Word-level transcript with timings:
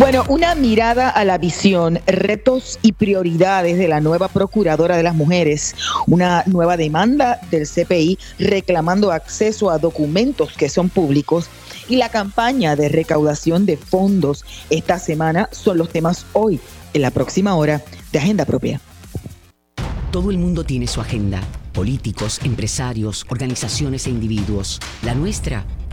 Bueno, 0.00 0.24
una 0.28 0.54
mirada 0.54 1.10
a 1.10 1.26
la 1.26 1.36
visión, 1.36 2.00
retos 2.06 2.78
y 2.80 2.92
prioridades 2.92 3.76
de 3.76 3.86
la 3.86 4.00
nueva 4.00 4.28
Procuradora 4.28 4.96
de 4.96 5.02
las 5.02 5.14
Mujeres, 5.14 5.76
una 6.06 6.42
nueva 6.46 6.78
demanda 6.78 7.38
del 7.50 7.68
CPI 7.68 8.18
reclamando 8.38 9.12
acceso 9.12 9.68
a 9.68 9.76
documentos 9.76 10.54
que 10.54 10.70
son 10.70 10.88
públicos 10.88 11.50
y 11.86 11.96
la 11.96 12.08
campaña 12.08 12.76
de 12.76 12.88
recaudación 12.88 13.66
de 13.66 13.76
fondos 13.76 14.46
esta 14.70 14.98
semana 14.98 15.50
son 15.52 15.76
los 15.76 15.90
temas 15.90 16.24
hoy, 16.32 16.58
en 16.94 17.02
la 17.02 17.10
próxima 17.10 17.54
hora 17.54 17.82
de 18.10 18.18
Agenda 18.18 18.46
Propia. 18.46 18.80
Todo 20.10 20.30
el 20.30 20.38
mundo 20.38 20.64
tiene 20.64 20.86
su 20.86 21.02
agenda, 21.02 21.42
políticos, 21.74 22.40
empresarios, 22.42 23.26
organizaciones 23.28 24.06
e 24.06 24.10
individuos. 24.10 24.80
La 25.02 25.14
nuestra 25.14 25.66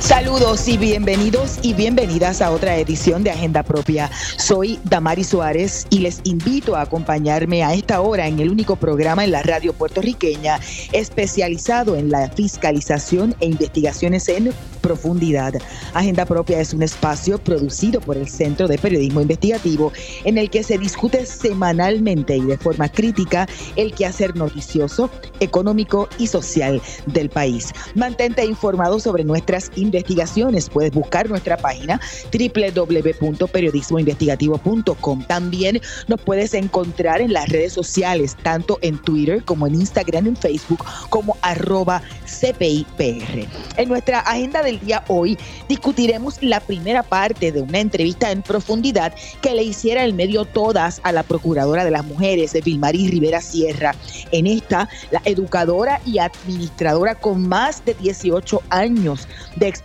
Saludos 0.00 0.68
y 0.68 0.78
bienvenidos 0.78 1.58
y 1.60 1.74
bienvenidas 1.74 2.40
a 2.40 2.52
otra 2.52 2.76
edición 2.76 3.24
de 3.24 3.32
Agenda 3.32 3.64
Propia. 3.64 4.08
Soy 4.36 4.78
Damari 4.84 5.24
Suárez 5.24 5.88
y 5.90 5.98
les 5.98 6.20
invito 6.22 6.76
a 6.76 6.82
acompañarme 6.82 7.64
a 7.64 7.74
esta 7.74 8.00
hora 8.00 8.28
en 8.28 8.38
el 8.38 8.48
único 8.48 8.76
programa 8.76 9.24
en 9.24 9.32
la 9.32 9.42
radio 9.42 9.72
puertorriqueña 9.72 10.60
especializado 10.92 11.96
en 11.96 12.10
la 12.10 12.30
fiscalización 12.30 13.34
e 13.40 13.46
investigaciones 13.46 14.28
en 14.28 14.54
profundidad. 14.80 15.54
Agenda 15.92 16.24
Propia 16.24 16.60
es 16.60 16.72
un 16.72 16.84
espacio 16.84 17.38
producido 17.38 18.00
por 18.00 18.16
el 18.16 18.28
Centro 18.28 18.68
de 18.68 18.78
Periodismo 18.78 19.20
Investigativo 19.20 19.92
en 20.24 20.38
el 20.38 20.48
que 20.48 20.62
se 20.62 20.78
discute 20.78 21.26
semanalmente 21.26 22.36
y 22.36 22.42
de 22.42 22.56
forma 22.56 22.88
crítica 22.88 23.48
el 23.74 23.92
quehacer 23.92 24.36
noticioso, 24.36 25.10
económico 25.40 26.08
y 26.18 26.28
social 26.28 26.80
del 27.06 27.28
país. 27.28 27.72
Mantente 27.96 28.46
informado 28.46 29.00
sobre 29.00 29.24
nuestras 29.24 29.72
investigaciones 29.74 29.87
investigaciones. 29.88 30.70
Puedes 30.70 30.92
buscar 30.92 31.28
nuestra 31.28 31.56
página 31.56 32.00
www.periodismoinvestigativo.com. 32.32 35.24
También 35.24 35.80
nos 36.06 36.20
puedes 36.20 36.54
encontrar 36.54 37.20
en 37.20 37.32
las 37.32 37.48
redes 37.48 37.72
sociales, 37.72 38.36
tanto 38.42 38.78
en 38.82 38.98
Twitter 38.98 39.42
como 39.44 39.66
en 39.66 39.74
Instagram, 39.74 40.28
en 40.28 40.36
Facebook, 40.36 40.84
como 41.10 41.36
arroba 41.42 42.00
CPIPR. 42.24 43.48
En 43.76 43.88
nuestra 43.88 44.20
agenda 44.20 44.62
del 44.62 44.78
día 44.80 45.04
hoy 45.08 45.36
discutiremos 45.68 46.42
la 46.42 46.60
primera 46.60 47.02
parte 47.02 47.52
de 47.52 47.62
una 47.62 47.78
entrevista 47.78 48.30
en 48.30 48.42
profundidad 48.42 49.14
que 49.40 49.54
le 49.54 49.62
hiciera 49.62 50.04
el 50.04 50.14
medio 50.14 50.44
todas 50.44 51.00
a 51.04 51.12
la 51.12 51.22
Procuradora 51.22 51.84
de 51.84 51.90
las 51.90 52.04
Mujeres, 52.04 52.52
Vilmarí 52.64 53.08
Rivera 53.08 53.40
Sierra. 53.40 53.94
En 54.32 54.46
esta, 54.46 54.88
la 55.10 55.22
educadora 55.24 56.00
y 56.04 56.18
administradora 56.18 57.14
con 57.14 57.48
más 57.48 57.84
de 57.84 57.94
18 57.94 58.62
años 58.70 59.28
de 59.56 59.68
experiencia 59.68 59.77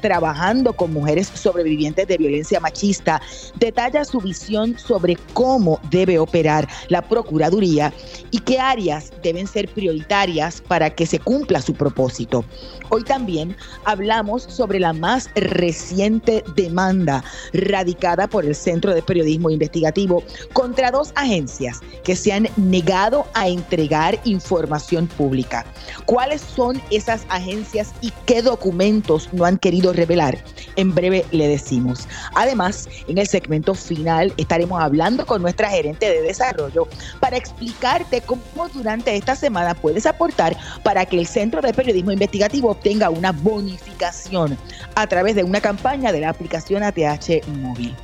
trabajando 0.00 0.72
con 0.72 0.92
mujeres 0.92 1.30
sobrevivientes 1.34 2.06
de 2.06 2.16
violencia 2.16 2.60
machista, 2.60 3.20
detalla 3.58 4.04
su 4.04 4.20
visión 4.20 4.78
sobre 4.78 5.16
cómo 5.34 5.80
debe 5.90 6.18
operar 6.18 6.68
la 6.88 7.02
Procuraduría 7.02 7.92
y 8.30 8.38
qué 8.38 8.58
áreas 8.58 9.12
deben 9.22 9.46
ser 9.46 9.68
prioritarias 9.68 10.60
para 10.60 10.90
que 10.90 11.06
se 11.06 11.18
cumpla 11.18 11.60
su 11.60 11.74
propósito. 11.74 12.44
Hoy 12.88 13.04
también 13.04 13.56
hablamos 13.84 14.42
sobre 14.44 14.78
la 14.78 14.92
más 14.92 15.30
reciente 15.34 16.44
demanda 16.56 17.24
radicada 17.52 18.26
por 18.26 18.44
el 18.44 18.54
Centro 18.54 18.94
de 18.94 19.02
Periodismo 19.02 19.50
Investigativo 19.50 20.22
contra 20.52 20.90
dos 20.90 21.12
agencias 21.14 21.80
que 22.04 22.16
se 22.16 22.32
han 22.32 22.48
negado 22.56 23.26
a 23.34 23.48
entregar 23.48 24.18
información 24.24 25.06
pública. 25.06 25.64
¿Cuáles 26.06 26.40
son 26.40 26.80
esas 26.90 27.24
agencias 27.28 27.92
y 28.00 28.12
qué 28.26 28.42
documentos 28.42 29.31
no 29.32 29.44
han 29.44 29.58
querido 29.58 29.92
revelar? 29.92 30.38
En 30.76 30.94
breve 30.94 31.24
le 31.30 31.48
decimos. 31.48 32.08
Además, 32.34 32.88
en 33.08 33.18
el 33.18 33.26
segmento 33.26 33.74
final 33.74 34.32
estaremos 34.36 34.80
hablando 34.80 35.26
con 35.26 35.42
nuestra 35.42 35.70
gerente 35.70 36.10
de 36.10 36.22
desarrollo 36.22 36.88
para 37.20 37.36
explicarte 37.36 38.20
cómo 38.20 38.68
durante 38.72 39.14
esta 39.16 39.36
semana 39.36 39.74
puedes 39.74 40.06
aportar 40.06 40.56
para 40.82 41.04
que 41.06 41.18
el 41.18 41.26
Centro 41.26 41.60
de 41.60 41.72
Periodismo 41.72 42.12
Investigativo 42.12 42.74
tenga 42.74 43.10
una 43.10 43.32
bonificación 43.32 44.56
a 44.94 45.06
través 45.06 45.34
de 45.34 45.44
una 45.44 45.60
campaña 45.60 46.12
de 46.12 46.20
la 46.20 46.30
aplicación 46.30 46.82
ATH 46.82 47.46
móvil. 47.48 47.94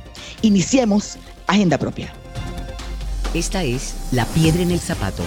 Iniciemos 0.41 1.17
Agenda 1.47 1.77
Propia. 1.77 2.13
Esta 3.33 3.63
es 3.63 3.95
La 4.11 4.25
Piedra 4.25 4.61
en 4.61 4.71
el 4.71 4.79
Zapato 4.79 5.23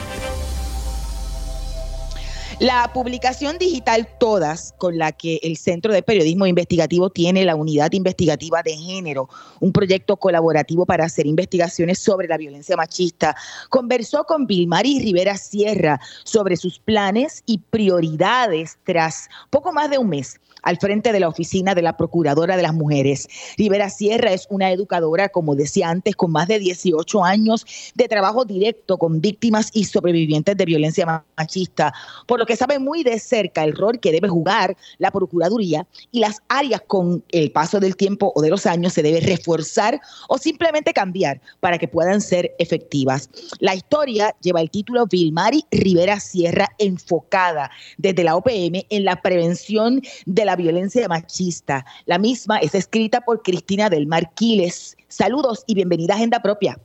la 2.63 2.93
publicación 2.93 3.59
digital 3.59 4.09
Todas, 4.21 4.73
con 4.79 4.97
la 4.97 5.11
que 5.11 5.41
el 5.43 5.57
Centro 5.57 5.93
de 5.93 6.05
Periodismo 6.05 6.47
Investigativo 6.47 7.11
tiene 7.11 7.45
la 7.45 7.57
Unidad 7.57 7.91
Investigativa 7.91 8.63
de 8.63 8.77
Género, 8.77 9.29
un 9.59 9.73
proyecto 9.73 10.17
colaborativo 10.17 10.87
para 10.87 11.07
hacer 11.07 11.27
investigaciones 11.27 11.99
sobre 11.99 12.29
la 12.29 12.37
violencia 12.37 12.77
machista, 12.77 13.35
conversó 13.69 14.23
con 14.27 14.47
Vilmari 14.47 15.01
Rivera 15.01 15.37
Sierra 15.37 16.01
sobre 16.23 16.57
sus 16.57 16.79
planes 16.79 17.43
y 17.47 17.59
prioridades 17.59 18.79
tras 18.85 19.29
poco 19.51 19.73
más 19.73 19.91
de 19.91 19.99
un 19.99 20.11
mes 20.11 20.39
al 20.63 20.79
frente 20.79 21.13
de 21.13 21.21
la 21.21 21.29
oficina 21.29 21.75
de 21.75 21.83
la 21.83 21.97
Procuradora 21.97 22.57
de 22.57 22.63
las 22.63 22.75
Mujeres. 22.75 23.29
Rivera 23.57 23.91
Sierra 23.91 24.33
es 24.33 24.47
una 24.51 24.71
educadora, 24.71 25.29
como 25.29 25.55
decía 25.55 25.89
antes, 25.89 26.17
con 26.17 26.33
más 26.33 26.49
de 26.49 26.59
18 26.59 27.25
años 27.25 27.67
de 27.95 28.09
trabajo 28.09 28.45
directo 28.45 28.99
con 28.99 29.21
víctimas 29.21 29.71
y 29.73 29.85
sobrevivientes 29.85 30.57
de 30.57 30.65
violencia 30.65 31.25
machista, 31.37 31.93
por 32.27 32.39
lo 32.39 32.47
que 32.47 32.57
sabe 32.57 32.79
muy 32.79 33.03
de 33.03 33.19
cerca 33.19 33.65
el 33.65 33.77
rol 33.77 34.01
que 34.01 34.13
debe 34.13 34.29
jugar 34.29 34.77
la 34.99 35.11
Procuraduría 35.11 35.87
y 36.11 36.21
las 36.21 36.39
áreas 36.49 36.83
con 36.87 37.25
el 37.31 37.51
paso 37.53 37.81
del 37.81 37.97
tiempo 37.97 38.33
o 38.35 38.43
de 38.43 38.51
los 38.51 38.67
años 38.67 38.93
se 38.93 39.03
debe 39.03 39.21
reforzar 39.21 40.01
o 40.29 40.39
simplemente 40.39 40.93
cambiar 40.93 41.41
para 41.61 41.79
que 41.79 41.89
puedan 41.89 42.21
ser 42.21 42.55
efectivas. 42.59 43.29
La 43.59 43.75
historia 43.75 44.35
lleva 44.41 44.61
el 44.61 44.71
título 44.71 45.07
Vilmari 45.07 45.65
Rivera 45.71 46.21
Sierra 46.21 46.69
enfocada 46.79 47.71
desde 47.99 48.25
la 48.25 48.37
OPM 48.37 48.87
en 48.89 49.05
la 49.05 49.21
prevención 49.21 50.03
de 50.27 50.45
la 50.45 50.52
violencia 50.57 51.09
machista. 51.09 51.85
La 52.07 52.19
misma 52.19 52.59
es 52.59 52.75
escrita 52.75 53.21
por 53.21 53.43
Cristina 53.43 53.89
del 53.91 54.07
Marquiles. 54.07 54.97
Saludos 55.09 55.65
y 55.67 55.75
bienvenida 55.75 56.15
a 56.15 56.17
Agenda 56.17 56.41
Propia. 56.41 56.79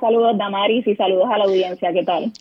saludos 0.00 0.36
Damaris 0.36 0.86
y 0.86 0.96
saludos 0.96 1.28
a 1.30 1.38
la 1.38 1.44
audiencia. 1.44 1.92
¿Qué 1.92 2.04
tal? 2.04 2.32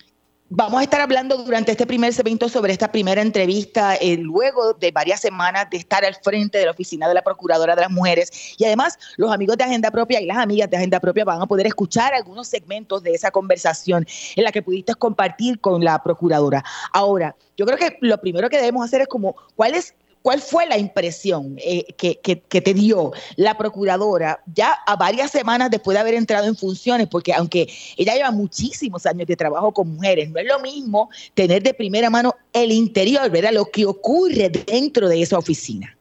Vamos 0.49 0.79
a 0.79 0.83
estar 0.83 1.01
hablando 1.01 1.35
durante 1.43 1.73
este 1.73 1.85
primer 1.85 2.13
segmento 2.13 2.47
sobre 2.47 2.71
esta 2.71 2.89
primera 2.89 3.21
entrevista, 3.21 3.95
eh, 3.95 4.15
luego 4.15 4.73
de 4.75 4.91
varias 4.91 5.19
semanas 5.19 5.69
de 5.69 5.75
estar 5.75 6.05
al 6.05 6.15
frente 6.15 6.57
de 6.57 6.63
la 6.63 6.71
oficina 6.71 7.05
de 7.05 7.13
la 7.13 7.21
Procuradora 7.21 7.75
de 7.75 7.81
las 7.81 7.91
Mujeres. 7.91 8.55
Y 8.57 8.63
además, 8.63 8.97
los 9.17 9.29
amigos 9.29 9.57
de 9.57 9.65
Agenda 9.65 9.91
Propia 9.91 10.21
y 10.21 10.25
las 10.25 10.37
amigas 10.37 10.69
de 10.69 10.77
Agenda 10.77 11.01
Propia 11.01 11.25
van 11.25 11.41
a 11.41 11.47
poder 11.47 11.67
escuchar 11.67 12.13
algunos 12.13 12.47
segmentos 12.47 13.03
de 13.03 13.11
esa 13.11 13.29
conversación 13.29 14.07
en 14.37 14.43
la 14.45 14.53
que 14.53 14.61
pudiste 14.61 14.95
compartir 14.95 15.59
con 15.59 15.83
la 15.83 16.01
Procuradora. 16.01 16.63
Ahora, 16.93 17.35
yo 17.57 17.65
creo 17.65 17.77
que 17.77 17.97
lo 17.99 18.17
primero 18.21 18.49
que 18.49 18.55
debemos 18.55 18.85
hacer 18.85 19.01
es 19.01 19.07
como, 19.09 19.35
¿cuál 19.57 19.75
es 19.75 19.95
¿Cuál 20.27 20.41
fue 20.41 20.65
la 20.65 20.77
impresión 20.77 21.55
eh, 21.57 21.85
que, 21.95 22.35
te 22.35 22.73
dio 22.73 23.13
la 23.37 23.57
procuradora 23.57 24.41
ya 24.53 24.73
a 24.85 24.97
varias 24.97 25.31
semanas 25.31 25.71
después 25.71 25.95
de 25.95 26.01
haber 26.01 26.15
entrado 26.15 26.47
en 26.47 26.55
funciones? 26.57 27.07
Porque 27.07 27.31
aunque 27.31 27.67
ella 27.95 28.13
lleva 28.13 28.31
muchísimos 28.31 29.05
años 29.05 29.25
de 29.25 29.37
trabajo 29.37 29.71
con 29.71 29.95
mujeres, 29.95 30.29
no 30.29 30.41
es 30.41 30.45
lo 30.45 30.59
mismo 30.59 31.09
tener 31.33 31.63
de 31.63 31.73
primera 31.73 32.09
mano 32.09 32.33
el 32.51 32.73
interior, 32.73 33.31
¿verdad? 33.31 33.53
Lo 33.53 33.67
que 33.67 33.85
ocurre 33.85 34.49
dentro 34.49 35.07
de 35.07 35.21
esa 35.21 35.37
oficina. 35.37 35.97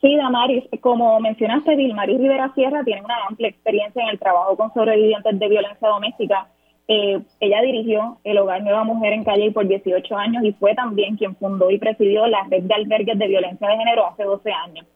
Sí, 0.00 0.14
Damaris, 0.14 0.62
como 0.80 1.18
mencionaste, 1.18 1.74
Vilmaris 1.74 2.16
Rivera 2.16 2.54
Sierra 2.54 2.84
tiene 2.84 3.02
una 3.02 3.16
amplia 3.28 3.48
experiencia 3.48 4.04
en 4.04 4.10
el 4.10 4.20
trabajo 4.20 4.56
con 4.56 4.72
sobrevivientes 4.72 5.36
de 5.36 5.48
violencia 5.48 5.88
doméstica 5.88 6.46
eh, 6.92 7.20
ella 7.38 7.62
dirigió 7.62 8.18
el 8.24 8.36
Hogar 8.38 8.64
Nueva 8.64 8.82
Mujer 8.82 9.12
en 9.12 9.22
Calle 9.22 9.52
por 9.52 9.64
18 9.64 10.16
años 10.16 10.42
y 10.42 10.50
fue 10.54 10.74
también 10.74 11.16
quien 11.16 11.36
fundó 11.36 11.70
y 11.70 11.78
presidió 11.78 12.26
la 12.26 12.42
red 12.50 12.64
de 12.64 12.74
albergues 12.74 13.16
de 13.16 13.28
violencia 13.28 13.68
de 13.68 13.76
género 13.76 14.08
hace 14.08 14.24
12 14.24 14.50
años. 14.50 14.86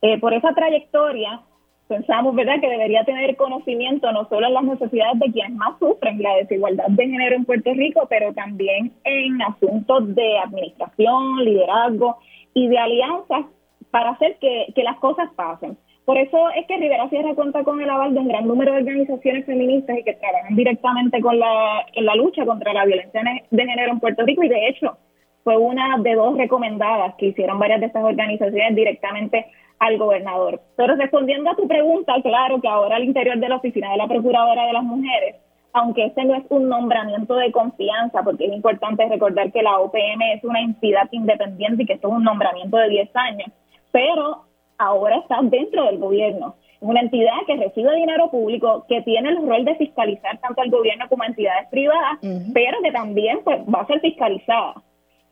Eh, 0.00 0.18
por 0.18 0.32
esa 0.32 0.54
trayectoria, 0.54 1.42
pensamos 1.88 2.34
verdad 2.34 2.58
que 2.58 2.70
debería 2.70 3.04
tener 3.04 3.36
conocimiento 3.36 4.10
no 4.12 4.26
solo 4.30 4.46
en 4.46 4.54
las 4.54 4.64
necesidades 4.64 5.18
de 5.18 5.30
quienes 5.30 5.52
más 5.52 5.78
sufren 5.78 6.22
la 6.22 6.36
desigualdad 6.36 6.86
de 6.88 7.06
género 7.06 7.36
en 7.36 7.44
Puerto 7.44 7.70
Rico, 7.74 8.06
pero 8.08 8.32
también 8.32 8.90
en 9.04 9.42
asuntos 9.42 10.14
de 10.14 10.38
administración, 10.38 11.44
liderazgo 11.44 12.16
y 12.54 12.68
de 12.68 12.78
alianzas 12.78 13.44
para 13.90 14.12
hacer 14.12 14.38
que 14.38 14.82
las 14.82 14.96
cosas 15.00 15.28
pasen. 15.36 15.76
Por 16.04 16.18
eso 16.18 16.50
es 16.56 16.66
que 16.66 16.76
Rivera 16.76 17.08
Sierra 17.08 17.34
cuenta 17.34 17.62
con 17.62 17.80
el 17.80 17.88
aval 17.88 18.14
de 18.14 18.20
un 18.20 18.28
gran 18.28 18.46
número 18.46 18.72
de 18.72 18.78
organizaciones 18.78 19.46
feministas 19.46 19.98
y 19.98 20.04
que 20.04 20.14
trabajan 20.14 20.56
directamente 20.56 21.20
con 21.20 21.38
la, 21.38 21.86
en 21.92 22.04
la 22.04 22.16
lucha 22.16 22.44
contra 22.44 22.72
la 22.72 22.84
violencia 22.84 23.22
de 23.50 23.66
género 23.66 23.92
en 23.92 24.00
Puerto 24.00 24.24
Rico 24.24 24.42
y 24.42 24.48
de 24.48 24.68
hecho 24.68 24.98
fue 25.44 25.56
una 25.56 25.98
de 25.98 26.14
dos 26.14 26.36
recomendadas 26.36 27.14
que 27.16 27.26
hicieron 27.26 27.58
varias 27.58 27.80
de 27.80 27.86
estas 27.86 28.04
organizaciones 28.04 28.74
directamente 28.74 29.46
al 29.78 29.98
gobernador. 29.98 30.60
Pero 30.76 30.96
respondiendo 30.96 31.50
a 31.50 31.56
tu 31.56 31.66
pregunta, 31.66 32.14
claro 32.22 32.60
que 32.60 32.68
ahora 32.68 32.96
al 32.96 33.04
interior 33.04 33.38
de 33.38 33.48
la 33.48 33.56
oficina 33.56 33.90
de 33.90 33.96
la 33.96 34.08
Procuradora 34.08 34.66
de 34.66 34.72
las 34.72 34.84
Mujeres 34.84 35.36
aunque 35.72 36.04
este 36.06 36.24
no 36.24 36.34
es 36.34 36.44
un 36.50 36.68
nombramiento 36.68 37.34
de 37.36 37.50
confianza, 37.50 38.22
porque 38.22 38.46
es 38.46 38.52
importante 38.52 39.08
recordar 39.08 39.50
que 39.52 39.62
la 39.62 39.78
OPM 39.78 40.20
es 40.34 40.44
una 40.44 40.60
entidad 40.60 41.08
independiente 41.12 41.82
y 41.82 41.86
que 41.86 41.94
esto 41.94 42.08
es 42.08 42.14
un 42.14 42.24
nombramiento 42.24 42.76
de 42.76 42.88
10 42.90 43.16
años, 43.16 43.48
pero 43.90 44.44
ahora 44.82 45.18
está 45.18 45.38
dentro 45.42 45.84
del 45.84 45.98
gobierno. 45.98 46.56
Es 46.80 46.88
una 46.88 47.00
entidad 47.00 47.32
que 47.46 47.56
recibe 47.56 47.94
dinero 47.94 48.30
público, 48.30 48.84
que 48.88 49.02
tiene 49.02 49.28
el 49.30 49.46
rol 49.46 49.64
de 49.64 49.76
fiscalizar 49.76 50.38
tanto 50.38 50.62
al 50.62 50.70
gobierno 50.70 51.08
como 51.08 51.22
a 51.22 51.26
entidades 51.26 51.68
privadas, 51.70 52.18
pero 52.52 52.82
que 52.82 52.90
también 52.90 53.40
pues, 53.44 53.60
va 53.72 53.82
a 53.82 53.86
ser 53.86 54.00
fiscalizada. 54.00 54.82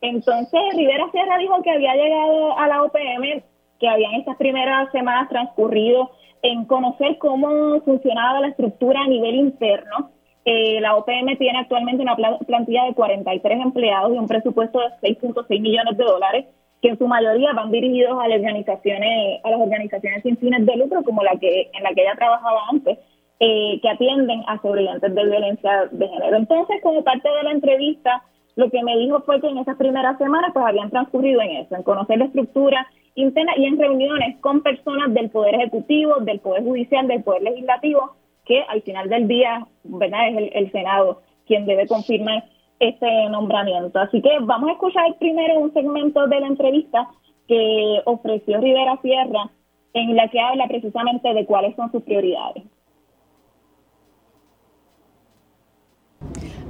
Entonces, 0.01 0.61
Rivera 0.77 1.11
Sierra 1.11 1.39
dijo 1.39 1.61
que 1.63 1.71
había 1.71 1.95
llegado 1.95 2.59
a 2.59 2.69
la 2.69 2.83
OPM, 2.85 3.43
que 3.79 3.89
habían 3.89 4.15
estas 4.15 4.37
primeras 4.37 4.91
semanas 4.93 5.29
transcurrido 5.29 6.11
en 6.43 6.65
conocer 6.65 7.19
cómo 7.19 7.81
funcionaba 7.81 8.41
la 8.41 8.49
estructura 8.49 9.03
a 9.03 9.09
nivel 9.09 9.35
interno. 9.35 10.11
Eh, 10.45 10.81
la 10.81 10.97
OPM 10.97 11.37
tiene 11.37 11.59
actualmente 11.59 12.03
una 12.03 12.17
plantilla 12.17 12.85
de 12.85 12.95
43 12.95 13.61
empleados 13.61 14.15
y 14.15 14.19
un 14.19 14.27
presupuesto 14.27 14.79
de 14.79 15.17
6.6 15.17 15.61
millones 15.61 15.97
de 15.99 16.05
dólares 16.05 16.47
que 16.81 16.89
en 16.89 16.99
su 16.99 17.07
mayoría 17.07 17.53
van 17.53 17.71
dirigidos 17.71 18.19
a 18.21 18.29
las 18.29 18.39
organizaciones, 18.39 19.41
a 19.45 19.51
las 19.51 19.61
organizaciones 19.61 20.23
sin 20.23 20.37
fines 20.39 20.65
de 20.65 20.77
lucro, 20.77 21.03
como 21.03 21.23
la 21.23 21.37
que 21.39 21.71
en 21.73 21.83
la 21.83 21.91
que 21.95 22.03
ella 22.03 22.15
trabajaba 22.17 22.61
antes, 22.73 22.99
eh, 23.39 23.79
que 23.81 23.89
atienden 23.89 24.43
a 24.47 24.61
sobrevivientes 24.61 25.15
de 25.15 25.25
violencia 25.25 25.89
de 25.91 26.09
género. 26.09 26.37
Entonces, 26.37 26.77
como 26.83 27.05
parte 27.05 27.29
de 27.29 27.43
la 27.43 27.53
entrevista, 27.53 28.23
lo 28.57 28.71
que 28.71 28.83
me 28.83 28.97
dijo 28.99 29.21
fue 29.21 29.41
que 29.41 29.49
en 29.49 29.59
esas 29.59 29.77
primeras 29.77 30.19
semanas 30.19 30.51
pues 30.53 30.65
habían 30.67 30.91
transcurrido 30.91 31.41
en 31.43 31.57
eso, 31.57 31.77
en 31.77 31.83
conocer 31.83 32.19
la 32.19 32.27
estructura 32.27 32.87
interna 33.15 33.53
y 33.57 33.67
en 33.67 33.79
reuniones 33.79 34.39
con 34.41 34.63
personas 34.63 35.13
del 35.13 35.31
Poder 35.31 35.55
Ejecutivo, 35.57 36.17
del 36.21 36.41
Poder 36.41 36.63
Judicial, 36.63 37.07
del 37.07 37.23
Poder 37.23 37.43
Legislativo, 37.43 38.17
que 38.47 38.63
al 38.69 38.83
final 38.83 39.09
del 39.09 39.29
día, 39.29 39.67
¿verdad? 39.85 40.29
Es 40.29 40.37
el, 40.37 40.51
el 40.55 40.73
Senado 40.73 41.23
quien 41.47 41.67
debe 41.67 41.87
confirmar 41.87 42.45
este 42.81 43.29
nombramiento. 43.29 43.99
Así 43.99 44.21
que 44.21 44.31
vamos 44.41 44.71
a 44.71 44.73
escuchar 44.73 45.05
primero 45.19 45.61
un 45.61 45.73
segmento 45.73 46.27
de 46.27 46.41
la 46.41 46.47
entrevista 46.49 47.09
que 47.47 48.01
ofreció 48.07 48.61
Rivera 48.61 48.99
Sierra, 49.03 49.51
en 49.93 50.17
la 50.17 50.29
que 50.29 50.41
habla 50.41 50.67
precisamente 50.69 51.33
de 51.35 51.47
cuáles 51.47 51.77
son 51.77 51.93
sus 51.93 52.03
prioridades. 52.03 52.65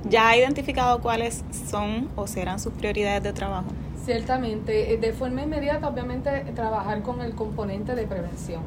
¿Ya 0.09 0.29
ha 0.29 0.37
identificado 0.37 1.01
cuáles 1.01 1.45
son 1.53 2.09
o 2.17 2.27
serán 2.27 2.59
sus 2.59 2.73
prioridades 2.73 3.23
de 3.23 3.33
trabajo? 3.33 3.69
Ciertamente, 3.97 4.95
eh, 4.95 4.97
de 4.97 5.12
forma 5.12 5.43
inmediata, 5.43 5.87
obviamente, 5.89 6.31
trabajar 6.55 7.03
con 7.03 7.21
el 7.21 7.35
componente 7.35 7.95
de 7.95 8.07
prevención. 8.07 8.62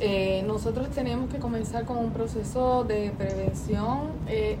Eh, 0.00 0.44
nosotros 0.46 0.90
tenemos 0.90 1.32
que 1.32 1.38
comenzar 1.38 1.84
con 1.84 1.96
un 1.96 2.12
proceso 2.12 2.84
de 2.84 3.10
prevención. 3.16 4.12
Eh, 4.28 4.58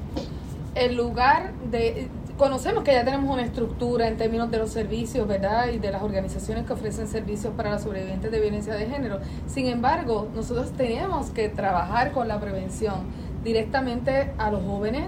el 0.78 0.96
lugar 0.96 1.52
de... 1.70 2.08
Conocemos 2.36 2.84
que 2.84 2.92
ya 2.92 3.04
tenemos 3.04 3.32
una 3.32 3.42
estructura 3.42 4.06
en 4.06 4.16
términos 4.16 4.48
de 4.48 4.58
los 4.58 4.70
servicios, 4.70 5.26
¿verdad? 5.26 5.70
Y 5.72 5.78
de 5.78 5.90
las 5.90 6.02
organizaciones 6.02 6.66
que 6.66 6.72
ofrecen 6.72 7.08
servicios 7.08 7.52
para 7.56 7.72
los 7.72 7.82
sobrevivientes 7.82 8.30
de 8.30 8.40
violencia 8.40 8.74
de 8.74 8.86
género. 8.86 9.18
Sin 9.48 9.66
embargo, 9.66 10.28
nosotros 10.36 10.70
tenemos 10.72 11.30
que 11.30 11.48
trabajar 11.48 12.12
con 12.12 12.28
la 12.28 12.38
prevención 12.38 12.94
directamente 13.42 14.30
a 14.38 14.52
los 14.52 14.62
jóvenes, 14.62 15.06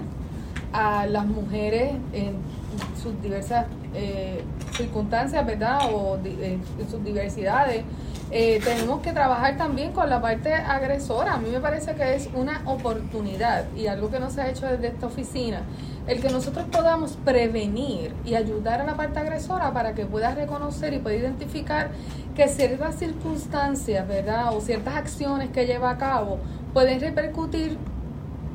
a 0.73 1.05
las 1.05 1.25
mujeres 1.25 1.93
en 2.11 2.35
sus 3.01 3.21
diversas 3.21 3.65
eh, 3.93 4.43
circunstancias, 4.75 5.45
¿verdad? 5.45 5.89
O 5.93 6.17
en 6.17 6.61
sus 6.89 7.01
diversidades 7.01 7.83
eh, 8.33 8.61
tenemos 8.63 9.01
que 9.01 9.11
trabajar 9.11 9.57
también 9.57 9.91
con 9.91 10.09
la 10.09 10.21
parte 10.21 10.53
agresora. 10.53 11.33
A 11.33 11.37
mí 11.37 11.49
me 11.49 11.59
parece 11.59 11.95
que 11.95 12.15
es 12.15 12.29
una 12.33 12.61
oportunidad 12.65 13.65
y 13.75 13.87
algo 13.87 14.09
que 14.09 14.19
no 14.19 14.29
se 14.29 14.41
ha 14.41 14.49
hecho 14.49 14.67
desde 14.67 14.87
esta 14.87 15.07
oficina, 15.07 15.63
el 16.07 16.21
que 16.21 16.29
nosotros 16.29 16.65
podamos 16.71 17.17
prevenir 17.25 18.13
y 18.23 18.35
ayudar 18.35 18.79
a 18.79 18.85
la 18.85 18.95
parte 18.95 19.19
agresora 19.19 19.73
para 19.73 19.93
que 19.93 20.05
pueda 20.05 20.33
reconocer 20.33 20.93
y 20.93 20.99
pueda 20.99 21.17
identificar 21.17 21.91
que 22.33 22.47
ciertas 22.47 22.95
circunstancias, 22.95 24.07
¿verdad? 24.07 24.55
O 24.55 24.61
ciertas 24.61 24.95
acciones 24.95 25.49
que 25.49 25.65
lleva 25.65 25.89
a 25.89 25.97
cabo 25.97 26.39
pueden 26.73 27.01
repercutir 27.01 27.77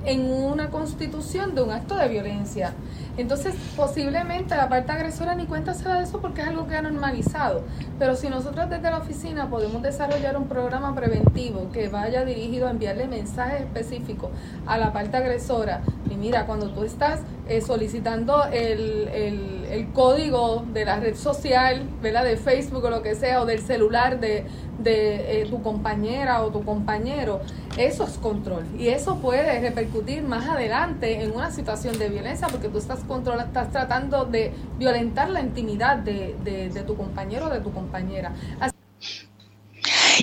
en 0.07 0.33
una 0.33 0.71
constitución 0.71 1.55
de 1.55 1.63
un 1.63 1.71
acto 1.71 1.97
de 1.97 2.09
violencia. 2.09 2.73
Entonces, 3.17 3.55
posiblemente 3.77 4.55
la 4.57 4.69
parte 4.69 4.93
agresora 4.93 5.35
ni 5.35 5.47
cuenta 5.47 5.75
se 5.75 5.89
de 5.89 6.03
eso 6.03 6.21
porque 6.21 6.43
es 6.43 6.49
algo 6.49 6.67
que 6.67 6.77
ha 6.77 6.83
normalizado. 6.83 7.63
Pero 7.99 8.17
si 8.17 8.29
nosotros 8.29 8.69
desde 8.69 8.91
la 8.91 8.99
oficina 8.99 9.49
podemos 9.49 9.83
desarrollar 9.83 10.37
un 10.37 10.49
programa 10.49 10.95
preventivo 10.95 11.71
que 11.73 11.89
vaya 11.89 12.25
dirigido 12.25 12.67
a 12.67 12.71
enviarle 12.71 13.07
mensajes 13.07 13.63
específicos 13.63 14.31
a 14.67 14.79
la 14.79 14.93
parte 14.93 15.17
agresora, 15.17 15.83
y 16.11 16.15
mira, 16.17 16.47
cuando 16.47 16.71
tú 16.71 16.85
estás 16.85 17.21
eh, 17.49 17.61
solicitando 17.61 18.45
el, 18.47 19.09
el, 19.09 19.87
código 19.93 20.65
de 20.73 20.85
la 20.85 20.99
red 20.99 21.15
social, 21.15 21.83
¿verdad? 22.03 22.25
de 22.25 22.37
Facebook 22.37 22.85
o 22.85 22.91
lo 22.91 23.03
que 23.03 23.15
sea, 23.15 23.41
o 23.41 23.47
del 23.47 23.61
celular 23.61 24.21
de, 24.21 24.45
de 24.79 25.43
eh, 25.43 25.47
tu 25.47 25.63
compañera 25.63 26.43
o 26.43 26.51
tu 26.51 26.65
compañero, 26.65 27.41
eso 27.77 28.05
es 28.05 28.19
control. 28.19 28.65
Y 28.79 28.89
eso 28.89 29.17
puede 29.19 29.61
repercutir 29.61 30.23
más 30.23 30.49
adelante 30.49 31.23
en 31.23 31.33
una 31.33 31.51
situación 31.51 31.99
de 31.99 32.09
violencia 32.09 32.49
porque 32.49 32.69
tú 32.69 32.79
estás, 32.79 33.01
control, 33.07 33.41
estás 33.41 33.71
tratando 33.71 34.25
de 34.25 34.53
violentar 34.79 35.31
la 35.31 35.41
intimidad 35.41 35.99
de, 35.99 36.35
de, 36.45 36.83
tu 36.83 36.97
compañero 36.97 37.47
o 37.47 37.51
de 37.51 37.61
tu 37.61 37.73
compañera. 37.73 38.33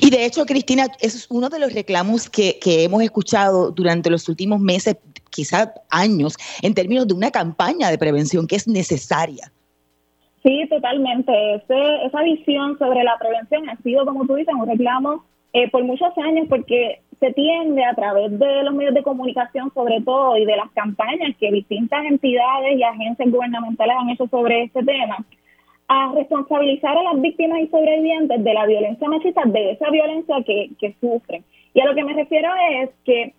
Y 0.01 0.09
de 0.09 0.25
hecho, 0.25 0.45
Cristina, 0.45 0.87
es 0.99 1.27
uno 1.29 1.49
de 1.49 1.59
los 1.59 1.73
reclamos 1.73 2.29
que, 2.29 2.59
que 2.59 2.83
hemos 2.83 3.01
escuchado 3.03 3.71
durante 3.71 4.09
los 4.09 4.27
últimos 4.27 4.59
meses, 4.59 4.97
quizás 5.29 5.69
años, 5.89 6.35
en 6.61 6.73
términos 6.73 7.07
de 7.07 7.13
una 7.13 7.31
campaña 7.31 7.89
de 7.89 7.97
prevención 7.97 8.47
que 8.47 8.55
es 8.55 8.67
necesaria. 8.67 9.51
Sí, 10.43 10.67
totalmente. 10.69 11.31
Ese, 11.55 12.05
esa 12.05 12.21
visión 12.21 12.77
sobre 12.77 13.03
la 13.03 13.17
prevención 13.17 13.69
ha 13.69 13.77
sido, 13.81 14.05
como 14.05 14.25
tú 14.25 14.35
dices, 14.35 14.53
un 14.53 14.67
reclamo 14.67 15.23
eh, 15.53 15.69
por 15.69 15.83
muchos 15.83 16.09
años 16.17 16.47
porque 16.49 17.02
se 17.19 17.33
tiende 17.33 17.83
a 17.83 17.93
través 17.93 18.37
de 18.37 18.63
los 18.63 18.73
medios 18.73 18.93
de 18.93 19.03
comunicación 19.03 19.71
sobre 19.73 20.01
todo 20.01 20.37
y 20.37 20.45
de 20.45 20.55
las 20.55 20.71
campañas 20.71 21.35
que 21.39 21.51
distintas 21.51 22.05
entidades 22.05 22.77
y 22.77 22.83
agencias 22.83 23.31
gubernamentales 23.31 23.95
han 23.99 24.09
hecho 24.09 24.27
sobre 24.27 24.63
este 24.63 24.83
tema, 24.83 25.17
a 25.87 26.11
responsabilizar 26.13 26.97
a 26.97 27.03
las 27.03 27.21
víctimas 27.21 27.61
y 27.61 27.67
sobrevivientes 27.67 28.43
de 28.43 28.53
la 28.53 28.65
violencia 28.65 29.09
machista, 29.09 29.43
de 29.45 29.71
esa 29.71 29.89
violencia 29.89 30.35
que, 30.45 30.69
que 30.79 30.95
sufren. 30.99 31.43
Y 31.73 31.81
a 31.81 31.85
lo 31.85 31.95
que 31.95 32.03
me 32.03 32.13
refiero 32.13 32.49
es 32.81 32.89
que 33.05 33.33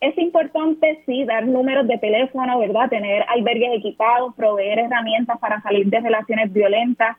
es 0.00 0.16
importante, 0.16 1.02
sí, 1.04 1.24
dar 1.24 1.46
números 1.46 1.86
de 1.86 1.98
teléfono, 1.98 2.58
¿verdad? 2.58 2.88
Tener 2.88 3.24
albergues 3.28 3.78
equipados, 3.78 4.34
proveer 4.34 4.78
herramientas 4.78 5.38
para 5.38 5.60
salir 5.60 5.86
de 5.86 6.00
relaciones 6.00 6.52
violentas, 6.52 7.16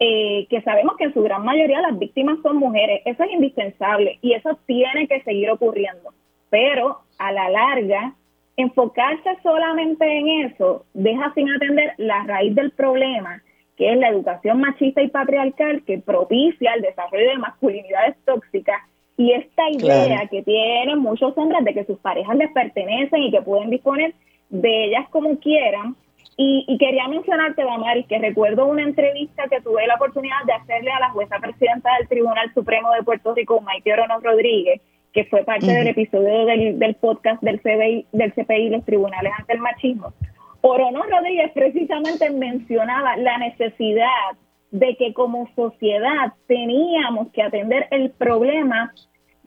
eh, 0.00 0.46
que 0.48 0.62
sabemos 0.62 0.96
que 0.96 1.04
en 1.04 1.14
su 1.14 1.22
gran 1.22 1.44
mayoría 1.44 1.80
las 1.80 1.98
víctimas 1.98 2.38
son 2.42 2.56
mujeres. 2.56 3.02
Eso 3.04 3.24
es 3.24 3.32
indispensable 3.32 4.18
y 4.22 4.32
eso 4.32 4.58
tiene 4.66 5.08
que 5.08 5.22
seguir 5.22 5.50
ocurriendo. 5.50 6.12
Pero 6.50 7.00
a 7.18 7.32
la 7.32 7.48
larga, 7.48 8.14
enfocarse 8.56 9.30
solamente 9.42 10.04
en 10.04 10.28
eso 10.46 10.84
deja 10.94 11.32
sin 11.34 11.50
atender 11.50 11.94
la 11.96 12.24
raíz 12.24 12.54
del 12.54 12.70
problema, 12.72 13.42
que 13.76 13.92
es 13.92 13.98
la 13.98 14.08
educación 14.08 14.60
machista 14.60 15.02
y 15.02 15.08
patriarcal 15.08 15.82
que 15.84 15.98
propicia 15.98 16.74
el 16.74 16.82
desarrollo 16.82 17.28
de 17.28 17.38
masculinidades 17.38 18.16
tóxicas 18.24 18.80
y 19.16 19.32
esta 19.32 19.68
idea 19.68 20.28
que 20.30 20.42
tienen 20.42 21.00
muchos 21.00 21.36
hombres 21.36 21.64
de 21.64 21.74
que 21.74 21.84
sus 21.84 21.98
parejas 21.98 22.36
les 22.36 22.52
pertenecen 22.52 23.22
y 23.22 23.32
que 23.32 23.42
pueden 23.42 23.68
disponer 23.68 24.14
de 24.48 24.84
ellas 24.84 25.08
como 25.10 25.36
quieran. 25.38 25.96
Y, 26.40 26.78
quería 26.78 27.08
mencionarte, 27.08 27.64
Damaris, 27.64 28.06
que 28.06 28.16
recuerdo 28.20 28.66
una 28.66 28.84
entrevista 28.84 29.48
que 29.48 29.60
tuve 29.60 29.84
la 29.88 29.96
oportunidad 29.96 30.44
de 30.46 30.52
hacerle 30.52 30.92
a 30.92 31.00
la 31.00 31.10
jueza 31.10 31.36
presidenta 31.40 31.90
del 31.98 32.06
Tribunal 32.06 32.54
Supremo 32.54 32.92
de 32.92 33.02
Puerto 33.02 33.34
Rico, 33.34 33.60
Maite 33.60 33.92
Orono 33.92 34.20
Rodríguez, 34.20 34.80
que 35.12 35.24
fue 35.24 35.42
parte 35.42 35.66
del 35.66 35.88
episodio 35.88 36.46
del, 36.46 36.78
del 36.78 36.94
podcast 36.94 37.42
del 37.42 37.58
CPI, 37.60 38.06
del 38.12 38.32
CPI, 38.34 38.70
los 38.70 38.84
tribunales 38.84 39.32
ante 39.36 39.54
el 39.54 39.58
machismo. 39.58 40.12
Orono 40.60 41.02
Rodríguez 41.02 41.50
precisamente 41.52 42.30
mencionaba 42.30 43.16
la 43.16 43.38
necesidad 43.38 44.38
de 44.70 44.94
que 44.94 45.12
como 45.14 45.48
sociedad 45.56 46.34
teníamos 46.46 47.32
que 47.32 47.42
atender 47.42 47.88
el 47.90 48.10
problema 48.10 48.92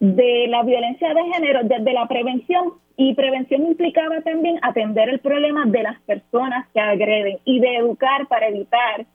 de 0.02 0.48
la 0.48 0.64
violencia 0.64 1.14
de 1.14 1.24
género 1.32 1.60
desde 1.64 1.94
la 1.94 2.08
prevención 2.08 2.74
y 2.98 3.14
prevención 3.14 3.68
implicaba 3.68 4.22
también 4.22 4.58
atender 4.64 5.10
el 5.10 5.20
problema 5.20 5.66
de 5.68 5.84
las 5.84 6.02
personas 6.02 6.68
que 6.74 6.80
agreden 6.80 7.38
y 7.46 7.60
de 7.60 7.78
educar 7.78 8.28
para 8.28 8.48
evitar 8.48 9.06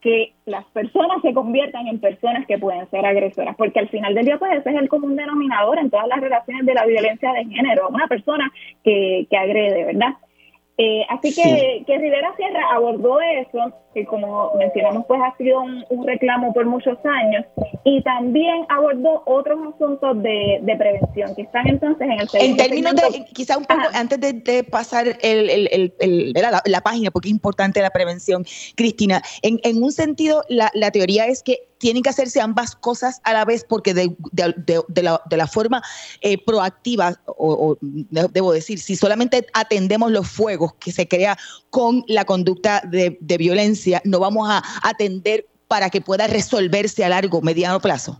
que 0.00 0.32
las 0.46 0.64
personas 0.66 1.20
se 1.20 1.34
conviertan 1.34 1.88
en 1.88 2.00
personas 2.00 2.46
que 2.46 2.58
pueden 2.58 2.88
ser 2.90 3.04
agresoras, 3.04 3.54
porque 3.56 3.80
al 3.80 3.88
final 3.90 4.14
del 4.14 4.24
día 4.24 4.38
pues 4.38 4.52
ese 4.52 4.70
es 4.70 4.76
el 4.76 4.88
común 4.88 5.14
denominador 5.14 5.78
en 5.78 5.90
todas 5.90 6.08
las 6.08 6.20
relaciones 6.20 6.64
de 6.64 6.74
la 6.74 6.86
violencia 6.86 7.30
de 7.32 7.44
género, 7.44 7.88
una 7.90 8.08
persona 8.08 8.50
que, 8.82 9.26
que 9.28 9.36
agrede, 9.36 9.84
¿verdad? 9.84 10.14
Eh, 10.76 11.02
así 11.08 11.32
que, 11.32 11.84
que 11.86 11.98
Rivera 11.98 12.34
Sierra 12.36 12.60
abordó 12.72 13.20
eso, 13.20 13.72
que 13.94 14.04
como 14.04 14.52
mencionamos, 14.58 15.04
pues 15.06 15.20
ha 15.22 15.36
sido 15.36 15.60
un, 15.60 16.04
reclamo 16.04 16.52
por 16.52 16.66
muchos 16.66 16.98
años, 17.04 17.46
y 17.84 18.02
también 18.02 18.66
abordó 18.68 19.22
otros 19.26 19.58
asuntos 19.72 20.20
de, 20.20 20.60
prevención 20.76 21.32
que 21.36 21.42
están 21.42 21.68
entonces 21.68 22.08
en 22.08 22.20
el 22.20 22.28
En 22.32 22.56
términos 22.56 22.94
de, 22.96 23.24
quizá 23.32 23.56
un 23.56 23.64
poco, 23.64 23.82
antes 23.94 24.18
de, 24.20 24.64
pasar 24.64 25.06
el, 25.22 26.34
la, 26.64 26.80
página, 26.80 27.12
porque 27.12 27.28
es 27.28 27.34
importante 27.34 27.80
la 27.80 27.90
prevención, 27.90 28.44
Cristina, 28.74 29.22
en, 29.42 29.60
en 29.62 29.80
un 29.80 29.92
sentido, 29.92 30.42
la, 30.48 30.72
la 30.74 30.90
teoría 30.90 31.26
es 31.26 31.44
que 31.44 31.68
tienen 31.84 32.02
que 32.02 32.08
hacerse 32.08 32.40
ambas 32.40 32.74
cosas 32.74 33.20
a 33.24 33.34
la 33.34 33.44
vez 33.44 33.62
porque 33.62 33.92
de, 33.92 34.16
la, 35.02 35.46
forma 35.46 35.82
eh, 36.22 36.42
proactiva, 36.42 37.12
o, 37.26 37.76
debo 38.32 38.52
decir, 38.52 38.78
si 38.78 38.96
solamente 38.96 39.44
atendemos 39.52 40.10
los 40.10 40.26
fuegos 40.26 40.72
que 40.76 40.92
se 40.92 41.06
crea 41.06 41.36
con 41.68 42.02
la 42.08 42.24
conducta 42.24 42.80
de, 42.86 43.36
violencia, 43.36 44.00
no 44.06 44.18
vamos 44.18 44.48
a 44.50 44.62
atender 44.82 45.44
para 45.68 45.90
que 45.90 46.00
pueda 46.00 46.26
resolverse 46.26 47.04
a 47.04 47.10
largo, 47.10 47.42
mediano 47.42 47.78
plazo. 47.80 48.18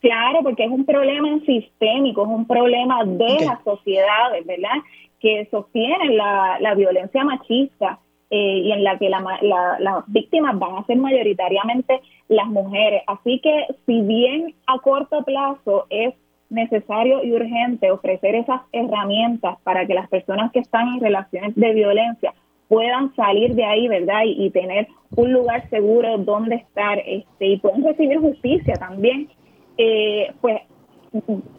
Claro, 0.00 0.38
porque 0.42 0.64
es 0.64 0.70
un 0.70 0.86
problema 0.86 1.38
sistémico, 1.44 2.22
es 2.22 2.28
un 2.28 2.46
problema 2.46 3.04
de 3.04 3.44
las 3.44 3.62
sociedades, 3.62 4.46
¿verdad? 4.46 4.78
Que 5.20 5.46
sostienen 5.50 6.16
la, 6.16 6.56
la 6.60 6.74
violencia 6.74 7.24
machista 7.24 7.98
eh, 8.30 8.62
y 8.64 8.72
en 8.72 8.84
la 8.84 8.96
que 8.98 9.08
las 9.08 10.04
víctimas 10.06 10.58
van 10.58 10.76
a 10.76 10.86
ser 10.86 10.96
mayoritariamente 10.98 12.00
las 12.28 12.46
mujeres. 12.46 13.02
Así 13.06 13.40
que 13.40 13.66
si 13.86 14.02
bien 14.02 14.54
a 14.66 14.78
corto 14.78 15.24
plazo 15.24 15.86
es 15.90 16.14
necesario 16.48 17.24
y 17.24 17.32
urgente 17.32 17.90
ofrecer 17.90 18.34
esas 18.34 18.60
herramientas 18.72 19.58
para 19.62 19.86
que 19.86 19.94
las 19.94 20.08
personas 20.08 20.52
que 20.52 20.60
están 20.60 20.88
en 20.88 21.00
relaciones 21.00 21.54
de 21.54 21.72
violencia 21.72 22.34
puedan 22.68 23.14
salir 23.16 23.56
de 23.56 23.64
ahí, 23.64 23.88
¿verdad? 23.88 24.22
Y, 24.24 24.48
tener 24.50 24.86
un 25.16 25.32
lugar 25.32 25.68
seguro 25.70 26.18
donde 26.18 26.54
estar 26.54 27.02
este, 27.04 27.46
y 27.46 27.58
puedan 27.58 27.82
recibir 27.82 28.20
justicia 28.20 28.74
también. 28.74 29.28
Eh, 29.76 30.32
pues 30.40 30.60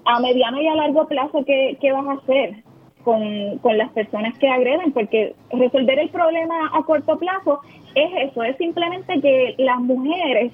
a 0.06 0.20
mediano 0.22 0.62
y 0.62 0.68
a 0.68 0.76
largo 0.76 1.08
plazo, 1.08 1.44
¿qué, 1.44 1.78
qué 1.82 1.92
vas 1.92 2.08
a 2.08 2.14
hacer? 2.14 2.64
Con, 3.04 3.58
con 3.60 3.78
las 3.78 3.92
personas 3.92 4.38
que 4.38 4.48
agreden, 4.48 4.92
porque 4.92 5.36
resolver 5.52 6.00
el 6.00 6.10
problema 6.10 6.72
a 6.74 6.84
corto 6.84 7.18
plazo 7.18 7.62
es 7.96 8.30
eso, 8.30 8.44
es 8.44 8.58
simplemente 8.58 9.20
que 9.22 9.56
las 9.58 9.80
mujeres 9.80 10.52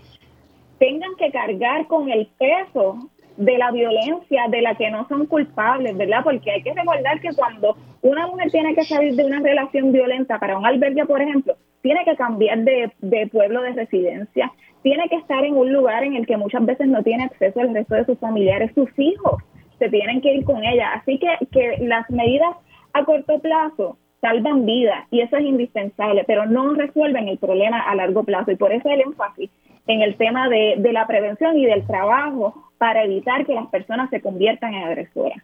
tengan 0.79 1.15
que 1.17 1.31
cargar 1.31 1.87
con 1.87 2.09
el 2.09 2.27
peso 2.37 3.09
de 3.37 3.57
la 3.57 3.71
violencia 3.71 4.47
de 4.49 4.61
la 4.61 4.75
que 4.75 4.89
no 4.89 5.07
son 5.07 5.27
culpables, 5.27 5.95
¿verdad? 5.95 6.23
Porque 6.23 6.51
hay 6.51 6.63
que 6.63 6.73
recordar 6.73 7.21
que 7.21 7.29
cuando 7.35 7.77
una 8.01 8.27
mujer 8.27 8.49
tiene 8.51 8.73
que 8.73 8.83
salir 8.83 9.15
de 9.15 9.25
una 9.25 9.39
relación 9.39 9.91
violenta 9.91 10.39
para 10.39 10.57
un 10.57 10.65
albergue, 10.65 11.05
por 11.05 11.21
ejemplo, 11.21 11.55
tiene 11.81 12.03
que 12.03 12.15
cambiar 12.15 12.59
de, 12.59 12.91
de 12.99 13.27
pueblo 13.27 13.61
de 13.61 13.73
residencia, 13.73 14.51
tiene 14.81 15.07
que 15.09 15.17
estar 15.17 15.43
en 15.45 15.55
un 15.55 15.71
lugar 15.71 16.03
en 16.03 16.15
el 16.15 16.25
que 16.25 16.37
muchas 16.37 16.65
veces 16.65 16.87
no 16.87 17.03
tiene 17.03 17.25
acceso 17.25 17.59
al 17.59 17.73
resto 17.73 17.95
de 17.95 18.05
sus 18.05 18.17
familiares, 18.19 18.71
sus 18.73 18.89
hijos 18.97 19.43
se 19.79 19.89
tienen 19.89 20.21
que 20.21 20.33
ir 20.33 20.45
con 20.45 20.63
ella. 20.63 20.93
Así 20.93 21.19
que, 21.19 21.27
que 21.51 21.77
las 21.85 22.09
medidas 22.09 22.55
a 22.93 23.05
corto 23.05 23.39
plazo 23.39 23.97
salvan 24.21 24.65
vidas 24.65 25.05
y 25.11 25.21
eso 25.21 25.37
es 25.37 25.45
indispensable, 25.45 26.23
pero 26.25 26.45
no 26.45 26.73
resuelven 26.73 27.27
el 27.27 27.37
problema 27.37 27.79
a 27.81 27.95
largo 27.95 28.23
plazo 28.23 28.51
y 28.51 28.55
por 28.55 28.71
eso 28.71 28.89
el 28.89 29.01
énfasis 29.01 29.49
en 29.87 30.01
el 30.01 30.15
tema 30.15 30.49
de, 30.49 30.75
de 30.77 30.91
la 30.91 31.07
prevención 31.07 31.57
y 31.57 31.65
del 31.65 31.85
trabajo 31.85 32.71
para 32.77 33.03
evitar 33.03 33.45
que 33.45 33.53
las 33.53 33.67
personas 33.67 34.09
se 34.09 34.21
conviertan 34.21 34.73
en 34.73 34.83
agresoras. 34.83 35.43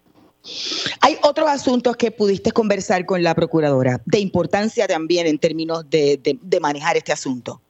Hay 1.01 1.15
otros 1.23 1.47
asuntos 1.47 1.95
que 1.95 2.11
pudiste 2.11 2.51
conversar 2.51 3.05
con 3.05 3.23
la 3.23 3.33
procuradora, 3.33 3.99
de 4.05 4.19
importancia 4.19 4.87
también 4.87 5.25
en 5.25 5.37
términos 5.37 5.89
de, 5.89 6.19
de, 6.21 6.59
manejar 6.59 6.97
este 6.97 7.13
asunto. 7.13 7.61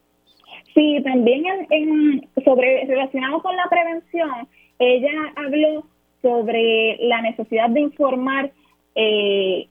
Sí, 0.73 0.97
también 1.03 1.43
en, 1.69 2.27
sobre 2.43 2.85
relacionado 2.87 3.43
con 3.43 3.55
la 3.55 3.67
prevención, 3.69 4.47
ella 4.79 5.11
habló 5.35 5.85
sobre 6.23 6.97
la 7.01 7.21
necesidad 7.21 7.69
de 7.69 7.81
informar 7.81 8.51
eh, 8.95 9.67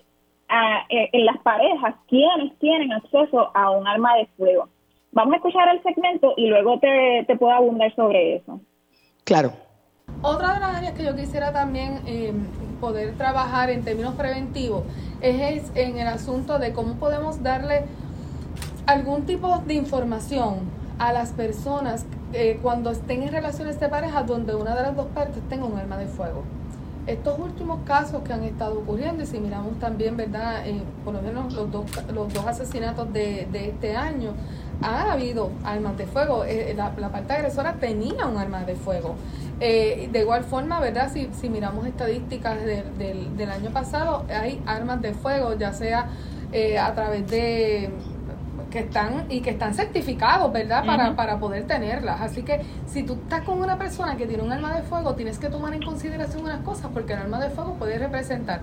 eh, 0.89 1.09
en 1.13 1.27
las 1.27 1.39
parejas 1.39 1.97
quiénes 2.07 2.57
tienen 2.61 2.93
acceso 2.93 3.51
a 3.57 3.71
un 3.71 3.89
arma 3.89 4.17
de 4.19 4.27
fuego. 4.37 4.69
Vamos 5.11 5.35
a 5.35 5.37
escuchar 5.39 5.69
el 5.75 5.83
segmento 5.83 6.35
y 6.37 6.47
luego 6.47 6.79
te, 6.79 7.25
te 7.27 7.37
puedo 7.37 7.53
abundar 7.53 7.93
sobre 7.97 8.37
eso. 8.37 8.61
Claro. 9.25 9.53
Otra 10.23 10.55
de 10.55 10.61
las 10.61 10.77
áreas 10.77 10.93
que 10.93 11.05
yo 11.05 11.17
quisiera 11.17 11.53
también 11.53 12.01
eh, 12.07 12.33
poder 12.81 13.17
trabajar 13.17 13.71
en 13.71 13.83
términos 13.83 14.15
preventivos 14.15 14.85
es, 15.21 15.73
en 15.75 15.99
el 15.99 16.07
asunto 16.07 16.59
de 16.59 16.73
cómo 16.73 16.95
podemos 16.95 17.43
darle 17.43 17.85
algún 18.87 19.25
tipo 19.25 19.59
de 19.67 19.75
información 19.75 20.71
a 20.99 21.13
las 21.13 21.33
personas 21.33 22.07
eh, 22.33 22.59
cuando 22.63 22.91
estén 22.91 23.23
en 23.23 23.31
relaciones 23.31 23.79
de 23.79 23.89
pareja 23.89 24.23
donde 24.23 24.55
una 24.55 24.75
de 24.75 24.83
las 24.83 24.97
dos 24.97 25.07
partes 25.09 25.43
tenga 25.49 25.67
un 25.67 25.79
arma 25.79 25.99
de 25.99 26.07
fuego. 26.07 26.43
Estos 27.07 27.39
últimos 27.39 27.81
casos 27.85 28.23
que 28.23 28.33
han 28.33 28.45
estado 28.45 28.79
ocurriendo, 28.79 29.25
y 29.25 29.27
si 29.27 29.39
miramos 29.39 29.79
también, 29.79 30.17
¿verdad? 30.17 30.67
Eh, 30.67 30.83
por 31.05 31.15
lo 31.15 31.21
menos 31.21 31.53
los 31.53 31.71
dos, 31.71 31.85
los 32.13 32.33
dos 32.33 32.47
asesinatos 32.47 33.13
de, 33.13 33.49
de 33.51 33.71
este 33.71 33.97
año, 33.97 34.35
ha 34.81 35.13
habido 35.13 35.51
armas 35.65 35.99
de 35.99 36.07
fuego. 36.07 36.45
Eh, 36.45 36.75
la, 36.77 36.93
parte 36.93 37.33
agresora 37.33 37.75
tenía 37.75 38.27
un 38.27 38.39
arma 38.39 38.65
de 38.65 38.77
fuego. 38.77 39.17
de 39.59 40.21
igual 40.21 40.45
forma, 40.45 40.81
¿verdad? 40.81 41.11
Si, 41.13 41.29
si 41.39 41.49
miramos 41.49 41.87
estadísticas 41.87 42.65
del, 42.65 43.37
del 43.37 43.51
año 43.51 43.71
pasado, 43.71 44.25
hay 44.29 44.63
armas 44.65 45.03
de 45.03 45.13
fuego, 45.13 45.55
ya 45.59 45.73
sea 45.73 46.09
a 46.81 46.95
través 46.95 47.29
de 47.31 47.91
que 48.73 48.81
están 48.81 49.27
y 49.29 49.43
que 49.43 49.51
están 49.51 49.75
certificados, 49.75 50.51
¿verdad? 50.51 50.85
Para, 50.85 51.15
para 51.15 51.39
poder 51.39 51.67
tenerlas. 51.67 52.21
Así 52.21 52.43
que 52.43 52.63
si 52.87 53.03
tú 53.03 53.13
estás 53.13 53.43
con 53.43 53.61
una 53.61 53.79
persona 53.79 54.17
que 54.17 54.27
tiene 54.27 54.43
un 54.43 54.51
arma 54.51 54.75
de 54.75 54.83
fuego, 54.83 55.15
tienes 55.15 55.39
que 55.39 55.49
tomar 55.49 55.75
en 55.75 55.83
consideración 55.83 56.43
unas 56.43 56.63
cosas, 56.63 56.91
porque 56.93 57.13
el 57.13 57.21
arma 57.21 57.39
de 57.39 57.51
fuego 57.51 57.75
puede 57.75 57.99
representar 57.99 58.63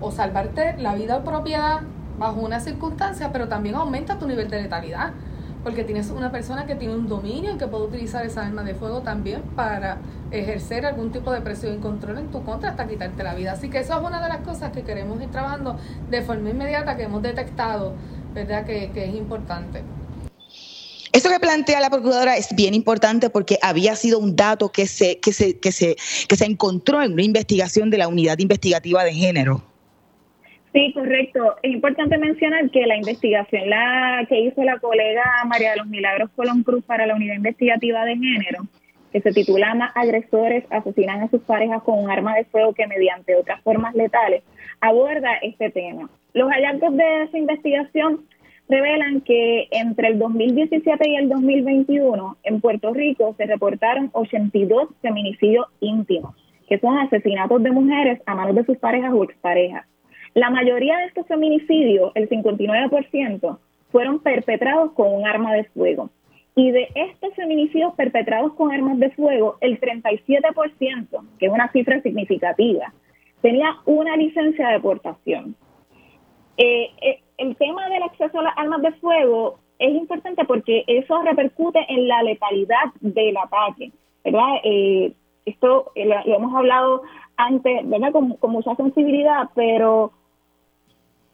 o 0.00 0.10
salvarte 0.10 0.78
la 0.78 0.94
vida 0.94 1.18
o 1.18 1.24
propiedad 1.24 1.82
bajo 2.18 2.40
una 2.40 2.58
circunstancia, 2.60 3.30
pero 3.32 3.48
también 3.48 3.74
aumenta 3.74 4.18
tu 4.18 4.26
nivel 4.26 4.48
de 4.48 4.62
letalidad, 4.62 5.12
porque 5.62 5.84
tienes 5.84 6.10
una 6.10 6.30
persona 6.30 6.64
que 6.64 6.74
tiene 6.74 6.94
un 6.94 7.06
dominio 7.06 7.54
y 7.54 7.58
que 7.58 7.66
puede 7.66 7.84
utilizar 7.84 8.24
esa 8.24 8.46
arma 8.46 8.62
de 8.62 8.74
fuego 8.74 9.02
también 9.02 9.42
para 9.54 9.98
ejercer 10.30 10.86
algún 10.86 11.12
tipo 11.12 11.32
de 11.32 11.42
presión 11.42 11.74
y 11.74 11.78
control 11.78 12.16
en 12.16 12.28
tu 12.28 12.42
contra 12.44 12.70
hasta 12.70 12.86
quitarte 12.86 13.22
la 13.22 13.34
vida. 13.34 13.52
Así 13.52 13.68
que 13.68 13.78
eso 13.78 13.92
es 13.98 14.06
una 14.06 14.22
de 14.22 14.28
las 14.28 14.38
cosas 14.38 14.72
que 14.72 14.82
queremos 14.82 15.20
ir 15.20 15.30
trabajando 15.30 15.76
de 16.08 16.22
forma 16.22 16.48
inmediata, 16.48 16.96
que 16.96 17.02
hemos 17.02 17.20
detectado 17.20 17.94
¿verdad? 18.34 18.64
Que, 18.64 18.90
es 18.94 19.14
importante. 19.14 19.82
Eso 21.12 21.28
que 21.28 21.40
plantea 21.40 21.80
la 21.80 21.90
procuradora 21.90 22.36
es 22.36 22.54
bien 22.54 22.74
importante 22.74 23.30
porque 23.30 23.58
había 23.62 23.96
sido 23.96 24.18
un 24.18 24.36
dato 24.36 24.70
que 24.70 24.86
se, 24.86 25.18
que 25.18 25.32
se, 25.32 25.58
que 25.58 25.72
se, 25.72 25.96
que 26.28 26.36
se 26.36 26.44
encontró 26.44 27.02
en 27.02 27.12
una 27.12 27.22
investigación 27.22 27.90
de 27.90 27.98
la 27.98 28.08
unidad 28.08 28.38
investigativa 28.38 29.02
de 29.02 29.12
género. 29.12 29.62
Sí, 30.72 30.92
correcto. 30.92 31.56
Es 31.62 31.72
importante 31.72 32.16
mencionar 32.16 32.70
que 32.70 32.86
la 32.86 32.96
investigación 32.96 33.68
la 33.68 34.24
que 34.28 34.40
hizo 34.40 34.62
la 34.62 34.78
colega 34.78 35.22
María 35.46 35.72
de 35.72 35.78
los 35.78 35.88
Milagros 35.88 36.30
Colón 36.36 36.62
Cruz 36.62 36.84
para 36.84 37.06
la 37.06 37.16
unidad 37.16 37.34
investigativa 37.34 38.04
de 38.04 38.16
género, 38.16 38.66
que 39.12 39.20
se 39.20 39.32
titula 39.32 39.74
Más 39.74 39.90
agresores 39.96 40.64
asesinan 40.70 41.22
a 41.22 41.28
sus 41.28 41.42
parejas 41.42 41.82
con 41.82 41.98
un 41.98 42.08
arma 42.08 42.36
de 42.36 42.44
fuego 42.44 42.72
que 42.72 42.86
mediante 42.86 43.34
otras 43.34 43.60
formas 43.62 43.96
letales, 43.96 44.44
aborda 44.80 45.34
este 45.42 45.70
tema. 45.70 46.08
Los 46.32 46.50
hallazgos 46.50 46.96
de 46.96 47.22
esa 47.24 47.38
investigación 47.38 48.24
revelan 48.68 49.20
que 49.22 49.66
entre 49.72 50.08
el 50.08 50.18
2017 50.18 51.10
y 51.10 51.16
el 51.16 51.28
2021 51.28 52.36
en 52.44 52.60
Puerto 52.60 52.94
Rico 52.94 53.34
se 53.36 53.46
reportaron 53.46 54.10
82 54.12 54.90
feminicidios 55.02 55.66
íntimos, 55.80 56.36
que 56.68 56.78
son 56.78 56.96
asesinatos 56.98 57.62
de 57.62 57.72
mujeres 57.72 58.20
a 58.26 58.34
manos 58.36 58.54
de 58.54 58.64
sus 58.64 58.78
parejas 58.78 59.12
o 59.12 59.24
exparejas. 59.24 59.86
La 60.34 60.50
mayoría 60.50 60.98
de 60.98 61.06
estos 61.06 61.26
feminicidios, 61.26 62.12
el 62.14 62.28
59%, 62.28 63.58
fueron 63.90 64.20
perpetrados 64.20 64.92
con 64.92 65.12
un 65.12 65.26
arma 65.26 65.52
de 65.54 65.64
fuego. 65.64 66.10
Y 66.54 66.70
de 66.70 66.88
estos 66.94 67.34
feminicidios 67.34 67.94
perpetrados 67.94 68.54
con 68.54 68.70
armas 68.70 68.98
de 69.00 69.10
fuego, 69.10 69.56
el 69.60 69.80
37%, 69.80 71.24
que 71.38 71.46
es 71.46 71.52
una 71.52 71.72
cifra 71.72 72.00
significativa, 72.02 72.92
tenía 73.40 73.76
una 73.86 74.16
licencia 74.16 74.68
de 74.68 74.74
deportación. 74.74 75.56
Eh, 76.62 76.90
eh, 77.00 77.22
el 77.38 77.56
tema 77.56 77.88
del 77.88 78.02
acceso 78.02 78.38
a 78.38 78.42
las 78.42 78.58
armas 78.58 78.82
de 78.82 78.92
fuego 78.92 79.60
es 79.78 79.94
importante 79.94 80.44
porque 80.44 80.84
eso 80.86 81.22
repercute 81.22 81.78
en 81.88 82.06
la 82.06 82.22
letalidad 82.22 82.92
del 83.00 83.34
ataque, 83.38 83.90
¿verdad? 84.22 84.56
Eh, 84.62 85.14
esto 85.46 85.90
lo, 85.96 86.34
hemos 86.36 86.54
hablado 86.54 87.02
antes, 87.38 87.88
¿verdad? 87.88 88.12
Con, 88.12 88.34
con 88.34 88.50
mucha 88.50 88.74
sensibilidad, 88.74 89.48
pero 89.54 90.12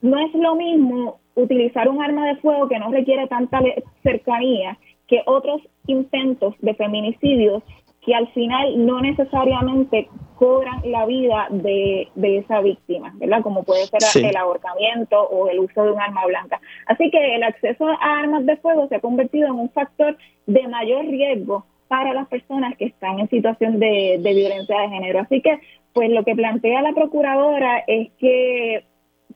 no 0.00 0.16
es 0.20 0.32
lo 0.32 0.54
mismo 0.54 1.18
utilizar 1.34 1.88
un 1.88 2.00
arma 2.00 2.28
de 2.28 2.36
fuego 2.36 2.68
que 2.68 2.78
no 2.78 2.92
requiere 2.92 3.26
tanta 3.26 3.60
cercanía 4.04 4.78
que 5.08 5.22
otros 5.26 5.60
intentos 5.88 6.54
de 6.60 6.74
feminicidios 6.74 7.64
que 8.06 8.14
al 8.14 8.28
final 8.28 8.86
no 8.86 9.00
necesariamente 9.00 10.08
cobran 10.36 10.80
la 10.84 11.06
vida 11.06 11.48
de, 11.50 12.08
esa 12.14 12.60
víctima, 12.60 13.12
¿verdad? 13.16 13.42
Como 13.42 13.64
puede 13.64 13.86
ser 13.86 14.24
el 14.24 14.36
ahorcamiento 14.36 15.20
o 15.20 15.48
el 15.48 15.58
uso 15.58 15.82
de 15.82 15.90
un 15.90 16.00
arma 16.00 16.24
blanca. 16.24 16.60
Así 16.86 17.10
que 17.10 17.34
el 17.34 17.42
acceso 17.42 17.88
a 17.88 18.20
armas 18.20 18.46
de 18.46 18.56
fuego 18.58 18.86
se 18.88 18.96
ha 18.96 19.00
convertido 19.00 19.48
en 19.48 19.54
un 19.54 19.70
factor 19.70 20.16
de 20.46 20.68
mayor 20.68 21.06
riesgo 21.06 21.66
para 21.88 22.14
las 22.14 22.28
personas 22.28 22.76
que 22.76 22.86
están 22.86 23.18
en 23.18 23.28
situación 23.28 23.80
de, 23.80 24.18
de 24.20 24.34
violencia 24.34 24.80
de 24.80 24.88
género. 24.88 25.20
Así 25.20 25.40
que, 25.40 25.58
pues 25.92 26.10
lo 26.10 26.22
que 26.24 26.36
plantea 26.36 26.82
la 26.82 26.92
procuradora 26.92 27.82
es 27.86 28.10
que 28.18 28.84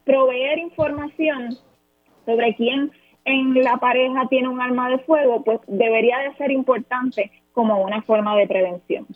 proveer 0.04 0.58
información 0.58 1.56
sobre 2.24 2.54
quién 2.54 2.92
en 3.24 3.54
la 3.62 3.76
pareja 3.78 4.26
tiene 4.28 4.48
un 4.48 4.60
arma 4.60 4.88
de 4.90 4.98
fuego, 4.98 5.42
pues 5.44 5.60
debería 5.66 6.18
de 6.18 6.34
ser 6.36 6.50
importante 6.50 7.30
como 7.60 7.82
una 7.82 8.00
forma 8.00 8.34
de 8.38 8.46
prevención. 8.46 9.06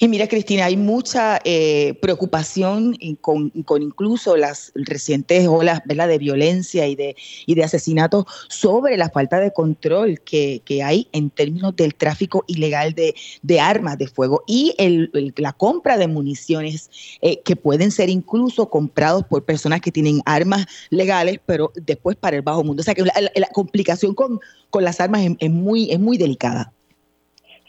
Y 0.00 0.08
mira, 0.08 0.26
Cristina, 0.26 0.64
hay 0.64 0.76
mucha 0.76 1.38
eh, 1.44 1.94
preocupación 2.02 2.96
con, 3.20 3.52
incluso 3.54 4.36
las 4.36 4.72
recientes 4.74 5.46
olas 5.46 5.82
de 5.86 6.18
violencia 6.18 6.88
y 6.88 6.96
de, 6.96 7.14
y 7.46 7.54
de 7.54 7.62
asesinatos 7.62 8.24
sobre 8.48 8.96
la 8.96 9.08
falta 9.08 9.38
de 9.38 9.52
control 9.52 10.20
que, 10.20 10.60
hay 10.82 11.06
en 11.12 11.30
términos 11.30 11.76
del 11.76 11.94
tráfico 11.94 12.42
ilegal 12.48 12.92
de, 12.92 13.60
armas 13.60 13.98
de 13.98 14.08
fuego 14.08 14.42
y 14.48 14.74
el, 14.78 15.12
la 15.36 15.52
compra 15.52 15.96
de 15.96 16.08
municiones 16.08 16.90
eh, 17.20 17.40
que 17.44 17.54
pueden 17.54 17.92
ser 17.92 18.08
incluso 18.08 18.68
comprados 18.68 19.22
por 19.26 19.44
personas 19.44 19.80
que 19.80 19.92
tienen 19.92 20.22
armas 20.24 20.66
legales, 20.90 21.38
pero 21.46 21.70
después 21.76 22.16
para 22.16 22.34
el 22.34 22.42
bajo 22.42 22.64
mundo. 22.64 22.80
O 22.80 22.84
sea 22.84 22.96
que 22.96 23.04
la, 23.04 23.48
complicación 23.52 24.12
con, 24.12 24.40
con 24.70 24.82
las 24.82 25.00
armas 25.00 25.22
es, 25.38 25.50
muy, 25.52 25.92
es 25.92 26.00
muy 26.00 26.18
delicada. 26.18 26.72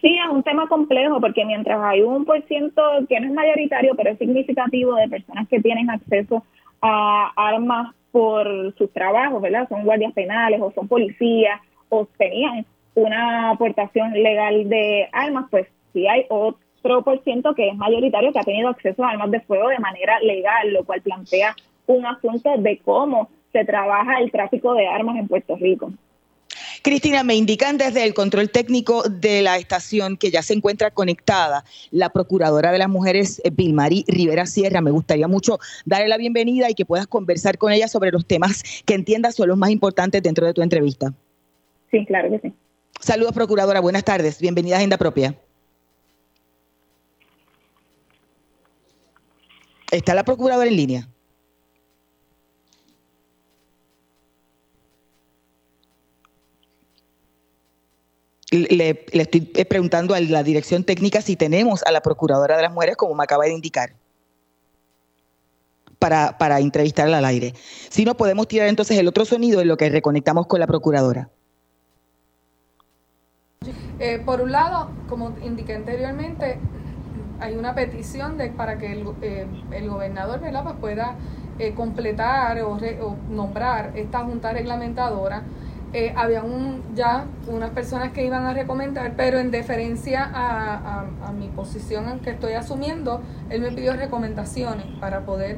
Sí, 0.03 0.17
es 0.17 0.29
un 0.29 0.43
tema 0.43 0.67
complejo 0.67 1.21
porque 1.21 1.45
mientras 1.45 1.79
hay 1.81 2.01
un 2.01 2.25
por 2.25 2.41
ciento 2.43 2.83
que 3.07 3.21
no 3.21 3.27
es 3.27 3.33
mayoritario, 3.33 3.95
pero 3.95 4.09
es 4.09 4.17
significativo 4.17 4.95
de 4.95 5.07
personas 5.07 5.47
que 5.47 5.61
tienen 5.61 5.89
acceso 5.89 6.43
a 6.81 7.31
armas 7.37 7.95
por 8.11 8.75
sus 8.77 8.91
trabajos, 8.91 9.41
¿verdad? 9.41 9.69
Son 9.69 9.85
guardias 9.85 10.11
penales 10.11 10.59
o 10.61 10.73
son 10.73 10.89
policías 10.89 11.61
o 11.87 12.05
tenían 12.17 12.65
una 12.95 13.51
aportación 13.51 14.11
legal 14.11 14.67
de 14.67 15.07
armas, 15.13 15.45
pues 15.49 15.67
sí 15.93 16.05
hay 16.05 16.25
otro 16.27 17.01
por 17.05 17.23
ciento 17.23 17.55
que 17.55 17.69
es 17.69 17.75
mayoritario 17.77 18.33
que 18.33 18.39
ha 18.39 18.43
tenido 18.43 18.67
acceso 18.67 19.05
a 19.05 19.11
armas 19.11 19.31
de 19.31 19.39
fuego 19.39 19.69
de 19.69 19.79
manera 19.79 20.19
legal, 20.19 20.73
lo 20.73 20.83
cual 20.83 21.01
plantea 21.01 21.55
un 21.87 22.05
asunto 22.05 22.57
de 22.57 22.77
cómo 22.79 23.29
se 23.53 23.63
trabaja 23.63 24.19
el 24.19 24.31
tráfico 24.31 24.73
de 24.73 24.85
armas 24.85 25.15
en 25.15 25.29
Puerto 25.29 25.55
Rico. 25.55 25.93
Cristina, 26.83 27.23
me 27.23 27.35
indican 27.35 27.77
desde 27.77 28.03
el 28.03 28.13
control 28.13 28.49
técnico 28.49 29.03
de 29.03 29.41
la 29.41 29.57
estación 29.57 30.17
que 30.17 30.31
ya 30.31 30.41
se 30.41 30.53
encuentra 30.53 30.91
conectada 30.91 31.63
la 31.91 32.09
procuradora 32.09 32.73
de 32.73 32.77
las 32.77 32.89
mujeres, 32.89 33.41
eh, 33.45 33.51
Vilmarí 33.51 34.03
Rivera 34.05 34.45
Sierra. 34.45 34.81
Me 34.81 34.91
gustaría 34.91 35.29
mucho 35.29 35.59
darle 35.85 36.09
la 36.09 36.17
bienvenida 36.17 36.69
y 36.69 36.73
que 36.73 36.83
puedas 36.85 37.07
conversar 37.07 37.57
con 37.57 37.71
ella 37.71 37.87
sobre 37.87 38.11
los 38.11 38.25
temas 38.25 38.63
que 38.85 38.95
entiendas 38.95 39.35
son 39.35 39.47
los 39.47 39.57
más 39.57 39.69
importantes 39.69 40.21
dentro 40.21 40.45
de 40.45 40.53
tu 40.53 40.61
entrevista. 40.61 41.13
Sí, 41.89 42.05
claro 42.05 42.29
que 42.29 42.49
sí. 42.49 42.53
Saludos, 42.99 43.31
procuradora. 43.31 43.79
Buenas 43.79 44.03
tardes. 44.03 44.41
Bienvenida 44.41 44.75
a 44.75 44.79
Agenda 44.79 44.97
Propia. 44.97 45.39
¿Está 49.89 50.13
la 50.15 50.25
procuradora 50.25 50.67
en 50.67 50.75
línea? 50.75 51.07
Le, 58.53 59.05
estoy 59.11 59.41
preguntando 59.41 60.13
a 60.13 60.19
la 60.19 60.43
dirección 60.43 60.83
técnica 60.83 61.21
si 61.21 61.35
tenemos 61.35 61.83
a 61.83 61.91
la 61.91 62.01
Procuradora 62.01 62.55
de 62.55 62.63
las 62.63 62.73
Mujeres, 62.73 62.95
como 62.95 63.15
me 63.15 63.23
acaba 63.23 63.45
de 63.45 63.53
indicar, 63.53 63.93
para, 65.99 66.37
para 66.37 66.59
entrevistarla 66.59 67.17
al 67.17 67.25
aire. 67.25 67.53
Si 67.89 68.05
no, 68.05 68.15
podemos 68.15 68.47
tirar 68.47 68.67
entonces 68.67 68.97
el 68.97 69.07
otro 69.07 69.25
sonido 69.25 69.61
en 69.61 69.67
lo 69.67 69.77
que 69.77 69.89
reconectamos 69.89 70.47
con 70.47 70.59
la 70.59 70.67
Procuradora. 70.67 71.29
Eh, 73.99 74.21
por 74.25 74.41
un 74.41 74.51
lado, 74.51 74.89
como 75.07 75.35
indiqué 75.43 75.75
anteriormente, 75.75 76.59
hay 77.39 77.55
una 77.55 77.73
petición 77.73 78.37
de, 78.37 78.49
para 78.49 78.77
que 78.77 78.91
el, 78.91 79.07
eh, 79.21 79.47
el 79.71 79.89
gobernador 79.89 80.41
pues 80.41 80.75
pueda 80.79 81.15
eh, 81.59 81.73
completar 81.73 82.61
o, 82.61 82.73
o 82.73 83.17
nombrar 83.29 83.93
esta 83.95 84.19
junta 84.19 84.53
reglamentadora 84.53 85.43
eh, 85.93 86.11
había 86.15 86.41
un, 86.41 86.81
ya 86.95 87.25
unas 87.47 87.69
personas 87.69 88.11
que 88.13 88.25
iban 88.25 88.45
a 88.45 88.53
recomendar, 88.53 89.13
pero 89.15 89.37
en 89.37 89.51
deferencia 89.51 90.27
a, 90.33 91.05
mi 91.37 91.47
posición 91.49 92.19
que 92.19 92.31
estoy 92.31 92.53
asumiendo, 92.53 93.21
él 93.49 93.61
me 93.61 93.71
pidió 93.71 93.93
recomendaciones 93.93 94.85
para 94.99 95.21
poder 95.21 95.57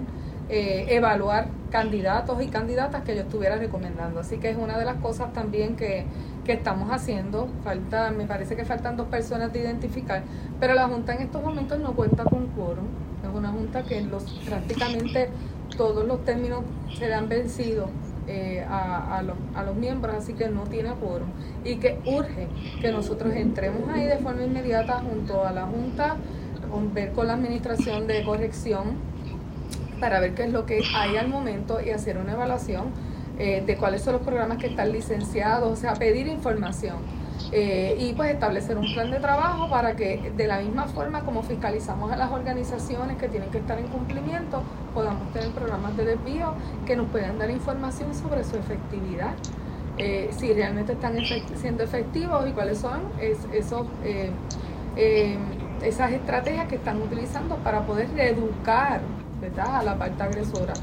eh, 0.50 0.88
evaluar 0.90 1.48
candidatos 1.70 2.42
y 2.42 2.48
candidatas 2.48 3.04
que 3.04 3.16
yo 3.16 3.22
estuviera 3.22 3.56
recomendando. 3.56 4.20
Así 4.20 4.38
que 4.38 4.50
es 4.50 4.58
una 4.58 4.78
de 4.78 4.86
las 4.86 4.98
cosas 4.98 5.32
también 5.34 5.76
que, 5.76 6.06
que 6.44 6.54
estamos 6.54 6.92
haciendo. 6.92 7.48
Falta, 7.64 8.12
me 8.12 8.26
parece 8.26 8.56
que 8.56 8.66
faltan 8.66 8.98
dos 8.98 9.08
personas 9.08 9.54
de 9.54 9.60
identificar, 9.60 10.24
pero 10.60 10.74
la 10.74 10.88
Junta 10.88 11.14
en 11.14 11.22
estos 11.22 11.42
momentos 11.42 11.80
no 11.80 11.94
cuenta 11.94 12.26
con 12.26 12.48
quórum. 12.48 12.88
Es 13.24 13.34
una 13.34 13.50
Junta 13.52 13.84
que 13.84 14.02
los, 14.02 14.24
prácticamente 14.46 15.30
todos 15.78 16.06
los 16.06 16.24
términos 16.26 16.62
se 16.98 17.14
han 17.14 17.28
vencido 17.30 17.90
eh, 18.28 18.66
a, 18.68 19.18
a, 19.18 19.64
los, 19.64 19.76
miembros, 19.76 20.16
así 20.16 20.34
que 20.34 20.50
no 20.50 20.64
tiene 20.64 20.90
quórum 20.94 21.30
y 21.64 21.76
que 21.76 22.00
urge 22.06 22.48
que 22.82 22.92
nosotros 22.92 23.34
entremos 23.36 23.88
ahí 23.90 24.06
de 24.06 24.18
forma 24.18 24.44
inmediata 24.44 25.00
junto 25.00 25.46
a 25.46 25.52
la 25.52 25.66
Junta, 25.68 26.16
con, 26.72 26.94
ver 26.94 27.12
con 27.12 27.28
la 27.28 27.34
Administración 27.34 28.08
de 28.08 28.24
Corrección 28.24 28.96
para 30.00 30.20
ver 30.20 30.34
qué 30.34 30.44
es 30.44 30.52
lo 30.52 30.66
que 30.66 30.82
hay 30.96 31.18
al 31.18 31.28
momento 31.28 31.80
y 31.82 31.92
hacer 31.92 32.18
una 32.18 32.34
evaluación 32.34 32.86
eh, 33.38 33.64
de 33.66 33.78
cuáles 33.78 34.02
son 34.02 34.14
los 34.14 34.22
programas 34.22 34.58
que 34.58 34.68
están 34.68 34.92
licenciados, 34.92 35.72
o 35.72 35.76
sea, 35.76 35.94
pedir 35.94 36.28
información 36.28 36.98
eh, 37.52 37.96
y 38.00 38.14
pues 38.14 38.34
establecer 38.34 38.78
un 38.78 38.92
plan 38.94 39.12
de 39.12 39.20
trabajo 39.20 39.70
para 39.70 39.96
que 39.96 40.32
de 40.36 40.48
la 40.48 40.60
misma 40.60 40.86
forma 40.88 41.22
como 41.22 41.44
fiscalizamos 41.44 42.12
a 42.12 42.16
las 42.16 42.32
organizaciones 42.32 43.18
que 43.18 43.30
tienen 43.30 43.50
que 43.50 43.60
estar 43.60 43.78
en 43.80 43.88
cumplimiento, 43.88 44.64
podamos 44.94 45.32
tener 45.32 45.52
programas 45.52 45.96
de 45.98 46.06
desvío 46.06 46.54
que 46.86 46.96
nos 46.96 47.08
puedan 47.10 47.38
dar 47.38 47.50
información 47.50 48.14
sobre 48.14 48.44
su 48.44 48.58
efectividad. 48.58 49.34
Eh, 49.98 50.30
si 50.38 50.52
realmente 50.52 50.92
están 50.92 51.16
siendo 51.56 51.84
efectivos 51.84 52.46
y 52.50 52.52
cuáles 52.52 52.80
son 52.80 53.02
esos, 53.54 53.88
eh, 54.04 55.38
esas 55.82 56.12
estrategias 56.12 56.68
que 56.68 56.76
están 56.76 57.02
utilizando 57.02 57.56
para 57.58 57.86
poder 57.86 58.10
reeducar 58.14 59.00
¿verdad? 59.40 59.78
a 59.78 59.84
la 59.84 59.98
parte 59.98 60.22
agresora 60.22 60.74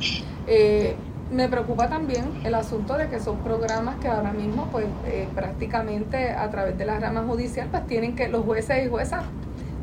me 1.33 1.49
preocupa 1.49 1.89
también 1.89 2.25
el 2.45 2.55
asunto 2.55 2.97
de 2.97 3.09
que 3.09 3.19
son 3.19 3.39
programas 3.39 3.97
que 3.97 4.09
ahora 4.09 4.33
mismo, 4.33 4.69
pues 4.71 4.87
eh, 5.07 5.27
prácticamente 5.35 6.31
a 6.31 6.51
través 6.51 6.77
de 6.77 6.85
la 6.85 7.01
rama 7.01 7.23
judicial, 7.23 7.69
pues 7.71 7.87
tienen 7.87 8.15
que, 8.15 8.29
los 8.29 8.45
jueces 8.45 8.87
y 8.87 8.89
juezas 8.89 9.25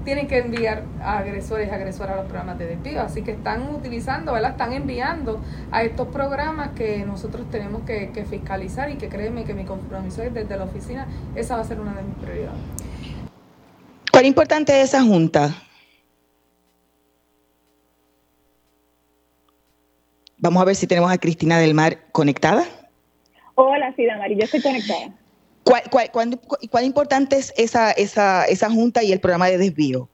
tienen 0.05 0.27
que 0.27 0.37
enviar 0.39 0.83
a 1.01 1.17
agresores 1.19 1.67
y 1.67 1.71
agresoras 1.71 2.13
a 2.13 2.15
los 2.17 2.25
programas 2.25 2.57
de 2.57 2.67
despido. 2.67 3.01
Así 3.01 3.21
que 3.23 3.31
están 3.31 3.73
utilizando, 3.73 4.33
¿verdad? 4.33 4.51
Están 4.51 4.73
enviando 4.73 5.41
a 5.71 5.83
estos 5.83 6.07
programas 6.07 6.69
que 6.69 7.03
nosotros 7.05 7.49
tenemos 7.51 7.81
que, 7.83 8.09
fiscalizar 8.29 8.89
y 8.91 8.95
que 8.95 9.09
créeme 9.09 9.43
que 9.43 9.53
mi 9.53 9.65
compromiso 9.65 10.21
es 10.21 10.33
desde 10.33 10.55
la 10.55 10.65
oficina, 10.65 11.07
esa 11.35 11.55
va 11.55 11.61
a 11.61 11.65
ser 11.65 11.79
una 11.79 11.93
de 11.93 12.03
mis 12.03 12.15
prioridades. 12.15 12.59
¿Cuán 14.11 14.25
importante 14.25 14.79
es 14.81 14.89
esa 14.89 15.01
junta? 15.01 15.55
Vamos 20.41 20.61
a 20.61 20.65
ver 20.65 20.75
si 20.75 20.87
tenemos 20.87 21.11
a 21.11 21.17
Cristina 21.17 21.59
del 21.59 21.73
Mar 21.73 21.97
conectada. 22.13 22.63
Hola, 23.55 23.93
sí, 23.95 24.05
Damari, 24.05 24.35
yo 24.35 24.45
estoy 24.45 24.61
conectada. 24.61 25.11
¿Cuál, 25.63 25.83
cuál, 26.71 26.85
importante 26.85 27.35
es 27.35 27.53
esa, 27.57 27.91
esa, 27.91 28.45
esa 28.45 28.71
junta 28.71 29.03
y 29.03 29.11
el 29.11 29.19
programa 29.19 29.47
de 29.47 29.57
desvío? 29.57 30.07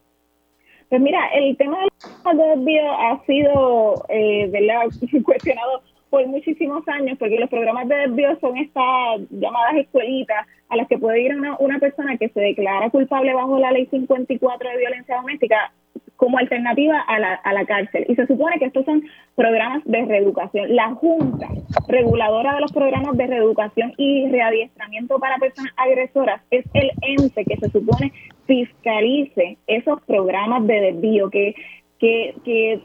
Pues 0.89 0.99
mira, 0.99 1.19
el 1.33 1.55
tema 1.57 1.77
del 2.25 2.37
desvío 2.37 2.91
ha 2.91 3.23
sido 3.25 4.05
eh, 4.09 4.51
cuestionado 5.23 5.83
por 6.09 6.25
muchísimos 6.27 6.87
años, 6.87 7.17
porque 7.19 7.37
los 7.37 7.49
programas 7.49 7.87
de 7.87 7.95
desvío 7.95 8.37
son 8.39 8.57
estas 8.57 9.21
llamadas 9.29 9.75
escuelitas 9.75 10.47
a 10.69 10.75
las 10.75 10.87
que 10.87 10.97
puede 10.97 11.21
ir 11.21 11.35
una, 11.35 11.55
una 11.59 11.77
persona 11.77 12.17
que 12.17 12.29
se 12.29 12.39
declara 12.39 12.89
culpable 12.89 13.33
bajo 13.33 13.59
la 13.59 13.71
ley 13.71 13.85
54 13.85 14.69
de 14.69 14.77
violencia 14.77 15.17
doméstica 15.17 15.71
como 16.15 16.37
alternativa 16.37 16.99
a 16.99 17.19
la, 17.19 17.33
a 17.33 17.53
la 17.53 17.65
cárcel. 17.65 18.05
Y 18.07 18.15
se 18.15 18.27
supone 18.27 18.57
que 18.59 18.65
estos 18.65 18.85
son 18.85 19.03
programas 19.35 19.83
de 19.85 20.05
reeducación. 20.05 20.75
La 20.75 20.93
Junta 20.95 21.47
Reguladora 21.87 22.55
de 22.55 22.61
los 22.61 22.71
Programas 22.71 23.17
de 23.17 23.27
Reeducación 23.27 23.93
y 23.97 24.29
Readiestramiento 24.29 25.19
para 25.19 25.37
Personas 25.37 25.73
Agresoras 25.77 26.41
es 26.51 26.65
el 26.73 26.91
ente 27.01 27.45
que 27.45 27.57
se 27.57 27.69
supone 27.69 28.11
fiscalice 28.45 29.57
esos 29.67 30.01
programas 30.03 30.65
de 30.67 30.79
desvío, 30.79 31.29
que, 31.29 31.55
que, 31.99 32.35
que 32.43 32.81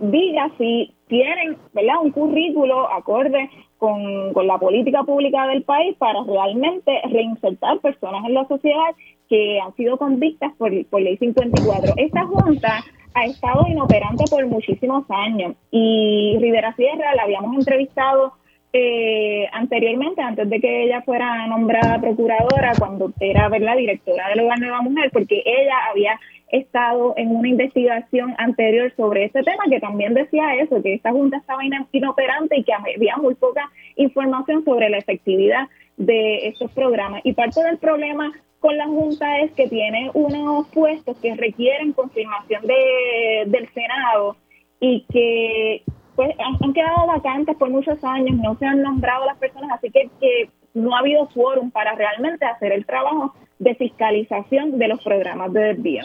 diga 0.00 0.50
si 0.58 0.94
tienen 1.08 1.56
¿verdad? 1.72 1.96
un 2.02 2.10
currículo 2.10 2.90
acorde 2.90 3.50
con, 3.78 4.32
con 4.32 4.46
la 4.46 4.58
política 4.58 5.02
pública 5.02 5.46
del 5.48 5.62
país 5.62 5.96
para 5.98 6.22
realmente 6.24 7.00
reinsertar 7.10 7.80
personas 7.80 8.24
en 8.24 8.34
la 8.34 8.46
sociedad 8.46 8.94
que 9.32 9.58
han 9.58 9.74
sido 9.76 9.96
convictas 9.96 10.52
por, 10.58 10.70
ley 10.70 11.16
54. 11.16 11.94
Esta 11.96 12.26
junta 12.26 12.84
ha 13.14 13.24
estado 13.24 13.64
inoperante 13.66 14.24
por 14.28 14.46
muchísimos 14.46 15.06
años 15.08 15.54
y 15.70 16.36
Rivera 16.38 16.76
Sierra 16.76 17.14
la 17.14 17.22
habíamos 17.22 17.56
entrevistado 17.56 18.34
eh, 18.74 19.46
anteriormente, 19.52 20.20
antes 20.20 20.50
de 20.50 20.60
que 20.60 20.84
ella 20.84 21.00
fuera 21.00 21.46
nombrada 21.46 21.98
procuradora, 21.98 22.72
cuando 22.78 23.10
era 23.20 23.48
la 23.48 23.74
directora 23.74 24.28
del 24.28 24.40
Hogar 24.40 24.60
Nueva 24.60 24.82
Mujer, 24.82 25.10
porque 25.10 25.42
ella 25.46 25.76
había 25.90 26.20
estado 26.48 27.14
en 27.16 27.34
una 27.34 27.48
investigación 27.48 28.34
anterior 28.36 28.92
sobre 28.98 29.24
este 29.24 29.42
tema 29.42 29.64
que 29.70 29.80
también 29.80 30.12
decía 30.12 30.56
eso, 30.56 30.82
que 30.82 30.92
esta 30.92 31.10
junta 31.10 31.38
estaba 31.38 31.62
inoperante 31.64 32.58
y 32.58 32.64
que 32.64 32.74
había 32.74 33.16
muy 33.16 33.34
poca 33.34 33.70
información 33.96 34.62
sobre 34.62 34.90
la 34.90 34.98
efectividad 34.98 35.68
de 35.96 36.48
estos 36.48 36.70
programas. 36.72 37.22
Y 37.24 37.32
parte 37.32 37.62
del 37.62 37.78
problema 37.78 38.30
con 38.62 38.78
la 38.78 38.86
Junta 38.86 39.40
es 39.40 39.50
que 39.52 39.68
tiene 39.68 40.10
unos 40.14 40.68
puestos 40.68 41.18
que 41.18 41.34
requieren 41.34 41.92
confirmación 41.92 42.64
de, 42.64 43.44
del 43.48 43.68
Senado 43.74 44.36
y 44.78 45.04
que 45.12 45.82
pues 46.14 46.30
han, 46.38 46.72
quedado 46.72 47.08
vacantes 47.08 47.56
por 47.56 47.70
muchos 47.70 48.02
años, 48.04 48.38
no 48.38 48.56
se 48.58 48.66
han 48.66 48.80
nombrado 48.80 49.26
las 49.26 49.36
personas, 49.38 49.70
así 49.72 49.90
que, 49.90 50.08
que 50.20 50.48
no 50.74 50.94
ha 50.94 51.00
habido 51.00 51.28
quórum 51.34 51.72
para 51.72 51.96
realmente 51.96 52.44
hacer 52.44 52.70
el 52.72 52.86
trabajo 52.86 53.34
de 53.62 53.76
fiscalización 53.76 54.76
de 54.76 54.88
los 54.88 55.00
programas 55.02 55.52
de 55.52 55.60
desvío. 55.60 56.02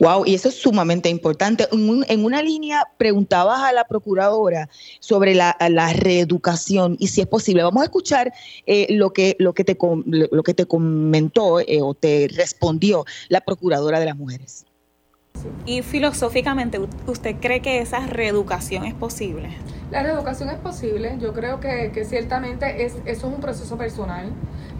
Wow, 0.00 0.24
y 0.26 0.34
eso 0.34 0.48
es 0.48 0.54
sumamente 0.54 1.08
importante. 1.08 1.66
En, 1.72 2.24
una 2.24 2.40
línea 2.40 2.86
preguntabas 2.96 3.60
a 3.60 3.72
la 3.72 3.84
procuradora 3.84 4.68
sobre 5.00 5.34
la, 5.34 5.56
reeducación 5.94 6.96
y 7.00 7.08
si 7.08 7.20
es 7.20 7.26
posible. 7.26 7.62
Vamos 7.62 7.82
a 7.82 7.86
escuchar 7.86 8.32
eh, 8.66 8.86
lo 8.90 9.12
que 9.12 9.36
lo 9.38 9.52
que 9.52 9.64
te 9.64 9.76
lo 10.06 10.42
que 10.42 10.54
te 10.54 10.66
comentó 10.66 11.60
eh, 11.60 11.80
o 11.82 11.94
te 11.94 12.28
respondió 12.34 13.04
la 13.28 13.40
procuradora 13.40 13.98
de 13.98 14.06
las 14.06 14.16
mujeres. 14.16 14.64
Y 15.66 15.82
filosóficamente, 15.82 16.78
¿usted 17.06 17.36
cree 17.40 17.60
que 17.60 17.80
esa 17.80 18.06
reeducación 18.06 18.84
es 18.84 18.94
posible? 18.94 19.50
La 19.90 20.02
reeducación 20.02 20.48
es 20.48 20.58
posible. 20.58 21.16
Yo 21.20 21.32
creo 21.32 21.60
que, 21.60 21.90
que 21.92 22.04
ciertamente 22.04 22.84
es, 22.84 22.94
eso 23.04 23.28
es 23.28 23.34
un 23.34 23.40
proceso 23.40 23.76
personal. 23.76 24.32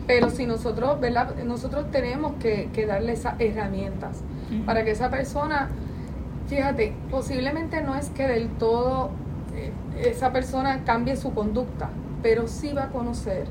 Pero 0.06 0.30
si 0.30 0.46
nosotros, 0.46 1.00
¿verdad? 1.00 1.34
Nosotros 1.44 1.90
tenemos 1.90 2.34
que, 2.34 2.86
darle 2.86 3.12
esas 3.12 3.40
herramientas 3.40 4.22
para 4.66 4.84
que 4.84 4.90
esa 4.90 5.10
persona, 5.10 5.68
fíjate, 6.48 6.92
posiblemente 7.10 7.82
no 7.82 7.96
es 7.96 8.10
que 8.10 8.28
del 8.28 8.48
todo 8.50 9.10
eh, 9.54 9.72
esa 10.04 10.32
persona 10.32 10.84
cambie 10.84 11.16
su 11.16 11.32
conducta, 11.32 11.90
pero 12.22 12.46
sí 12.46 12.72
va 12.72 12.84
a 12.84 12.88
conocer 12.88 13.46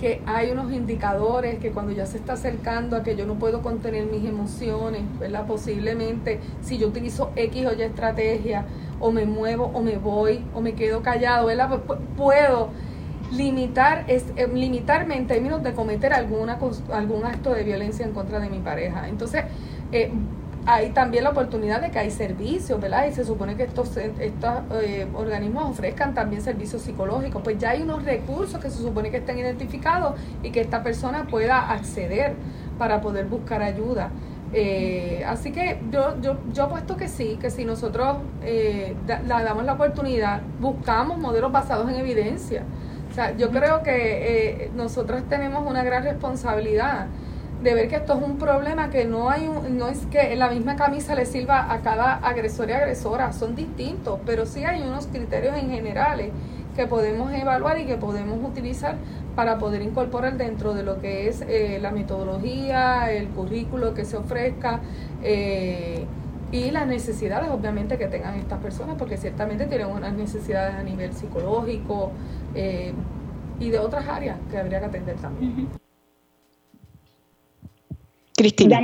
que 0.00 0.22
hay 0.24 0.50
unos 0.50 0.72
indicadores 0.72 1.58
que 1.58 1.72
cuando 1.72 1.92
ya 1.92 2.06
se 2.06 2.16
está 2.16 2.32
acercando 2.32 2.96
a 2.96 3.02
que 3.02 3.16
yo 3.16 3.26
no 3.26 3.34
puedo 3.34 3.60
contener 3.60 4.06
mis 4.06 4.24
emociones, 4.24 5.02
¿verdad? 5.18 5.46
Posiblemente 5.46 6.40
si 6.62 6.78
yo 6.78 6.88
utilizo 6.88 7.30
X 7.36 7.66
o 7.66 7.74
Y 7.74 7.82
estrategia, 7.82 8.64
o 8.98 9.12
me 9.12 9.26
muevo, 9.26 9.70
o 9.74 9.82
me 9.82 9.98
voy, 9.98 10.44
o 10.54 10.62
me 10.62 10.72
quedo 10.72 11.02
callado, 11.02 11.46
¿verdad? 11.46 11.80
Puedo 12.16 12.70
limitar 13.30 14.04
es 14.08 14.24
eh, 14.36 14.48
limitarme 14.52 15.16
en 15.16 15.26
términos 15.26 15.62
de 15.62 15.72
cometer 15.72 16.12
alguna 16.12 16.58
algún 16.92 17.24
acto 17.24 17.52
de 17.54 17.62
violencia 17.62 18.04
en 18.04 18.12
contra 18.12 18.40
de 18.40 18.50
mi 18.50 18.58
pareja. 18.58 19.08
Entonces 19.08 19.44
eh, 19.92 20.10
hay 20.66 20.90
también 20.90 21.24
la 21.24 21.30
oportunidad 21.30 21.80
de 21.80 21.90
que 21.90 21.98
hay 21.98 22.10
servicios 22.10 22.80
verdad 22.80 23.06
y 23.08 23.12
se 23.12 23.24
supone 23.24 23.56
que 23.56 23.62
estos 23.62 23.96
estos 23.96 24.52
eh, 24.82 25.06
organismos 25.14 25.70
ofrezcan 25.70 26.14
también 26.14 26.42
servicios 26.42 26.82
psicológicos. 26.82 27.42
Pues 27.42 27.58
ya 27.58 27.70
hay 27.70 27.82
unos 27.82 28.04
recursos 28.04 28.60
que 28.60 28.70
se 28.70 28.78
supone 28.78 29.10
que 29.10 29.18
estén 29.18 29.38
identificados 29.38 30.14
y 30.42 30.50
que 30.50 30.60
esta 30.60 30.82
persona 30.82 31.26
pueda 31.26 31.70
acceder 31.70 32.34
para 32.78 33.00
poder 33.00 33.26
buscar 33.26 33.62
ayuda. 33.62 34.10
Así 35.28 35.52
que 35.52 35.80
yo, 35.92 36.20
yo, 36.20 36.38
yo 36.52 36.64
apuesto 36.64 36.96
que 36.96 37.06
sí, 37.06 37.38
que 37.40 37.50
si 37.50 37.64
nosotros 37.64 38.16
le 38.42 38.96
damos 39.16 39.64
la 39.64 39.74
oportunidad, 39.74 40.40
buscamos 40.60 41.18
modelos 41.18 41.52
basados 41.52 41.88
en 41.88 41.94
evidencia, 41.94 42.64
o 43.10 43.12
sea, 43.12 43.36
yo 43.36 43.50
creo 43.50 43.82
que 43.82 44.64
eh, 44.64 44.70
nosotros 44.76 45.22
tenemos 45.28 45.66
una 45.68 45.82
gran 45.82 46.04
responsabilidad 46.04 47.06
de 47.62 47.74
ver 47.74 47.88
que 47.88 47.96
esto 47.96 48.14
es 48.14 48.22
un 48.22 48.38
problema 48.38 48.88
que 48.88 49.04
no 49.04 49.28
hay 49.28 49.48
un, 49.48 49.76
no 49.76 49.88
es 49.88 50.06
que 50.06 50.34
la 50.36 50.48
misma 50.48 50.76
camisa 50.76 51.14
le 51.14 51.26
sirva 51.26 51.72
a 51.72 51.80
cada 51.80 52.14
agresor 52.16 52.70
y 52.70 52.72
agresora, 52.72 53.32
son 53.32 53.54
distintos, 53.54 54.20
pero 54.24 54.46
sí 54.46 54.64
hay 54.64 54.82
unos 54.82 55.08
criterios 55.08 55.56
en 55.56 55.70
generales 55.70 56.30
que 56.76 56.86
podemos 56.86 57.32
evaluar 57.32 57.78
y 57.78 57.84
que 57.84 57.96
podemos 57.96 58.38
utilizar 58.48 58.94
para 59.34 59.58
poder 59.58 59.82
incorporar 59.82 60.36
dentro 60.36 60.72
de 60.72 60.82
lo 60.82 61.00
que 61.00 61.28
es 61.28 61.42
eh, 61.42 61.78
la 61.82 61.90
metodología, 61.90 63.10
el 63.12 63.28
currículo 63.28 63.92
que 63.92 64.04
se 64.04 64.16
ofrezca 64.16 64.80
eh, 65.22 66.06
y 66.52 66.70
las 66.70 66.86
necesidades 66.86 67.50
obviamente 67.50 67.96
que 67.98 68.06
tengan 68.06 68.34
estas 68.34 68.60
personas, 68.60 68.96
porque 68.98 69.16
ciertamente 69.16 69.66
tienen 69.66 69.86
unas 69.88 70.12
necesidades 70.14 70.74
a 70.74 70.82
nivel 70.82 71.12
psicológico, 71.12 72.12
eh, 72.54 72.92
y 73.60 73.70
de 73.70 73.78
otras 73.78 74.08
áreas 74.08 74.38
que 74.50 74.56
habría 74.56 74.80
que 74.80 74.86
atender 74.86 75.16
también. 75.16 75.68
Cristina. 78.36 78.80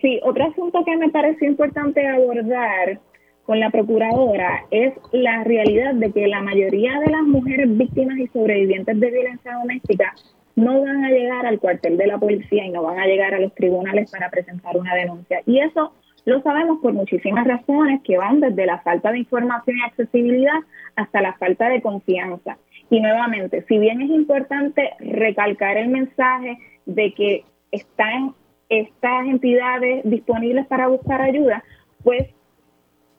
sí, 0.00 0.20
otro 0.22 0.44
asunto 0.44 0.84
que 0.84 0.96
me 0.98 1.08
pareció 1.08 1.48
importante 1.48 2.06
abordar 2.06 3.00
con 3.44 3.58
la 3.58 3.70
procuradora 3.70 4.66
es 4.70 4.92
la 5.12 5.42
realidad 5.44 5.94
de 5.94 6.12
que 6.12 6.28
la 6.28 6.42
mayoría 6.42 7.00
de 7.00 7.10
las 7.10 7.22
mujeres 7.22 7.74
víctimas 7.76 8.18
y 8.18 8.28
sobrevivientes 8.28 9.00
de 9.00 9.10
violencia 9.10 9.54
doméstica 9.54 10.14
no 10.54 10.82
van 10.82 11.04
a 11.04 11.10
llegar 11.10 11.46
al 11.46 11.58
cuartel 11.58 11.96
de 11.96 12.06
la 12.06 12.18
policía 12.18 12.66
y 12.66 12.70
no 12.70 12.82
van 12.82 12.98
a 12.98 13.06
llegar 13.06 13.32
a 13.32 13.40
los 13.40 13.54
tribunales 13.54 14.10
para 14.10 14.30
presentar 14.30 14.76
una 14.76 14.94
denuncia. 14.94 15.40
Y 15.46 15.58
eso 15.60 15.94
lo 16.24 16.40
sabemos 16.42 16.78
por 16.80 16.92
muchísimas 16.92 17.46
razones 17.46 18.00
que 18.02 18.16
van 18.16 18.40
desde 18.40 18.66
la 18.66 18.78
falta 18.80 19.10
de 19.10 19.18
información 19.18 19.78
y 19.78 19.82
accesibilidad 19.82 20.60
hasta 20.96 21.20
la 21.20 21.32
falta 21.34 21.68
de 21.68 21.82
confianza. 21.82 22.58
Y 22.90 23.00
nuevamente, 23.00 23.64
si 23.68 23.78
bien 23.78 24.02
es 24.02 24.10
importante 24.10 24.90
recalcar 25.00 25.76
el 25.76 25.88
mensaje 25.88 26.58
de 26.86 27.12
que 27.14 27.44
están 27.70 28.34
estas 28.68 29.26
entidades 29.26 30.02
disponibles 30.04 30.66
para 30.66 30.88
buscar 30.88 31.20
ayuda, 31.20 31.64
pues 32.04 32.28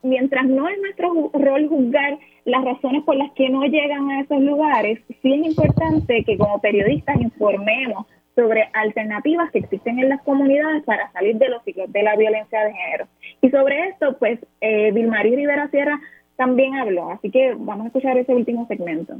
mientras 0.02 0.46
no 0.46 0.68
es 0.68 0.80
nuestro 0.80 1.32
rol 1.34 1.68
juzgar 1.68 2.18
las 2.46 2.64
razones 2.64 3.04
por 3.04 3.16
las 3.16 3.32
que 3.32 3.50
no 3.50 3.64
llegan 3.64 4.10
a 4.12 4.22
esos 4.22 4.42
lugares, 4.42 5.00
sí 5.22 5.34
es 5.34 5.46
importante 5.46 6.24
que 6.26 6.38
como 6.38 6.60
periodistas 6.60 7.20
informemos 7.22 8.06
sobre 8.36 8.70
alternativas 8.74 9.52
que 9.52 9.60
existen 9.60 10.00
en 10.00 10.10
las 10.10 10.22
comunidades 10.24 10.84
para 10.84 11.12
salir 11.12 11.38
de 11.38 11.50
los 11.50 11.64
ciclos 11.64 11.92
de 11.92 12.04
la 12.04 12.16
violencia 12.16 12.64
de 12.64 12.74
género. 12.74 13.08
Y 13.42 13.50
sobre 13.50 13.90
esto, 13.90 14.18
pues, 14.18 14.40
eh, 14.62 14.92
Vilmarí 14.92 15.36
Rivera 15.36 15.70
Sierra 15.70 16.00
también 16.36 16.76
habló, 16.76 17.12
así 17.12 17.30
que 17.30 17.54
vamos 17.58 17.86
a 17.86 17.88
escuchar 17.88 18.18
ese 18.18 18.34
último 18.34 18.68
segmento. 18.68 19.18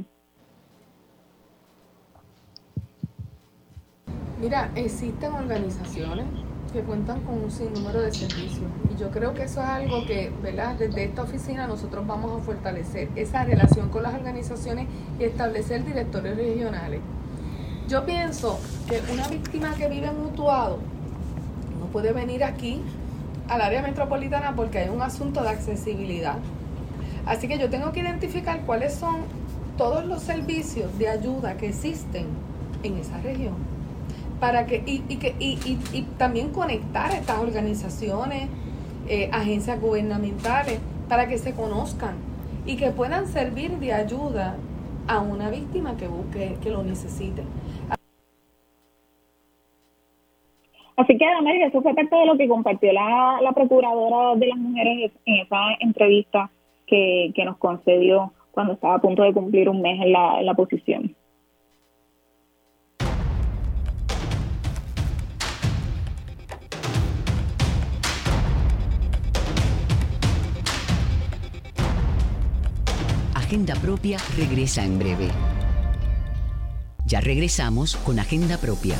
Mira, 4.40 4.68
existen 4.74 5.32
organizaciones 5.32 6.26
que 6.72 6.80
cuentan 6.80 7.20
con 7.20 7.44
un 7.44 7.50
sinnúmero 7.50 8.02
de 8.02 8.12
servicios 8.12 8.68
y 8.92 9.00
yo 9.00 9.10
creo 9.10 9.32
que 9.32 9.44
eso 9.44 9.60
es 9.62 9.66
algo 9.68 10.04
que, 10.06 10.32
¿verdad? 10.42 10.74
Desde 10.76 11.04
esta 11.04 11.22
oficina 11.22 11.68
nosotros 11.68 12.04
vamos 12.04 12.42
a 12.42 12.44
fortalecer 12.44 13.08
esa 13.14 13.44
relación 13.44 13.90
con 13.90 14.02
las 14.02 14.12
organizaciones 14.12 14.88
y 15.18 15.24
establecer 15.24 15.84
directores 15.84 16.36
regionales. 16.36 17.00
Yo 17.88 18.06
pienso 18.06 18.58
que 18.88 19.00
una 19.12 19.28
víctima 19.28 19.74
que 19.74 19.88
vive 19.88 20.06
en 20.06 20.22
Mutuado 20.22 20.78
no 21.78 21.86
puede 21.86 22.12
venir 22.12 22.42
aquí 22.42 22.80
al 23.48 23.60
área 23.60 23.82
metropolitana 23.82 24.54
porque 24.56 24.78
hay 24.78 24.88
un 24.88 25.02
asunto 25.02 25.42
de 25.42 25.50
accesibilidad. 25.50 26.36
Así 27.26 27.46
que 27.46 27.58
yo 27.58 27.68
tengo 27.68 27.92
que 27.92 28.00
identificar 28.00 28.60
cuáles 28.62 28.94
son 28.94 29.16
todos 29.76 30.04
los 30.06 30.22
servicios 30.22 30.96
de 30.98 31.08
ayuda 31.08 31.56
que 31.56 31.68
existen 31.68 32.26
en 32.82 32.96
esa 32.98 33.18
región 33.18 33.54
para 34.40 34.66
que 34.66 34.82
y, 34.86 35.04
y 35.08 35.16
que 35.16 35.34
y, 35.38 35.78
y, 35.92 36.02
también 36.18 36.50
conectar 36.50 37.10
a 37.10 37.16
estas 37.16 37.38
organizaciones, 37.38 38.48
eh, 39.08 39.30
agencias 39.32 39.80
gubernamentales, 39.80 40.80
para 41.08 41.28
que 41.28 41.38
se 41.38 41.52
conozcan 41.52 42.14
y 42.66 42.76
que 42.76 42.90
puedan 42.90 43.28
servir 43.28 43.78
de 43.78 43.92
ayuda 43.92 44.56
a 45.06 45.20
una 45.20 45.50
víctima 45.50 45.96
que 45.96 46.08
busque, 46.08 46.56
que 46.62 46.70
lo 46.70 46.82
necesite. 46.82 47.42
Así 50.96 51.18
que, 51.18 51.26
América, 51.26 51.66
eso 51.66 51.82
fue 51.82 51.94
parte 51.94 52.14
de 52.14 52.26
lo 52.26 52.36
que 52.36 52.48
compartió 52.48 52.92
la, 52.92 53.40
la 53.42 53.52
Procuradora 53.52 54.38
de 54.38 54.46
las 54.46 54.58
Mujeres 54.58 55.10
en 55.26 55.36
esa 55.36 55.58
entrevista 55.80 56.50
que, 56.86 57.32
que 57.34 57.44
nos 57.44 57.56
concedió 57.58 58.32
cuando 58.52 58.74
estaba 58.74 58.94
a 58.94 59.00
punto 59.00 59.22
de 59.22 59.32
cumplir 59.32 59.68
un 59.68 59.82
mes 59.82 60.00
en 60.00 60.12
la, 60.12 60.38
en 60.38 60.46
la 60.46 60.54
posición. 60.54 61.16
Agenda 73.34 73.74
Propia 73.74 74.18
regresa 74.36 74.84
en 74.84 74.98
breve. 74.98 75.28
Ya 77.06 77.20
regresamos 77.20 77.96
con 77.96 78.18
Agenda 78.18 78.58
Propia. 78.58 78.96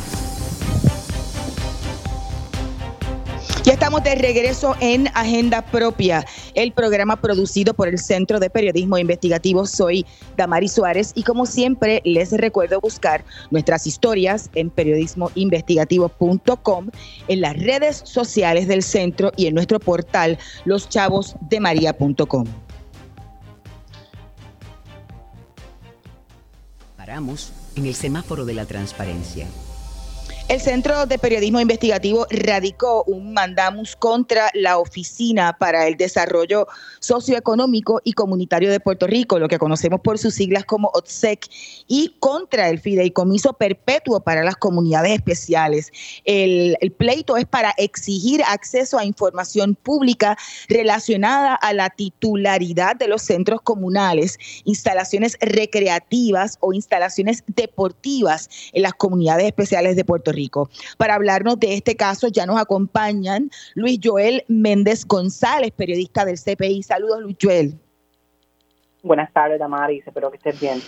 Estamos 3.75 4.03
de 4.05 4.15
regreso 4.15 4.77
en 4.81 5.09
Agenda 5.15 5.61
Propia, 5.61 6.25
el 6.55 6.73
programa 6.73 7.17
producido 7.17 7.75
por 7.75 7.89
el 7.89 7.99
Centro 7.99 8.39
de 8.39 8.49
Periodismo 8.49 8.99
Investigativo. 8.99 9.67
Soy 9.67 10.07
Damari 10.37 10.69
Suárez 10.69 11.11
y 11.17 11.25
como 11.25 11.45
siempre 11.45 12.01
les 12.05 12.31
recuerdo 12.31 12.81
buscar 12.81 13.25
nuestras 13.51 13.89
historias 13.89 14.49
en 14.55 14.71
periodismoinvestigativo.com, 14.71 16.91
en 17.27 17.41
las 17.41 17.57
redes 17.57 18.01
sociales 18.05 18.69
del 18.69 18.85
centro 18.85 19.33
y 19.37 19.49
en 19.49 19.57
nuestro 19.57 19.81
portal 19.81 20.39
loschavosdemaria.com. 20.67 22.45
Paramos 26.97 27.53
en 27.75 27.87
el 27.87 27.97
semáforo 27.97 28.45
de 28.45 28.55
la 28.55 28.67
transparencia. 28.67 29.49
El 30.47 30.61
Centro 30.61 31.07
de 31.07 31.19
Periodismo 31.19 31.59
Investigativo 31.59 32.27
radicó 32.29 33.03
un 33.05 33.33
mandamus 33.33 33.97
contra 33.97 34.51
la 34.53 34.77
Oficina 34.77 35.57
para 35.59 35.89
el 35.89 35.97
Desarrollo 35.97 36.67
Socioeconómico 37.01 38.03
y 38.05 38.13
Comunitario 38.13 38.71
de 38.71 38.79
Puerto 38.79 39.07
Rico, 39.07 39.39
lo 39.39 39.49
que 39.49 39.59
conocemos 39.59 40.03
por 40.03 40.19
sus 40.19 40.35
siglas 40.35 40.67
como 40.67 40.91
OTSEC, 40.93 41.49
y 41.89 42.15
contra 42.21 42.69
el 42.69 42.79
Fideicomiso 42.79 43.55
Perpetuo 43.55 44.21
para 44.21 44.45
las 44.45 44.57
Comunidades 44.57 45.13
Especiales. 45.13 45.91
El, 46.27 46.77
el 46.83 46.93
pleito 46.93 47.39
es 47.39 47.47
para 47.47 47.73
exigir 47.79 48.43
acceso 48.47 48.99
a 48.99 49.05
información 49.07 49.75
pública 49.75 50.37
relacionada 50.69 51.55
a 51.55 51.73
la 51.73 51.89
titularidad 51.89 52.97
de 52.97 53.09
los 53.09 53.23
centros 53.23 53.63
comunales, 53.63 54.39
instalaciones 54.65 55.39
recreativas 55.41 56.59
o 56.61 56.75
instalaciones 56.75 57.45
deportivas 57.47 58.51
en 58.75 58.83
las 58.83 58.93
comunidades 58.93 59.47
especiales 59.47 59.97
de 59.97 60.05
Puerto 60.05 60.33
Rico. 60.33 60.34
Rico. 60.35 60.69
Para 60.99 61.15
hablarnos 61.15 61.59
de 61.59 61.75
este 61.75 61.97
caso 61.97 62.29
ya 62.29 62.47
nos 62.47 62.61
acompañan 62.61 63.51
Luis 63.75 63.99
Joel 64.03 64.45
Méndez 64.49 65.07
González, 65.07 65.73
periodista 65.73 66.25
del 66.25 66.39
CPI. 66.39 66.83
Saludos, 66.83 67.23
Luis 67.23 67.37
Joel. 67.41 67.79
Buenas 69.03 69.33
tardes, 69.33 69.59
Damaris. 69.59 70.07
Espero 70.07 70.31
que 70.31 70.37
estés 70.39 70.59
bien. 70.61 70.81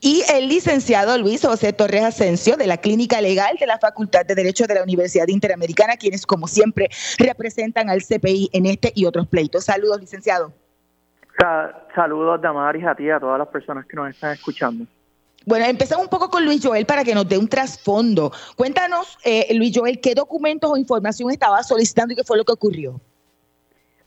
Y 0.00 0.22
el 0.32 0.48
licenciado 0.48 1.18
Luis 1.18 1.44
José 1.44 1.72
Torres 1.72 2.04
Asensio 2.04 2.56
de 2.56 2.66
la 2.66 2.76
Clínica 2.76 3.20
Legal 3.20 3.56
de 3.58 3.66
la 3.66 3.78
Facultad 3.78 4.24
de 4.24 4.34
Derecho 4.34 4.66
de 4.66 4.74
la 4.74 4.82
Universidad 4.82 5.28
Interamericana, 5.28 5.96
quienes 5.96 6.24
como 6.24 6.46
siempre 6.46 6.88
representan 7.18 7.90
al 7.90 8.02
CPI 8.02 8.50
en 8.52 8.66
este 8.66 8.92
y 8.94 9.06
otros 9.06 9.26
pleitos. 9.26 9.64
Saludos, 9.64 10.00
licenciado. 10.00 10.52
Saludos, 11.94 12.40
Damaris, 12.40 12.84
a 12.86 12.94
ti 12.94 13.04
y 13.04 13.10
a 13.10 13.18
todas 13.18 13.38
las 13.38 13.48
personas 13.48 13.86
que 13.86 13.96
nos 13.96 14.10
están 14.10 14.32
escuchando. 14.32 14.86
Bueno, 15.46 15.64
empezamos 15.66 16.04
un 16.04 16.10
poco 16.10 16.30
con 16.30 16.44
Luis 16.44 16.64
Joel 16.64 16.86
para 16.86 17.04
que 17.04 17.14
nos 17.14 17.28
dé 17.28 17.36
un 17.36 17.48
trasfondo. 17.48 18.30
Cuéntanos, 18.56 19.18
eh, 19.24 19.52
Luis 19.54 19.72
Joel, 19.74 20.00
qué 20.00 20.14
documentos 20.14 20.70
o 20.70 20.76
información 20.76 21.30
estaba 21.30 21.62
solicitando 21.62 22.12
y 22.12 22.16
qué 22.16 22.24
fue 22.24 22.36
lo 22.36 22.44
que 22.44 22.52
ocurrió. 22.52 23.00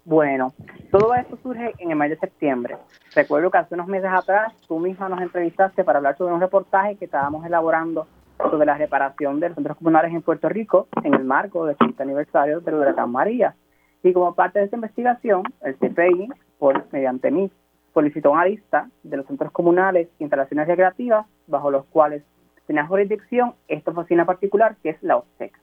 Bueno, 0.06 0.54
todo 0.92 1.14
esto 1.16 1.38
surge 1.42 1.74
en 1.80 1.90
el 1.90 1.98
mes 1.98 2.12
de 2.12 2.18
septiembre. 2.18 2.78
Recuerdo 3.16 3.50
que 3.50 3.58
hace 3.58 3.74
unos 3.74 3.88
meses 3.88 4.12
atrás 4.14 4.54
tú 4.68 4.80
misma 4.80 5.10
nos 5.10 5.20
entrevistaste 5.20 5.84
para 5.84 5.98
hablar 5.98 6.16
sobre 6.18 6.34
un 6.34 6.40
reportaje 6.40 6.96
que 6.96 7.06
estábamos 7.06 7.46
elaborando 7.46 8.08
sobre 8.38 8.66
la 8.66 8.78
reparación 8.78 9.40
de 9.40 9.50
los 9.50 9.56
centros 9.56 9.78
comunales 9.78 10.14
en 10.14 10.22
Puerto 10.22 10.48
Rico 10.48 10.88
en 11.04 11.16
el 11.16 11.24
marco 11.24 11.66
del 11.66 11.76
30 11.76 12.04
aniversario 12.04 12.60
del 12.60 12.76
huracán 12.76 13.12
María. 13.12 13.56
Y 14.04 14.14
como 14.14 14.36
parte 14.36 14.60
de 14.60 14.66
esta 14.66 14.78
investigación, 14.78 15.42
el 15.62 15.76
CPI, 15.78 16.30
por, 16.60 16.86
mediante 16.92 17.32
mí, 17.32 17.50
solicitó 17.96 18.32
una 18.32 18.46
lista 18.46 18.90
de 19.04 19.18
los 19.18 19.26
centros 19.26 19.52
comunales 19.54 20.10
e 20.20 20.24
instalaciones 20.24 20.68
recreativas 20.68 21.26
bajo 21.48 21.72
los 21.72 21.86
cuales 21.86 22.24
tenía 22.68 22.86
jurisdicción 22.86 23.54
esta 23.70 23.92
oficina 23.92 24.26
particular 24.26 24.76
que 24.84 24.90
es 24.90 25.02
la 25.02 25.18
OSEC. 25.18 25.58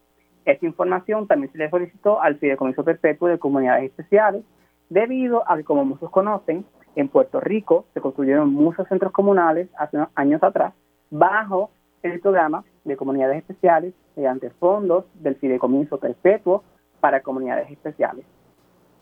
Esta 0.46 0.66
información 0.66 1.28
también 1.28 1.52
se 1.52 1.58
le 1.58 1.68
solicitó 1.68 2.22
al 2.22 2.38
Fideicomiso 2.38 2.82
Perpetuo 2.84 3.28
de 3.28 3.38
Comunidades 3.38 3.84
Especiales 3.84 4.42
debido 4.88 5.48
a 5.48 5.56
que, 5.58 5.64
como 5.64 5.84
muchos 5.84 6.10
conocen, 6.10 6.64
en 6.96 7.08
Puerto 7.08 7.38
Rico 7.38 7.84
se 7.92 8.00
construyeron 8.00 8.52
muchos 8.52 8.88
centros 8.88 9.12
comunales 9.12 9.68
hace 9.78 9.98
unos 9.98 10.08
años 10.14 10.42
atrás 10.42 10.72
bajo 11.10 11.70
el 12.02 12.18
programa 12.20 12.64
de 12.84 12.96
comunidades 12.96 13.38
especiales 13.38 13.92
mediante 14.16 14.48
fondos 14.50 15.04
del 15.14 15.36
Fideicomiso 15.36 15.98
Perpetuo 15.98 16.64
para 16.98 17.20
comunidades 17.20 17.70
especiales. 17.70 18.24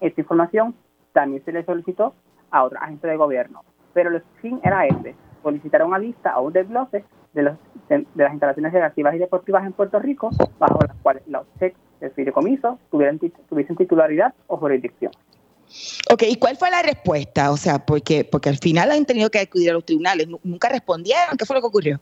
Esta 0.00 0.20
información 0.20 0.74
también 1.12 1.44
se 1.44 1.52
le 1.52 1.64
solicitó 1.64 2.14
a 2.50 2.64
otra 2.64 2.80
agencia 2.80 3.10
de 3.10 3.16
gobierno. 3.16 3.62
Pero 3.92 4.10
el 4.10 4.22
fin 4.40 4.60
era 4.62 4.86
este, 4.86 5.14
solicitar 5.42 5.82
una 5.84 5.98
lista 5.98 6.38
o 6.38 6.46
un 6.46 6.52
desglose 6.52 7.04
de, 7.32 7.42
los, 7.42 7.58
de, 7.88 8.06
las 8.14 8.32
instalaciones 8.32 8.72
recreativas 8.72 9.14
y 9.14 9.18
deportivas 9.18 9.64
en 9.64 9.72
Puerto 9.72 9.98
Rico 9.98 10.30
bajo 10.58 10.78
las 10.86 10.96
cuales 11.02 11.22
la 11.26 11.40
OSEC, 11.40 11.74
el 12.00 12.10
fideicomiso, 12.12 12.78
tuvieran, 12.90 13.18
tuviesen 13.48 13.76
titularidad 13.76 14.34
o 14.46 14.56
jurisdicción. 14.56 15.12
Ok, 16.12 16.24
¿y 16.28 16.36
cuál 16.36 16.56
fue 16.56 16.70
la 16.70 16.82
respuesta? 16.82 17.52
O 17.52 17.56
sea, 17.56 17.78
porque, 17.78 18.24
porque 18.24 18.48
al 18.48 18.58
final 18.58 18.90
han 18.90 19.04
tenido 19.04 19.30
que 19.30 19.38
acudir 19.38 19.70
a 19.70 19.74
los 19.74 19.84
tribunales, 19.84 20.28
nunca 20.42 20.68
respondieron, 20.68 21.36
¿qué 21.36 21.46
fue 21.46 21.56
lo 21.56 21.62
que 21.62 21.68
ocurrió? 21.68 22.00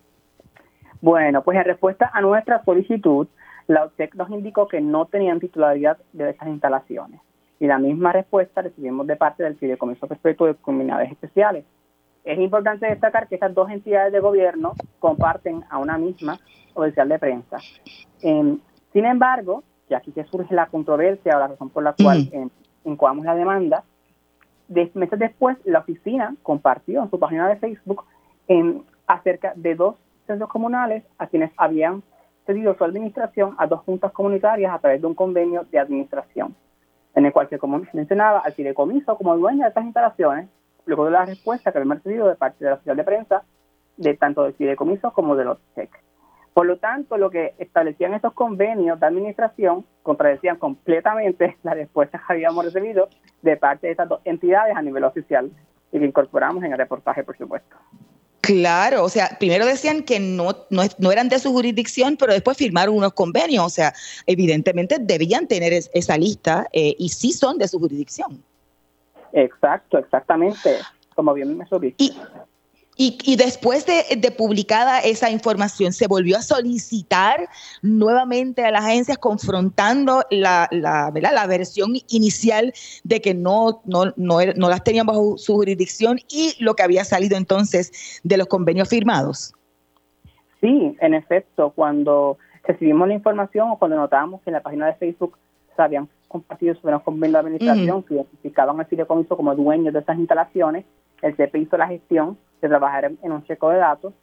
Bueno, 1.01 1.43
pues 1.43 1.59
en 1.59 1.65
respuesta 1.65 2.11
a 2.13 2.21
nuestra 2.21 2.65
solicitud, 2.65 3.29
la 3.67 3.85
OSEC 3.85 4.15
nos 4.15 4.31
indicó 4.31 4.67
que 4.67 4.81
no 4.81 5.07
tenían 5.07 5.39
titularidad 5.39 5.99
de 6.13 6.31
estas 6.31 6.49
instalaciones. 6.49 7.21
Y 7.61 7.67
la 7.67 7.79
misma 7.79 8.13
respuesta 8.13 8.63
recibimos 8.63 9.07
de 9.07 9.17
parte 9.17 9.43
del 9.43 9.57
Fideicomiso 9.57 10.07
Perpetuo 10.07 10.47
de 10.47 10.55
Comunidades 10.55 11.11
Especiales. 11.11 11.65
Es 12.25 12.39
importante 12.39 12.87
destacar 12.87 13.27
que 13.27 13.37
estas 13.37 13.55
dos 13.55 13.71
entidades 13.71 14.13
de 14.13 14.21
gobierno 14.21 14.75
comparten 14.99 15.65
a 15.71 15.79
una 15.79 15.99
misma 15.99 16.39
oficial 16.75 17.09
de 17.09 17.19
prensa. 17.19 17.59
sin 18.21 19.05
embargo, 19.05 19.65
y 19.89 19.95
aquí 19.95 20.13
que 20.13 20.25
surge 20.25 20.55
la 20.55 20.67
controversia 20.67 21.37
o 21.37 21.41
la 21.41 21.49
razón 21.49 21.71
por 21.71 21.83
la 21.83 21.95
cual 21.95 22.29
mm. 22.85 23.25
la 23.25 23.35
demanda, 23.35 23.85
meses 24.69 25.19
después 25.19 25.57
la 25.65 25.81
oficina 25.81 26.35
compartió 26.43 27.03
en 27.03 27.11
su 27.11 27.19
página 27.19 27.49
de 27.49 27.57
Facebook 27.57 28.05
en, 28.47 28.85
acerca 29.07 29.53
de 29.57 29.75
dos 29.75 29.97
centros 30.27 30.51
comunales 30.51 31.05
a 31.17 31.27
quienes 31.27 31.51
habían 31.57 32.03
cedido 32.47 32.77
su 32.77 32.85
administración 32.85 33.55
a 33.59 33.67
dos 33.67 33.81
juntas 33.81 34.13
comunitarias 34.13 34.73
a 34.73 34.79
través 34.79 35.01
de 35.01 35.07
un 35.07 35.15
convenio 35.15 35.65
de 35.71 35.79
administración 35.79 36.55
en 37.19 37.27
el 37.27 37.33
cual 37.33 37.49
se 37.49 37.59
como 37.59 37.83
mencionaba 37.93 38.39
al 38.39 38.53
fideicomiso 38.53 39.17
como 39.17 39.37
dueño 39.37 39.63
de 39.63 39.71
estas 39.71 39.85
instalaciones, 39.85 40.49
luego 40.87 41.05
de 41.07 41.11
la 41.11 41.25
respuesta 41.25 41.73
que 41.73 41.79
había 41.79 41.95
recibido 41.95 42.29
de 42.29 42.37
parte 42.37 42.65
de 42.65 42.71
la 42.71 42.77
oficial 42.77 42.97
de 42.97 43.03
prensa, 43.03 43.43
de 43.97 44.15
tanto 44.15 44.45
del 44.45 44.55
fideicomiso 44.55 45.13
como 45.13 45.35
de 45.35 45.45
los 45.45 45.59
TEC. 45.75 45.91
Por 46.55 46.67
lo 46.67 46.79
tanto, 46.79 47.17
lo 47.17 47.29
que 47.29 47.55
establecían 47.59 48.15
estos 48.15 48.35
convenios 48.35 49.01
de 49.01 49.07
administración 49.07 49.85
contradecían 50.05 50.59
completamente 50.59 51.57
las 51.65 51.75
respuestas 51.75 52.23
que 52.25 52.35
habíamos 52.35 52.65
recibido 52.65 53.09
de 53.43 53.57
parte 53.57 53.89
de 53.89 53.91
estas 53.91 54.09
dos 54.09 54.21
entidades 54.25 54.77
a 54.77 54.83
nivel 54.83 55.03
oficial 55.03 55.51
y 55.91 55.99
que 55.99 56.07
incorporamos 56.07 56.63
en 56.63 56.71
el 56.71 56.79
reportaje, 56.79 57.25
por 57.25 57.37
supuesto. 57.37 57.75
Claro, 58.41 59.05
o 59.05 59.09
sea, 59.09 59.37
primero 59.39 59.67
decían 59.67 60.03
que 60.03 60.21
no, 60.21 60.55
no, 60.71 61.13
eran 61.13 61.29
de 61.29 61.39
su 61.39 61.53
jurisdicción, 61.53 62.17
pero 62.17 62.33
después 62.33 62.57
firmaron 62.57 62.95
unos 62.95 63.13
convenios, 63.13 63.65
o 63.65 63.69
sea, 63.69 63.93
evidentemente 64.27 64.99
debían 65.01 65.49
tener 65.49 65.73
esa 65.73 66.17
lista 66.17 66.67
eh, 66.73 66.95
y 66.99 67.09
sí 67.09 67.33
son 67.33 67.59
de 67.59 67.67
su 67.67 67.79
jurisdicción. 67.79 68.43
Exacto, 69.33 69.99
exactamente, 69.99 70.77
como 71.15 71.35
bien 71.35 71.59
me 71.59 71.67
subiste. 71.67 72.05
Y, 72.05 72.17
después 73.37 73.87
de, 73.87 74.31
publicada 74.33 74.99
esa 75.01 75.31
información, 75.31 75.93
se 75.93 76.09
volvió 76.09 76.37
a 76.37 76.43
solicitar 76.43 77.49
nuevamente 77.81 78.65
a 78.65 78.73
las 78.73 78.85
agencias 78.85 79.19
confrontando 79.19 80.25
la, 80.31 80.69
la, 80.73 81.13
la 81.15 81.47
versión 81.47 81.93
inicial 82.09 82.73
de 83.05 83.21
que 83.21 83.35
no, 83.35 83.81
no, 83.85 84.07
no, 84.17 84.39
no 84.57 84.69
las 84.69 84.83
tenían 84.83 85.07
bajo 85.07 85.39
su 85.39 85.55
jurisdicción 85.55 86.19
y 86.29 86.55
lo 86.59 86.75
que 86.75 86.83
había 86.83 87.05
salido 87.05 87.37
entonces 87.37 88.21
de 88.25 88.37
los 88.37 88.49
convenios 88.49 88.89
firmados. 88.89 89.55
Sí, 90.61 90.97
en 91.01 91.15
efecto, 91.15 91.71
cuando 91.71 92.37
recibimos 92.65 93.07
la 93.07 93.15
información 93.15 93.71
o 93.71 93.79
cuando 93.79 93.97
notamos 93.97 94.43
que 94.43 94.51
en 94.51 94.55
la 94.55 94.61
página 94.61 94.87
de 94.87 94.95
Facebook 94.95 95.39
se 95.77 95.83
habían 95.83 96.09
compartido 96.27 96.75
sobre 96.75 96.93
los 96.93 97.03
convenios 97.03 97.35
de 97.35 97.49
administración 97.49 98.03
que 98.03 98.15
identificaban 98.15 98.81
al 98.81 98.87
fideicomiso 98.87 99.37
como 99.37 99.55
dueños 99.55 99.95
de 99.95 100.01
esas 100.01 100.19
instalaciones, 100.19 100.85
el 101.23 101.37
CP 101.37 101.59
hizo 101.59 101.77
la 101.77 101.89
gestión 101.89 102.39
de 102.61 102.69
trabajar 102.69 103.05
en, 103.05 103.33
un 103.33 103.45
checo 103.45 103.71
de 103.71 103.79
datos 103.79 104.15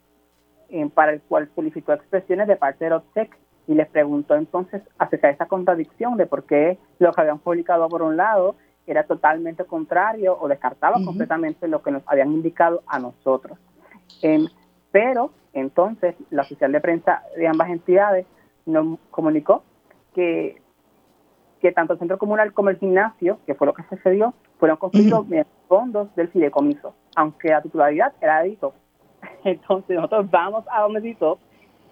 eh, 0.68 0.88
para 0.92 1.12
el 1.12 1.20
cual 1.22 1.50
solicitó 1.54 1.92
expresiones 1.92 2.48
de 2.48 2.56
parte 2.56 2.84
del 2.84 2.94
OPSEC 2.94 3.36
y 3.68 3.74
les 3.74 3.88
preguntó 3.88 4.34
entonces 4.34 4.82
acerca 4.98 5.28
de 5.28 5.34
esa 5.34 5.46
contradicción 5.46 6.16
de 6.16 6.26
por 6.26 6.44
qué 6.44 6.78
lo 6.98 7.12
que 7.12 7.20
habían 7.20 7.38
publicado 7.38 7.88
por 7.88 8.02
un 8.02 8.16
lado 8.16 8.56
era 8.86 9.04
totalmente 9.04 9.64
contrario 9.64 10.38
o 10.40 10.48
descartaba 10.48 10.96
completamente 11.04 11.66
lo 11.66 11.82
que 11.82 11.90
nos 11.90 12.02
habían 12.06 12.32
indicado 12.32 12.82
a 12.86 13.00
nosotros. 13.00 13.58
Em, 14.22 14.46
pero 14.92 15.32
entonces 15.52 16.14
la 16.30 16.42
oficial 16.42 16.70
de 16.70 16.80
prensa 16.80 17.22
de 17.36 17.48
ambas 17.48 17.70
entidades 17.70 18.26
nos 18.64 18.98
comunicó 19.10 19.64
que, 20.14 20.60
que 21.60 21.72
tanto 21.72 21.94
el 21.94 21.98
centro 21.98 22.18
comunal 22.18 22.52
como 22.52 22.70
el 22.70 22.78
gimnasio, 22.78 23.40
que 23.44 23.54
fue 23.54 23.66
lo 23.66 23.74
que 23.74 23.82
sucedió, 23.88 24.34
fueron 24.58 24.76
construidos 24.76 25.26
mediante 25.26 25.50
fondos 25.68 26.14
del 26.16 26.28
fideicomiso, 26.28 26.94
aunque 27.14 27.48
la 27.48 27.62
titularidad 27.62 28.12
era 28.20 28.42
de 28.42 28.50
DITO. 28.50 28.74
Entonces 29.44 29.96
nosotros 29.96 30.30
vamos 30.30 30.64
a 30.70 30.82
donde 30.82 31.00
DITO 31.00 31.38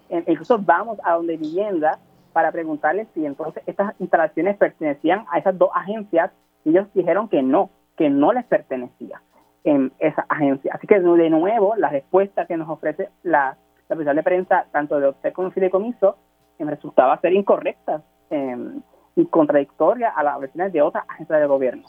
incluso 0.09 0.59
vamos 0.59 0.99
a 1.03 1.13
donde 1.13 1.37
vivienda 1.37 1.99
para 2.33 2.51
preguntarles 2.51 3.07
si 3.13 3.25
entonces 3.25 3.63
estas 3.65 3.99
instalaciones 3.99 4.57
pertenecían 4.57 5.25
a 5.31 5.39
esas 5.39 5.57
dos 5.57 5.69
agencias 5.73 6.31
y 6.63 6.71
ellos 6.71 6.87
dijeron 6.93 7.29
que 7.29 7.41
no, 7.41 7.69
que 7.95 8.09
no 8.09 8.33
les 8.33 8.43
pertenecía 8.45 9.21
en 9.63 9.93
esa 9.99 10.25
agencia. 10.27 10.73
Así 10.75 10.85
que 10.85 10.99
de 10.99 11.29
nuevo, 11.29 11.75
la 11.75 11.89
respuesta 11.89 12.45
que 12.45 12.57
nos 12.57 12.69
ofrece 12.69 13.09
la, 13.23 13.57
la 13.87 13.95
oficial 13.95 14.15
de 14.15 14.23
prensa, 14.23 14.65
tanto 14.71 14.99
de 14.99 15.09
usted 15.09 15.33
como 15.33 15.51
Fideicomiso, 15.51 16.17
me 16.59 16.71
resultaba 16.71 17.19
ser 17.19 17.33
incorrecta 17.33 18.01
em, 18.29 18.81
y 19.15 19.25
contradictoria 19.25 20.09
a 20.09 20.23
las 20.23 20.39
versiones 20.39 20.73
de 20.73 20.81
otras 20.81 21.05
agencias 21.07 21.39
de 21.39 21.47
gobierno. 21.47 21.83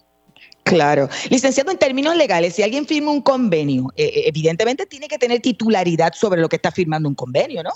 Claro. 0.67 1.07
Licenciado, 1.31 1.71
en 1.71 1.79
términos 1.79 2.17
legales, 2.17 2.57
si 2.57 2.63
alguien 2.65 2.87
firma 2.87 3.13
un 3.13 3.23
convenio, 3.23 3.85
eh, 3.97 4.05
eh, 4.05 4.23
evidentemente 4.27 4.85
tiene 4.85 5.07
que 5.07 5.17
tener 5.17 5.41
titularidad 5.41 6.13
sobre 6.13 6.41
lo 6.41 6.49
que 6.49 6.57
está 6.57 6.73
firmando 6.73 7.09
un 7.09 7.15
convenio, 7.15 7.63
¿no? 7.63 7.71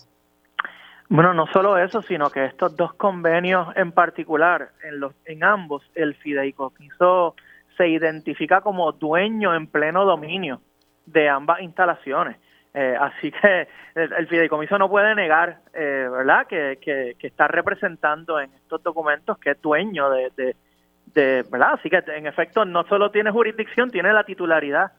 Bueno, 1.08 1.32
no 1.32 1.46
solo 1.52 1.78
eso, 1.78 2.02
sino 2.02 2.30
que 2.30 2.46
estos 2.46 2.76
dos 2.76 2.94
convenios 2.94 3.68
en 3.76 3.92
particular, 3.92 4.70
en, 4.82 4.98
los, 4.98 5.12
en 5.24 5.44
ambos, 5.44 5.84
el 5.94 6.16
fideicomiso 6.16 7.36
se 7.76 7.88
identifica 7.88 8.60
como 8.60 8.90
dueño 8.90 9.54
en 9.54 9.68
pleno 9.68 10.04
dominio 10.04 10.60
de 11.06 11.28
ambas 11.28 11.60
instalaciones. 11.60 12.38
Eh, 12.74 12.96
así 13.00 13.30
que 13.30 13.68
el, 13.94 14.26
fideicomiso 14.26 14.78
no 14.78 14.88
puede 14.88 15.14
negar, 15.14 15.60
eh, 15.74 16.08
¿verdad?, 16.10 16.48
que, 16.48 16.78
que, 16.80 17.26
está 17.26 17.46
representando 17.46 18.40
en 18.40 18.52
estos 18.52 18.82
documentos 18.82 19.38
que 19.38 19.50
es 19.50 19.60
dueño 19.60 20.10
de, 20.10 20.56
¿verdad? 21.14 21.74
Así 21.74 21.90
que 21.90 22.02
en 22.06 22.26
efecto 22.26 22.64
no 22.64 22.84
solo 22.84 23.10
tiene 23.10 23.30
jurisdicción, 23.30 23.90
tiene 23.90 24.12
la 24.12 24.24
titularidad 24.24 24.92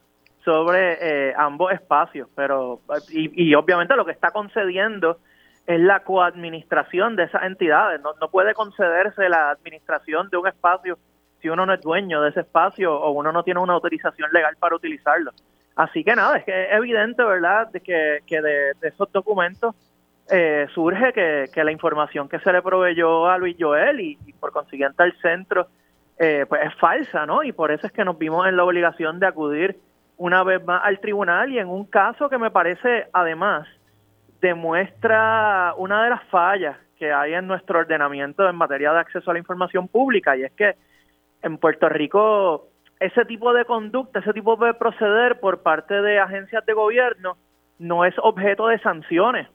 sobre 0.43 0.97
eh, 1.02 1.34
ambos 1.38 1.71
espacios, 1.71 2.28
pero 2.36 2.82
y, 3.10 3.50
y 3.50 3.56
obviamente 3.56 3.95
lo 3.95 4.06
que 4.06 4.12
está 4.12 4.32
concediendo 4.32 5.19
es 5.67 5.80
la 5.80 6.02
coadministración 6.02 7.15
de 7.15 7.24
esas 7.24 7.43
entidades. 7.43 8.02
No, 8.02 8.13
no 8.19 8.30
puede 8.30 8.54
concederse 8.54 9.30
la 9.30 9.52
administración 9.52 10.30
de 10.30 10.38
un 10.38 10.47
espacio 10.47 10.97
si 11.41 11.50
uno 11.50 11.65
no 11.65 11.74
es 11.74 11.82
dueño 11.82 12.21
de 12.21 12.30
ese 12.30 12.41
espacio 12.41 12.93
o 12.93 13.12
uno 13.12 13.32
no 13.32 13.43
tiene 13.43 13.60
una 13.60 13.74
autorización 13.74 14.32
legal 14.32 14.56
para 14.60 14.76
utilizarlo. 14.76 15.32
Así 15.76 16.04
que 16.04 16.15
nada, 16.15 16.38
es 16.38 16.45
que 16.45 16.65
es 16.65 16.74
evidente, 16.74 17.24
¿verdad?, 17.24 17.67
de 17.71 17.80
que, 17.80 18.19
que 18.28 18.41
de, 18.41 18.74
esos 18.82 19.12
documentos 19.12 19.76
eh, 20.30 20.67
surge 20.74 21.13
que, 21.13 21.45
que, 21.52 21.63
la 21.63 21.71
información 21.71 22.30
que 22.30 22.39
se 22.39 22.52
le 22.52 22.62
proveyó 22.62 23.28
a 23.28 23.38
Luis 23.38 23.56
Joel 23.60 24.00
y, 24.00 24.17
por 24.39 24.52
consiguiente 24.52 25.02
al 25.02 25.13
centro, 25.21 25.67
eh, 26.23 26.45
pues 26.47 26.62
es 26.63 26.75
falsa, 26.75 27.25
¿no? 27.25 27.41
Y 27.41 27.51
por 27.51 27.71
eso 27.71 27.88
es 27.88 27.91
que 27.91 28.05
nos 28.05 28.15
vimos 28.15 28.45
en 28.45 28.55
la 28.55 28.63
obligación 28.63 29.19
de 29.19 29.25
acudir 29.25 29.79
una 30.17 30.43
vez 30.43 30.63
más 30.63 30.84
al 30.86 30.99
tribunal 30.99 31.51
y 31.51 31.57
en 31.57 31.67
un 31.67 31.86
caso 31.86 32.29
que 32.29 32.38
me 32.38 32.51
parece, 32.51 33.07
además, 33.12 33.67
demuestra 34.39 35.73
una 35.77 36.03
de 36.03 36.12
las 36.12 36.23
fallas 36.25 36.77
que 36.99 37.12
hay 37.12 37.34
en 37.34 37.47
nuestro 37.47 37.79
ordenamiento 37.79 38.47
en 38.47 38.55
materia 38.55 38.93
de 38.93 38.99
acceso 38.99 39.31
a 39.31 39.34
la 39.34 39.39
información 39.39 39.88
pública 39.88 40.38
y 40.38 40.43
es 40.43 40.51
que 40.51 40.75
en 41.41 41.57
Puerto 41.57 41.89
Rico 41.89 42.67
ese 42.99 43.25
tipo 43.25 43.51
de 43.51 43.65
conducta, 43.65 44.19
ese 44.19 44.34
tipo 44.34 44.55
de 44.57 44.75
proceder 44.75 45.39
por 45.39 45.63
parte 45.63 46.03
de 46.03 46.19
agencias 46.19 46.63
de 46.67 46.73
gobierno 46.73 47.36
no 47.79 48.05
es 48.05 48.13
objeto 48.19 48.67
de 48.67 48.77
sanciones, 48.77 49.47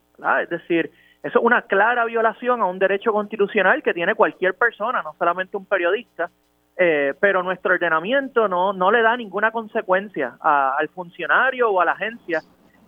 es 0.42 0.50
decir, 0.50 0.90
eso 1.22 1.38
es 1.38 1.44
una 1.44 1.62
clara 1.62 2.04
violación 2.06 2.60
a 2.60 2.66
un 2.66 2.80
derecho 2.80 3.12
constitucional 3.12 3.84
que 3.84 3.94
tiene 3.94 4.16
cualquier 4.16 4.54
persona, 4.54 5.02
no 5.02 5.14
solamente 5.16 5.56
un 5.56 5.66
periodista, 5.66 6.28
eh, 6.78 7.14
pero 7.18 7.42
nuestro 7.42 7.74
ordenamiento 7.74 8.48
no, 8.48 8.72
no 8.72 8.90
le 8.90 9.02
da 9.02 9.16
ninguna 9.16 9.50
consecuencia 9.50 10.36
al 10.40 10.88
funcionario 10.90 11.70
o 11.70 11.80
a 11.80 11.84
la 11.86 11.92
agencia 11.92 12.42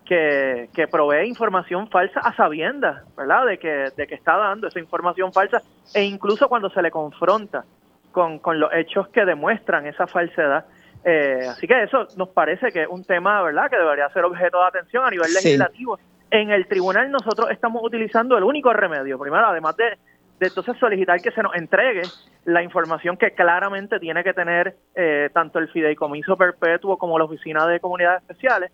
que, 0.05 0.68
que, 0.74 0.88
provee 0.88 1.27
información 1.27 1.88
falsa 1.88 2.20
a 2.20 2.35
sabiendas, 2.35 3.05
¿verdad? 3.16 3.46
De 3.46 3.59
que, 3.59 3.90
de 3.96 4.07
que 4.07 4.14
está 4.14 4.37
dando 4.37 4.68
esa 4.68 4.79
información 4.79 5.33
falsa 5.33 5.62
e 5.94 6.03
incluso 6.03 6.48
cuando 6.48 6.70
se 6.70 6.83
le 6.83 6.90
confronta 6.90 7.64
con, 8.12 8.38
con 8.38 8.59
los 8.59 8.72
hechos 8.74 9.09
que 9.09 9.24
demuestran 9.24 9.87
esa 9.87 10.07
falsedad. 10.07 10.66
Eh, 11.05 11.46
así 11.48 11.66
que 11.66 11.83
eso 11.83 12.09
nos 12.16 12.29
parece 12.31 12.72
que 12.72 12.83
es 12.83 12.88
un 12.88 13.05
tema, 13.05 13.42
¿verdad?, 13.42 13.70
que 13.70 13.77
debería 13.77 14.09
ser 14.11 14.24
objeto 14.24 14.59
de 14.59 14.66
atención 14.66 15.05
a 15.05 15.11
nivel 15.11 15.33
legislativo. 15.33 15.98
En 16.31 16.51
el 16.51 16.66
tribunal 16.66 17.11
nosotros 17.11 17.51
estamos 17.51 17.83
utilizando 17.83 18.37
el 18.37 18.44
único 18.44 18.72
remedio, 18.72 19.18
primero, 19.18 19.46
además 19.46 19.77
de, 19.77 19.98
de 20.38 20.46
entonces 20.46 20.77
solicitar 20.79 21.20
que 21.20 21.31
se 21.33 21.42
nos 21.42 21.55
entregue 21.55 22.03
la 22.44 22.62
información 22.62 23.16
que 23.16 23.33
claramente 23.33 23.98
tiene 23.98 24.22
que 24.22 24.33
tener 24.33 24.77
eh, 24.94 25.31
tanto 25.33 25.59
el 25.59 25.68
fideicomiso 25.68 26.37
perpetuo 26.37 26.96
como 26.96 27.18
la 27.18 27.24
Oficina 27.24 27.66
de 27.66 27.81
Comunidades 27.81 28.22
Especiales, 28.22 28.70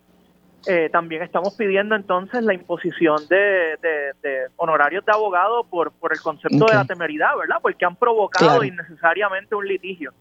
eh, 0.67 0.89
también 0.91 1.21
estamos 1.21 1.53
pidiendo 1.55 1.95
entonces 1.95 2.43
la 2.43 2.53
imposición 2.53 3.17
de, 3.27 3.77
honorarios 4.55 5.05
de 5.05 5.11
abogado 5.11 5.63
por, 5.63 5.91
por 5.91 6.11
el 6.11 6.19
concepto 6.21 6.65
de 6.65 6.73
la 6.73 6.85
temeridad, 6.85 7.37
¿verdad? 7.37 7.57
Porque 7.61 7.85
han 7.85 7.95
provocado 7.95 8.63
innecesariamente 8.63 9.53
un 9.53 9.67
litigio 9.67 10.13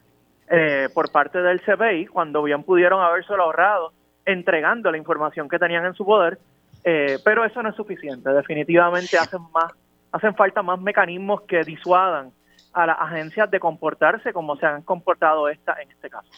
eh, 0.51 0.91
por 0.93 1.11
parte 1.11 1.41
del 1.41 1.63
CPI 1.63 2.07
cuando 2.07 2.43
bien 2.43 2.63
pudieron 2.63 3.03
habérselo 3.03 3.45
ahorrado 3.45 3.93
entregando 4.27 4.91
la 4.91 4.99
información 4.99 5.49
que 5.49 5.59
tenían 5.59 5.87
en 5.87 5.95
su 5.95 6.05
poder, 6.05 6.39
eh, 6.85 7.19
pero 7.25 7.47
eso 7.47 7.63
no 7.63 7.71
es 7.71 7.77
suficiente. 7.77 8.29
Definitivamente 8.31 9.17
hacen 9.17 9.41
más, 9.55 9.73
hacen 10.15 10.35
falta 10.35 10.63
más 10.63 10.81
mecanismos 10.81 11.43
que 11.43 11.65
disuadan 11.65 12.31
a 12.73 12.87
las 12.87 12.97
agencias 12.99 13.51
de 13.51 13.61
comportarse 13.61 14.33
como 14.33 14.57
se 14.57 14.67
han 14.67 14.83
comportado 14.83 15.49
esta 15.49 15.75
en 15.81 15.91
este 15.91 16.09
caso 16.09 16.29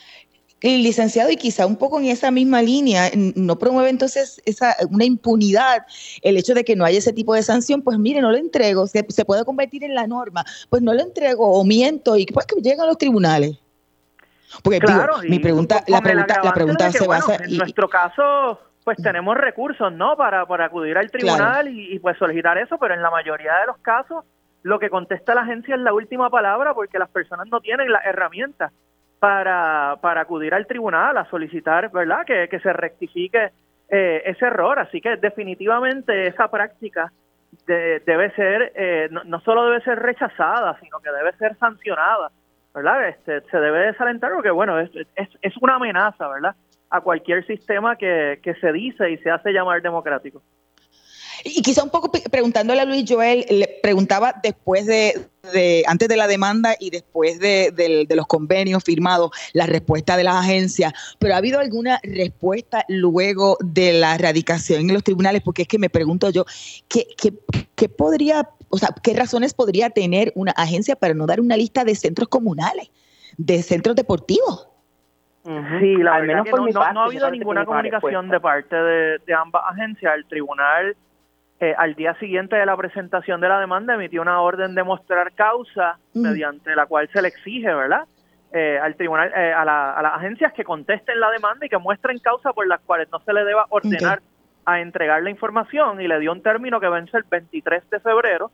licenciado, 0.63 1.31
y 1.31 1.37
quizá 1.37 1.67
un 1.67 1.77
poco 1.77 2.01
en 2.01 2.07
esa 2.07 2.31
misma 2.31 2.63
línea, 2.63 3.11
no 3.15 3.59
promueve 3.59 3.91
entonces 3.91 4.41
esa, 4.45 4.75
una 4.91 5.05
impunidad 5.05 5.87
el 6.23 6.37
hecho 6.37 6.55
de 6.55 6.65
que 6.65 6.75
no 6.75 6.85
haya 6.85 6.99
ese 6.99 7.13
tipo 7.13 7.35
de 7.35 7.43
sanción, 7.43 7.83
pues 7.83 7.99
mire, 7.99 8.21
no 8.21 8.31
lo 8.31 8.37
entrego, 8.37 8.87
se, 8.87 9.05
puede 9.25 9.45
convertir 9.45 9.85
en 9.85 9.95
la 9.95 10.07
norma, 10.07 10.45
pues 10.71 10.83
no 10.83 10.95
lo 10.95 11.03
entrego 11.03 11.53
o 11.53 11.65
miento 11.65 12.17
y 12.17 12.27
pues 12.27 12.47
que 12.47 12.61
llegan 12.61 12.81
a 12.81 12.87
los 12.87 12.99
tribunales. 12.99 13.59
Porque 14.63 14.81
mi 15.29 15.39
pregunta, 15.39 15.85
la 15.87 16.01
pregunta, 16.01 16.41
la 16.43 16.53
pregunta 16.53 16.91
se 16.91 17.07
basa... 17.07 17.37
En 17.37 17.59
nuestro 17.59 17.89
caso, 17.89 18.59
pues 18.87 19.03
tenemos 19.03 19.37
recursos, 19.37 19.93
¿no? 19.93 20.17
Para, 20.17 20.47
para 20.47 20.67
acudir 20.67 20.97
al 20.97 21.11
tribunal 21.11 21.67
y, 21.67 21.93
y 21.93 21.99
pues 21.99 22.17
solicitar 22.19 22.57
eso, 22.57 22.79
pero 22.79 22.95
en 22.95 23.03
la 23.03 23.11
mayoría 23.11 23.59
de 23.59 23.67
los 23.67 23.79
casos 23.79 24.25
lo 24.63 24.79
que 24.79 24.91
contesta 24.91 25.35
la 25.35 25.41
agencia 25.41 25.75
es 25.75 25.81
la 25.81 25.93
última 25.93 26.31
palabra 26.31 26.73
porque 26.73 26.97
las 26.97 27.11
personas 27.11 27.49
no 27.49 27.61
tienen 27.61 27.91
las 27.91 28.07
herramientas 28.07 28.73
para, 29.19 29.97
para 30.01 30.21
acudir 30.21 30.55
al 30.55 30.69
tribunal 30.69 31.19
a 31.19 31.29
solicitar, 31.29 31.91
¿verdad?, 31.91 32.25
que, 32.25 32.49
que 32.49 32.61
se 32.61 32.73
rectifique 32.73 33.51
eh, 33.89 34.23
ese 34.25 34.47
error. 34.47 34.79
Así 34.79 35.01
que 35.01 35.17
definitivamente 35.17 36.29
esa 36.29 36.49
práctica 36.49 37.11
debe 37.67 38.31
ser, 38.37 38.71
eh, 38.77 39.09
no, 39.11 39.41
solo 39.41 39.65
debe 39.65 39.83
ser 39.83 39.99
rechazada, 39.99 40.79
sino 40.81 41.01
que 41.01 41.11
debe 41.11 41.33
ser 41.39 41.57
sancionada, 41.59 42.31
¿verdad? 42.73 43.09
Este, 43.09 43.41
se 43.51 43.59
debe 43.59 43.87
desalentar 43.87 44.31
porque, 44.33 44.53
bueno, 44.53 44.79
es, 44.79 44.91
es, 45.17 45.29
es 45.43 45.57
una 45.61 45.75
amenaza, 45.75 46.29
¿verdad?, 46.29 46.55
a 46.91 47.01
cualquier 47.01 47.47
sistema 47.47 47.97
que, 47.97 48.41
que 48.43 48.55
se 48.55 48.73
dice 48.73 49.11
y 49.11 49.19
se 49.19 49.31
hace 49.31 49.53
llamar 49.53 49.83
democrático. 49.83 50.43
Y 51.45 51.63
quizá 51.63 51.85
un 51.85 51.91
poco 51.91 52.11
preguntándole 52.11 52.81
a 52.81 52.85
Luis 52.85 53.05
Joel, 53.09 53.47
le 53.49 53.79
preguntaba 53.83 54.35
después 54.43 54.87
de, 54.87 55.29
antes 55.87 56.09
de 56.09 56.17
la 56.17 56.27
demanda 56.27 56.75
y 56.81 56.91
después 56.91 57.39
de, 57.39 58.07
los 58.11 58.27
convenios 58.27 58.83
firmados, 58.83 59.31
la 59.53 59.67
respuesta 59.67 60.17
de 60.17 60.25
las 60.25 60.35
agencias, 60.35 60.93
pero 61.19 61.35
¿ha 61.35 61.39
habido 61.39 61.61
alguna 61.61 62.01
respuesta 62.03 62.85
luego 62.89 63.59
de 63.61 63.93
la 63.93 64.15
erradicación 64.15 64.81
en 64.81 64.95
los 64.95 65.05
tribunales? 65.05 65.43
Porque 65.43 65.63
es 65.63 65.69
que 65.69 65.79
me 65.79 65.91
pregunto 65.91 66.31
yo, 66.31 66.45
¿qué, 66.89 67.07
qué, 67.77 67.89
podría, 67.89 68.51
o 68.71 68.79
sea, 68.79 68.89
qué 69.03 69.15
razones 69.15 69.55
podría 69.55 69.91
tener 69.91 70.33
una 70.35 70.53
agencia 70.53 70.97
para 70.97 71.15
no 71.15 71.27
dar 71.27 71.41
una 71.41 71.57
lista 71.57 71.85
de 71.85 71.95
centros 71.95 72.29
comunales, 72.29 72.91
de 73.37 73.63
centros 73.63 73.95
deportivos? 73.95 74.69
Sí, 75.79 75.97
la 75.97 76.15
Al 76.15 76.27
menos 76.27 76.47
no, 76.51 76.93
no, 76.93 77.01
ha 77.01 77.05
habido 77.05 77.31
ninguna 77.31 77.65
comunicación 77.65 78.29
de 78.29 78.41
parte 78.41 78.75
de, 78.75 79.19
de 79.25 79.35
ambas 79.35 79.63
agencias. 79.69 80.15
El 80.17 80.27
tribunal 80.27 80.97
eh, 81.59 81.75
al 81.79 81.95
día 81.95 82.15
siguiente 82.19 82.57
de 82.57 82.67
la 82.67 82.77
presentación 82.77 83.41
de 83.41 83.49
la 83.49 83.59
demanda 83.59 83.95
emitió 83.95 84.21
una 84.21 84.43
orden 84.43 84.75
de 84.75 84.83
mostrar 84.83 85.33
causa 85.33 85.99
mediante 86.13 86.75
la 86.75 86.85
cual 86.85 87.09
se 87.11 87.23
le 87.23 87.29
exige, 87.29 87.73
¿verdad? 87.73 88.05
Eh, 88.53 88.79
al 88.79 88.95
tribunal, 88.95 89.33
eh, 89.35 89.53
a, 89.55 89.65
las 89.65 90.15
agencias 90.15 90.53
que 90.53 90.65
contesten 90.65 91.19
la 91.19 91.31
demanda 91.31 91.65
y 91.65 91.71
que 91.71 91.79
muestren 91.79 92.19
causa 92.19 92.53
por 92.53 92.67
las 92.67 92.81
cuales 92.81 93.09
no 93.11 93.21
se 93.21 93.33
le 93.33 93.45
deba 93.45 93.65
ordenar 93.71 94.21
a 94.67 94.81
entregar 94.81 95.23
la 95.23 95.31
información 95.31 96.01
y 96.01 96.09
le 96.09 96.19
dio 96.19 96.33
un 96.33 96.43
término 96.43 96.79
que 96.79 96.89
vence 96.89 97.17
el 97.17 97.25
23 97.31 97.89
de 97.89 98.01
febrero 98.01 98.51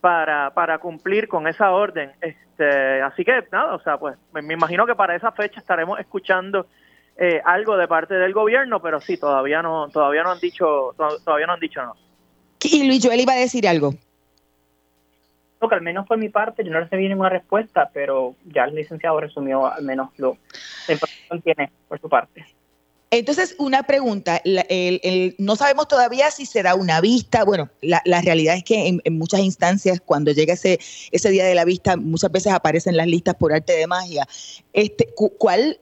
para, 0.00 0.52
para 0.54 0.78
cumplir 0.78 1.28
con 1.28 1.46
esa 1.46 1.72
orden. 1.72 2.12
Este, 2.20 3.02
así 3.02 3.24
que 3.24 3.44
nada, 3.52 3.74
o 3.74 3.80
sea, 3.80 3.98
pues 3.98 4.16
me, 4.32 4.54
imagino 4.54 4.86
que 4.86 4.94
para 4.94 5.14
esa 5.14 5.32
fecha 5.32 5.60
estaremos 5.60 5.98
escuchando 6.00 6.66
algo 7.44 7.76
de 7.76 7.86
parte 7.86 8.14
del 8.14 8.32
gobierno, 8.32 8.80
pero 8.80 8.98
sí, 8.98 9.18
todavía 9.18 9.60
no, 9.60 9.88
todavía 9.90 10.22
no 10.22 10.30
han 10.30 10.40
dicho, 10.40 10.94
todavía 10.96 11.46
no 11.46 11.52
han 11.52 11.60
dicho 11.60 11.82
no. 11.82 11.94
Y 12.62 12.86
Luis 12.86 13.04
Joel 13.04 13.20
iba 13.20 13.34
a 13.34 13.36
decir 13.36 13.68
algo. 13.68 13.94
No, 15.60 15.68
que 15.68 15.74
al 15.74 15.82
menos 15.82 16.06
por 16.06 16.16
mi 16.16 16.30
parte 16.30 16.64
yo 16.64 16.70
no 16.70 16.80
recibí 16.80 17.08
ninguna 17.08 17.28
respuesta, 17.28 17.90
pero 17.92 18.34
ya 18.46 18.64
el 18.64 18.74
licenciado 18.74 19.20
resumió 19.20 19.66
al 19.66 19.84
menos 19.84 20.10
lo 20.16 20.38
la 20.88 20.94
información 20.94 21.42
tiene 21.42 21.70
por 21.88 22.00
su 22.00 22.08
parte. 22.08 22.46
Entonces, 23.12 23.56
una 23.58 23.82
pregunta, 23.82 24.40
no 25.38 25.56
sabemos 25.56 25.88
todavía 25.88 26.30
si 26.30 26.46
se 26.46 26.62
da 26.62 26.76
una 26.76 27.00
vista, 27.00 27.44
bueno, 27.44 27.68
la, 27.82 28.20
realidad 28.20 28.54
es 28.54 28.62
que 28.62 29.00
en, 29.02 29.18
muchas 29.18 29.40
instancias, 29.40 30.00
cuando 30.00 30.30
llega 30.30 30.54
ese, 30.54 30.78
ese 31.10 31.30
día 31.30 31.44
de 31.44 31.56
la 31.56 31.64
vista, 31.64 31.96
muchas 31.96 32.30
veces 32.30 32.52
aparecen 32.52 32.96
las 32.96 33.08
listas 33.08 33.34
por 33.34 33.52
arte 33.52 33.72
de 33.72 33.88
magia. 33.88 34.26
Este, 34.72 35.08
¿cuál, 35.16 35.80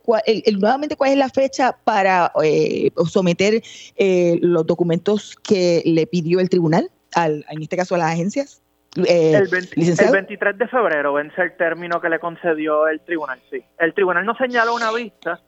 nuevamente, 0.59 0.97
cuál 0.97 1.11
es 1.11 1.19
la 1.19 1.29
fecha 1.29 1.77
para 1.85 2.33
eh, 2.43 2.91
someter 3.07 3.63
eh, 3.97 4.39
los 4.41 4.67
documentos 4.67 5.37
que 5.37 5.83
le 5.85 6.07
pidió 6.07 6.41
el 6.41 6.49
tribunal, 6.49 6.91
al, 7.15 7.45
en 7.51 7.61
este 7.61 7.77
caso 7.77 7.95
a 7.95 7.99
las 7.99 8.13
agencias? 8.13 8.63
Eh, 9.07 9.35
el, 9.35 9.49
23 9.49 10.59
de 10.59 10.67
febrero 10.67 11.13
vence 11.13 11.43
el 11.43 11.57
término 11.57 12.01
que 12.01 12.09
le 12.09 12.19
concedió 12.19 12.89
el 12.89 13.01
tribunal, 13.01 13.39
sí. 13.51 13.63
El 13.79 13.93
tribunal 13.93 14.25
no 14.25 14.35
señala 14.37 14.73
una 14.73 14.91
vista, 14.93 15.41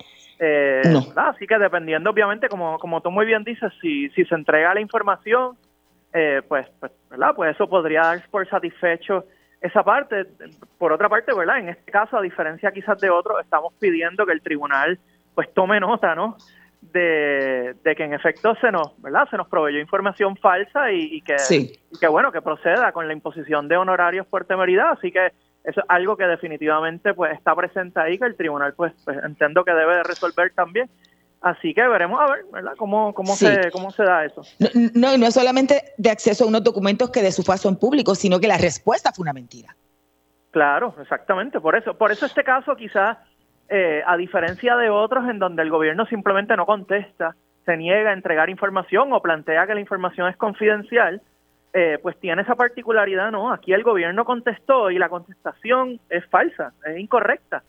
eh, 0.42 0.80
Así 1.16 1.46
que 1.46 1.58
dependiendo, 1.58 2.08
obviamente, 2.08 2.48
como, 2.48 2.78
como 2.78 3.02
tú 3.02 3.10
muy 3.10 3.26
bien 3.26 3.44
dices, 3.44 3.70
si, 3.82 4.08
si 4.10 4.24
se 4.24 4.34
entrega 4.34 4.72
la 4.72 4.80
información, 4.80 5.56
eh, 6.14 6.40
pues, 6.48 6.66
pues, 6.80 6.92
¿verdad? 7.10 7.34
Pues 7.36 7.54
eso 7.54 7.68
podría 7.68 8.00
dar 8.00 8.22
por 8.30 8.48
satisfecho 8.48 9.26
esa 9.60 9.82
parte. 9.82 10.24
Por 10.78 10.92
otra 10.92 11.10
parte, 11.10 11.34
¿verdad? 11.34 11.58
En 11.58 11.68
este 11.68 11.92
caso, 11.92 12.16
a 12.16 12.22
diferencia 12.22 12.72
quizás 12.72 12.98
de 13.00 13.10
otros, 13.10 13.38
estamos 13.42 13.74
pidiendo 13.78 14.24
que 14.24 14.32
el 14.32 14.40
tribunal 14.40 14.98
pues 15.34 15.52
tome 15.52 15.78
nota, 15.78 16.14
¿no? 16.14 16.36
De, 16.80 17.76
que 17.84 18.04
en 18.04 18.14
efecto 18.14 18.54
se 18.62 18.72
nos, 18.72 19.00
¿verdad? 19.02 19.28
Se 19.30 19.36
nos 19.36 19.46
proveyó 19.46 19.78
información 19.78 20.36
falsa 20.38 20.90
y, 20.90 21.20
que, 21.20 21.36
y 21.50 21.98
que, 21.98 22.08
bueno, 22.08 22.32
que 22.32 22.40
proceda 22.40 22.92
con 22.92 23.06
la 23.06 23.12
imposición 23.12 23.68
de 23.68 23.76
honorarios 23.76 24.26
por 24.26 24.46
temeridad. 24.46 24.92
Así 24.92 25.12
que 25.12 25.32
eso 25.64 25.80
es 25.80 25.86
algo 25.88 26.16
que 26.16 26.24
definitivamente 26.24 27.14
pues 27.14 27.32
está 27.32 27.54
presente 27.54 28.00
ahí 28.00 28.18
que 28.18 28.24
el 28.24 28.36
tribunal 28.36 28.74
pues, 28.74 28.92
pues 29.04 29.18
entiendo 29.22 29.64
que 29.64 29.72
debe 29.72 29.96
de 29.96 30.02
resolver 30.02 30.52
también. 30.54 30.88
Así 31.42 31.72
que 31.72 31.86
veremos 31.88 32.20
a 32.20 32.30
ver 32.30 32.44
verdad 32.52 32.72
cómo 32.76 33.14
cómo 33.14 33.34
se 33.34 33.70
cómo 33.70 33.90
se 33.90 34.02
da 34.04 34.26
eso 34.26 34.42
no 34.94 35.16
no 35.16 35.26
es 35.26 35.32
solamente 35.32 35.82
de 35.96 36.10
acceso 36.10 36.44
a 36.44 36.46
unos 36.46 36.62
documentos 36.62 37.08
que 37.10 37.22
de 37.22 37.32
su 37.32 37.44
paso 37.44 37.70
en 37.70 37.76
público 37.76 38.14
sino 38.14 38.38
que 38.38 38.46
la 38.46 38.58
respuesta 38.58 39.10
fue 39.12 39.22
una 39.22 39.32
mentira. 39.32 39.74
Claro 40.50 40.94
exactamente. 41.00 41.58
Por 41.60 41.76
eso 41.76 41.94
por 41.94 42.12
eso 42.12 42.26
este 42.26 42.44
caso 42.44 42.76
quizás 42.76 43.16
eh, 43.70 44.02
a 44.06 44.18
diferencia 44.18 44.76
de 44.76 44.90
otros 44.90 45.28
en 45.30 45.38
donde 45.38 45.62
el 45.62 45.70
gobierno 45.70 46.04
simplemente 46.06 46.56
no 46.56 46.66
contesta 46.66 47.34
se 47.64 47.76
niega 47.76 48.10
a 48.10 48.14
entregar 48.14 48.50
información 48.50 49.12
o 49.12 49.22
plantea 49.22 49.66
que 49.66 49.74
la 49.74 49.80
información 49.80 50.28
es 50.28 50.36
confidencial 50.36 51.22
eh, 51.72 51.98
pues 52.02 52.18
tiene 52.18 52.42
esa 52.42 52.56
particularidad, 52.56 53.30
¿no? 53.30 53.52
Aquí 53.52 53.72
el 53.72 53.84
gobierno 53.84 54.24
contestó 54.24 54.90
y 54.90 54.98
la 54.98 55.08
contestación 55.08 56.00
es 56.08 56.26
falsa, 56.26 56.72
es 56.84 56.98
incorrecta. 56.98 57.62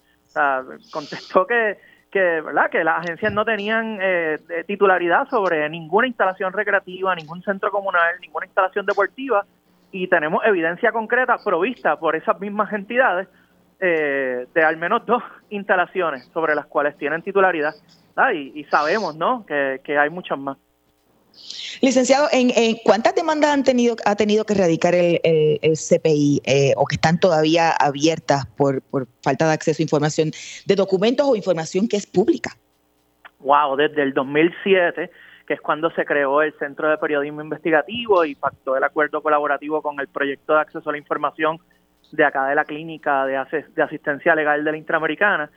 Contestó 0.91 1.45
que, 1.45 1.77
que, 2.09 2.41
¿verdad? 2.41 2.71
que 2.71 2.83
las 2.83 3.03
agencias 3.03 3.31
no 3.31 3.45
tenían 3.45 3.99
eh, 4.01 4.39
titularidad 4.65 5.27
sobre 5.29 5.69
ninguna 5.69 6.07
instalación 6.07 6.51
recreativa, 6.51 7.13
ningún 7.13 7.43
centro 7.43 7.69
comunal, 7.69 8.15
ninguna 8.21 8.45
instalación 8.47 8.85
deportiva 8.85 9.45
y 9.91 10.07
tenemos 10.07 10.43
evidencia 10.45 10.91
concreta 10.91 11.37
provista 11.43 11.97
por 11.97 12.15
esas 12.15 12.39
mismas 12.39 12.71
entidades 12.73 13.27
eh, 13.79 14.47
de 14.53 14.63
al 14.63 14.77
menos 14.77 15.05
dos 15.05 15.21
instalaciones 15.49 16.25
sobre 16.33 16.55
las 16.55 16.65
cuales 16.65 16.97
tienen 16.97 17.21
titularidad 17.21 17.73
y, 18.33 18.63
sabemos 18.65 19.15
¿no? 19.15 19.45
que 19.45 19.97
hay 19.97 20.09
muchas 20.09 20.39
más. 20.39 20.57
Licenciado, 21.81 22.27
¿en, 22.31 22.77
cuántas 22.83 23.15
demandas 23.15 23.51
han 23.51 23.63
tenido, 23.63 23.95
ha 24.05 24.15
tenido 24.15 24.45
que 24.45 24.53
erradicar 24.53 24.93
el, 24.93 25.19
CPI 25.61 26.41
eh, 26.45 26.73
o 26.77 26.85
que 26.85 26.95
están 26.95 27.19
todavía 27.19 27.71
abiertas 27.71 28.45
por, 28.57 28.83
falta 29.23 29.47
de 29.47 29.53
acceso 29.53 29.81
a 29.81 29.83
información 29.83 30.31
de 30.65 30.75
documentos 30.75 31.27
o 31.27 31.35
información 31.35 31.87
que 31.87 31.97
es 31.97 32.05
pública? 32.05 32.51
Wow, 33.39 33.75
desde 33.75 34.03
el 34.03 34.13
2007, 34.13 35.09
que 35.47 35.53
es 35.53 35.61
cuando 35.61 35.89
se 35.91 36.05
creó 36.05 36.41
el 36.43 36.53
Centro 36.59 36.89
de 36.89 36.97
Periodismo 36.97 37.41
Investigativo 37.41 38.25
y 38.25 38.35
pactó 38.35 38.77
el 38.77 38.83
acuerdo 38.83 39.21
colaborativo 39.21 39.81
con 39.81 39.99
el 39.99 40.07
proyecto 40.07 40.53
de 40.53 40.61
acceso 40.61 40.89
a 40.89 40.93
la 40.93 40.99
información 40.99 41.57
de 42.11 42.25
acá 42.25 42.47
de 42.47 42.55
la 42.55 42.65
clínica 42.65 43.25
de, 43.25 43.43
de 43.73 43.81
asistencia 43.81 44.35
legal 44.35 44.63
de 44.63 44.71
la 44.71 44.77
Interamericana 44.77 45.49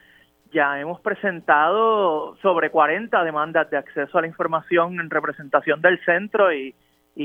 ya 0.55 0.79
hemos 0.79 1.01
presentado 1.01 2.37
sobre 2.41 2.71
40 2.71 3.23
demandas 3.25 3.69
de 3.69 3.77
acceso 3.77 4.17
a 4.17 4.21
la 4.21 4.27
información 4.27 5.01
en 5.01 5.09
representación 5.09 5.81
del 5.81 5.99
centro 6.05 6.51
y, 6.53 6.73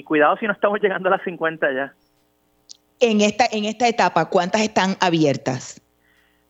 cuidado 0.05 0.37
si 0.37 0.47
no 0.47 0.53
estamos 0.53 0.81
llegando 0.83 1.09
a 1.09 1.13
las 1.13 1.23
50 1.23 1.73
ya. 1.73 1.95
En 2.99 3.21
esta, 3.21 3.45
en 3.51 3.65
esta 3.65 3.89
etapa, 3.89 4.29
¿cuántas 4.29 4.63
están 4.63 4.97
abiertas? 5.01 5.81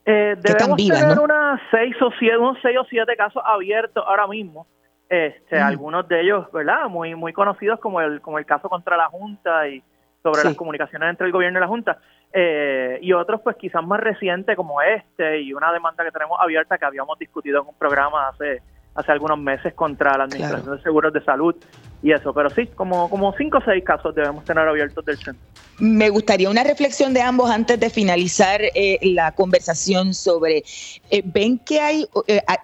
Eh, 0.06 0.34
debemos 0.40 0.76
tener 0.76 1.18
unas 1.20 1.60
seis 1.70 1.94
o 2.00 2.10
siete, 2.18 2.38
unos 2.38 2.56
seis 2.62 2.76
o 2.78 2.84
siete 2.88 3.14
casos 3.14 3.42
abiertos 3.44 4.02
ahora 4.06 4.26
mismo. 4.26 4.66
Este, 5.08 5.58
Algunos 5.58 6.08
de 6.08 6.22
ellos, 6.22 6.50
¿verdad? 6.50 6.88
Muy, 6.88 7.14
muy 7.14 7.32
conocidos 7.32 7.78
como 7.78 8.00
el, 8.00 8.20
como 8.20 8.38
el 8.38 8.46
caso 8.46 8.68
contra 8.68 8.96
la 8.96 9.08
Junta 9.08 9.68
y 9.68 9.82
sobre 10.22 10.44
las 10.44 10.54
comunicaciones 10.54 11.10
entre 11.10 11.26
el 11.26 11.32
gobierno 11.32 11.58
y 11.58 11.60
la 11.60 11.68
Junta. 11.68 11.98
Eh, 12.32 12.98
y 13.02 13.12
otros 13.12 13.40
pues 13.42 13.56
quizás 13.56 13.84
más 13.84 13.98
recientes 13.98 14.54
como 14.54 14.80
este 14.80 15.40
y 15.40 15.52
una 15.52 15.72
demanda 15.72 16.04
que 16.04 16.12
tenemos 16.12 16.38
abierta 16.40 16.78
que 16.78 16.84
habíamos 16.84 17.18
discutido 17.18 17.60
en 17.62 17.68
un 17.68 17.74
programa 17.74 18.28
hace 18.28 18.62
hace 18.94 19.12
algunos 19.12 19.38
meses 19.38 19.72
contra 19.74 20.16
la 20.16 20.24
Administración 20.24 20.76
de 20.76 20.82
Seguros 20.82 21.12
de 21.12 21.22
Salud 21.24 21.54
y 22.02 22.12
eso, 22.12 22.32
pero 22.32 22.48
sí, 22.50 22.66
como, 22.74 23.10
como 23.10 23.34
cinco 23.36 23.58
o 23.58 23.60
seis 23.64 23.84
casos 23.84 24.14
debemos 24.14 24.44
tener 24.44 24.66
abiertos 24.66 25.04
del 25.04 25.16
centro. 25.18 25.42
Me 25.78 26.08
gustaría 26.08 26.48
una 26.48 26.64
reflexión 26.64 27.12
de 27.12 27.20
ambos 27.20 27.50
antes 27.50 27.78
de 27.78 27.90
finalizar 27.90 28.60
eh, 28.74 28.98
la 29.02 29.32
conversación 29.32 30.14
sobre, 30.14 30.64
eh, 31.10 31.22
¿ven 31.24 31.58
que 31.58 31.80
hay, 31.80 32.06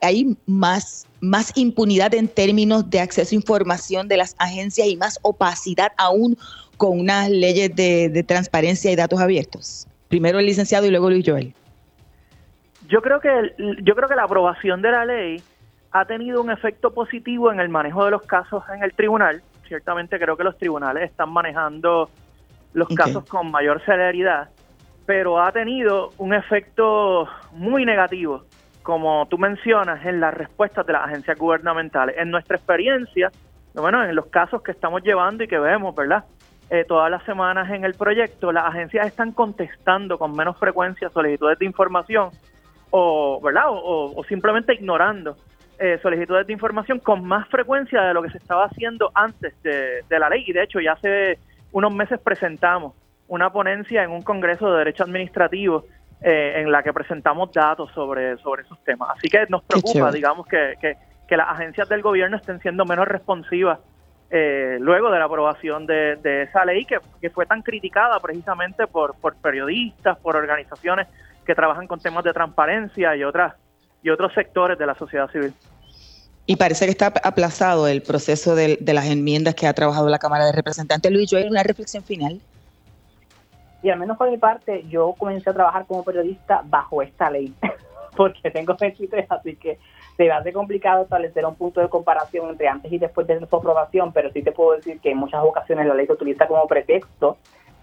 hay 0.00 0.36
más, 0.46 1.06
más 1.20 1.52
impunidad 1.56 2.14
en 2.14 2.28
términos 2.28 2.88
de 2.88 3.00
acceso 3.00 3.34
a 3.34 3.36
información 3.36 4.08
de 4.08 4.16
las 4.16 4.34
agencias 4.38 4.88
y 4.88 4.96
más 4.96 5.18
opacidad 5.22 5.92
aún 5.96 6.36
con 6.76 7.00
unas 7.00 7.30
leyes 7.30 7.74
de, 7.74 8.24
transparencia 8.26 8.90
y 8.90 8.96
datos 8.96 9.20
abiertos? 9.20 9.86
Primero 10.08 10.38
el 10.38 10.46
licenciado 10.46 10.86
y 10.86 10.90
luego 10.90 11.10
Luis 11.10 11.24
Joel. 11.26 11.54
Yo 12.88 13.02
creo 13.02 13.20
que 13.20 13.54
yo 13.82 13.94
creo 13.96 14.08
que 14.08 14.14
la 14.14 14.24
aprobación 14.24 14.80
de 14.80 14.90
la 14.92 15.04
ley 15.04 15.42
ha 15.90 16.04
tenido 16.04 16.40
un 16.40 16.50
efecto 16.50 16.92
positivo 16.92 17.50
en 17.50 17.58
el 17.58 17.68
manejo 17.68 18.04
de 18.04 18.10
los 18.12 18.22
casos 18.22 18.62
en 18.72 18.82
el 18.82 18.92
tribunal. 18.92 19.42
Ciertamente 19.66 20.18
creo 20.18 20.36
que 20.36 20.44
los 20.44 20.56
tribunales 20.56 21.10
están 21.10 21.30
manejando 21.30 22.10
los 22.74 22.88
casos 22.88 23.24
con 23.24 23.50
mayor 23.50 23.82
celeridad, 23.84 24.50
pero 25.06 25.40
ha 25.40 25.50
tenido 25.50 26.10
un 26.18 26.34
efecto 26.34 27.26
muy 27.52 27.86
negativo, 27.86 28.44
como 28.82 29.26
tú 29.26 29.38
mencionas, 29.38 30.04
en 30.04 30.20
las 30.20 30.34
respuestas 30.34 30.86
de 30.86 30.92
las 30.92 31.04
agencias 31.04 31.38
gubernamentales. 31.38 32.16
En 32.18 32.30
nuestra 32.30 32.56
experiencia, 32.56 33.32
bueno, 33.74 34.04
en 34.04 34.14
los 34.14 34.26
casos 34.26 34.62
que 34.62 34.72
estamos 34.72 35.02
llevando 35.02 35.42
y 35.42 35.48
que 35.48 35.58
vemos, 35.58 35.94
¿verdad? 35.94 36.24
Eh, 36.68 36.84
todas 36.86 37.08
las 37.10 37.22
semanas 37.24 37.70
en 37.70 37.84
el 37.84 37.94
proyecto, 37.94 38.50
las 38.50 38.64
agencias 38.64 39.06
están 39.06 39.30
contestando 39.30 40.18
con 40.18 40.32
menos 40.32 40.58
frecuencia 40.58 41.08
solicitudes 41.10 41.58
de 41.60 41.64
información 41.64 42.30
o, 42.90 43.40
¿verdad? 43.40 43.66
O, 43.68 44.24
simplemente 44.28 44.74
ignorando 44.74 45.36
eh, 45.78 45.98
solicitudes 46.02 46.46
de 46.46 46.52
información 46.52 46.98
con 46.98 47.24
más 47.24 47.46
frecuencia 47.48 48.02
de 48.02 48.14
lo 48.14 48.22
que 48.22 48.30
se 48.30 48.38
estaba 48.38 48.64
haciendo 48.64 49.12
antes 49.14 49.54
de, 49.62 50.02
la 50.08 50.28
ley. 50.28 50.42
Y 50.44 50.52
de 50.52 50.64
hecho, 50.64 50.80
ya 50.80 50.92
hace 50.92 51.38
unos 51.70 51.94
meses 51.94 52.18
presentamos 52.18 52.94
una 53.28 53.50
ponencia 53.50 54.02
en 54.02 54.10
un 54.10 54.22
Congreso 54.22 54.70
de 54.72 54.78
Derecho 54.78 55.04
Administrativo 55.04 55.84
eh, 56.20 56.54
en 56.56 56.72
la 56.72 56.82
que 56.82 56.92
presentamos 56.92 57.52
datos 57.52 57.92
sobre, 57.92 58.38
sobre 58.38 58.62
esos 58.62 58.82
temas. 58.82 59.10
Así 59.16 59.28
que 59.28 59.46
nos 59.48 59.62
preocupa, 59.62 60.10
digamos, 60.10 60.46
que, 60.48 60.74
que, 60.80 60.96
que 61.28 61.36
las 61.36 61.48
agencias 61.48 61.88
del 61.88 62.02
gobierno 62.02 62.38
estén 62.38 62.58
siendo 62.58 62.84
menos 62.84 63.06
responsivas 63.06 63.78
eh, 64.30 64.78
luego 64.80 65.10
de 65.10 65.18
la 65.18 65.26
aprobación 65.26 65.86
de, 65.86 66.42
esa 66.42 66.64
ley 66.64 66.84
que, 66.84 67.30
fue 67.30 67.46
tan 67.46 67.62
criticada 67.62 68.18
precisamente 68.20 68.86
por, 68.86 69.14
por 69.16 69.36
periodistas, 69.36 70.18
por 70.18 70.36
organizaciones 70.36 71.06
que 71.44 71.54
trabajan 71.54 71.86
con 71.86 72.00
temas 72.00 72.24
de 72.24 72.32
transparencia 72.32 73.14
y 73.16 73.22
otras 73.22 73.54
y 74.02 74.10
otros 74.10 74.32
sectores 74.34 74.78
de 74.78 74.86
la 74.86 74.94
sociedad 74.94 75.28
civil. 75.30 75.52
Y 76.46 76.56
parece 76.56 76.84
que 76.84 76.92
está 76.92 77.12
aplazado 77.24 77.88
el 77.88 78.02
proceso 78.02 78.54
de, 78.54 78.78
las 78.80 79.06
enmiendas 79.06 79.56
que 79.56 79.66
ha 79.66 79.72
trabajado 79.72 80.08
la 80.08 80.20
Cámara 80.20 80.44
de 80.46 80.52
Representantes. 80.52 81.10
Luis, 81.10 81.28
yo 81.28 81.38
hay 81.38 81.48
una 81.48 81.64
reflexión 81.64 82.04
final. 82.04 82.40
Y 83.82 83.90
al 83.90 83.98
menos 83.98 84.16
por 84.16 84.30
mi 84.30 84.38
parte, 84.38 84.84
yo 84.88 85.14
comencé 85.18 85.50
a 85.50 85.54
trabajar 85.54 85.86
como 85.86 86.04
periodista 86.04 86.62
bajo 86.64 87.02
esta 87.02 87.30
ley, 87.30 87.52
porque 88.16 88.50
tengo 88.52 88.76
23, 88.78 89.26
así 89.28 89.56
que 89.56 89.78
se 90.16 90.30
hace 90.30 90.52
complicado 90.52 91.02
establecer 91.02 91.44
un 91.44 91.54
punto 91.54 91.80
de 91.80 91.88
comparación 91.88 92.48
entre 92.50 92.68
antes 92.68 92.90
y 92.90 92.98
después 92.98 93.26
de 93.26 93.46
su 93.46 93.56
aprobación, 93.56 94.12
pero 94.12 94.30
sí 94.32 94.42
te 94.42 94.52
puedo 94.52 94.72
decir 94.72 95.00
que 95.00 95.10
en 95.10 95.18
muchas 95.18 95.42
ocasiones 95.44 95.86
la 95.86 95.94
ley 95.94 96.06
se 96.06 96.12
utiliza 96.12 96.46
como 96.46 96.66
pretexto 96.66 97.36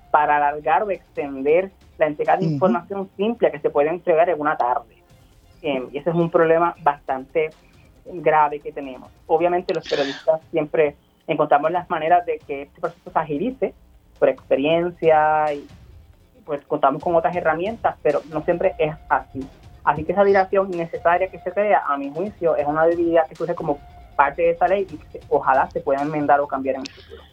para 0.09 0.37
alargar 0.37 0.83
o 0.83 0.91
extender 0.91 1.71
la 1.97 2.07
entrega 2.07 2.37
de 2.37 2.45
información 2.45 3.09
simple 3.15 3.51
que 3.51 3.59
se 3.59 3.69
puede 3.69 3.89
entregar 3.89 4.29
en 4.29 4.39
una 4.39 4.57
tarde. 4.57 5.03
Em, 5.61 5.89
y 5.91 5.97
ese 5.97 6.09
es 6.09 6.15
un 6.15 6.29
problema 6.29 6.75
bastante 6.81 7.49
grave 8.05 8.59
que 8.59 8.71
tenemos. 8.71 9.11
Obviamente 9.27 9.73
los 9.73 9.87
periodistas 9.87 10.41
siempre 10.51 10.95
encontramos 11.27 11.71
las 11.71 11.89
maneras 11.89 12.25
de 12.25 12.39
que 12.39 12.63
este 12.63 12.81
proceso 12.81 13.11
se 13.11 13.19
agilice 13.19 13.73
por 14.19 14.29
experiencia 14.29 15.53
y 15.53 15.65
pues 16.45 16.65
contamos 16.65 17.01
con 17.01 17.15
otras 17.15 17.35
herramientas, 17.35 17.95
pero 18.01 18.21
no 18.29 18.41
siempre 18.41 18.73
es 18.77 18.93
así. 19.07 19.47
Así 19.83 20.03
que 20.03 20.13
esa 20.13 20.23
dilación 20.23 20.73
innecesaria 20.73 21.29
que 21.29 21.39
se 21.39 21.51
crea, 21.51 21.83
a 21.87 21.97
mi 21.97 22.09
juicio, 22.11 22.55
es 22.55 22.65
una 22.65 22.85
debilidad 22.85 23.27
que 23.27 23.35
surge 23.35 23.55
como 23.55 23.79
parte 24.15 24.43
de 24.43 24.51
esa 24.51 24.67
ley 24.67 24.87
y 24.89 24.99
ojalá 25.29 25.69
se 25.71 25.81
pueda 25.81 26.01
enmendar 26.01 26.39
o 26.39 26.47
cambiar 26.47 26.75
en 26.75 26.81
el 26.81 26.89
futuro. 26.89 27.23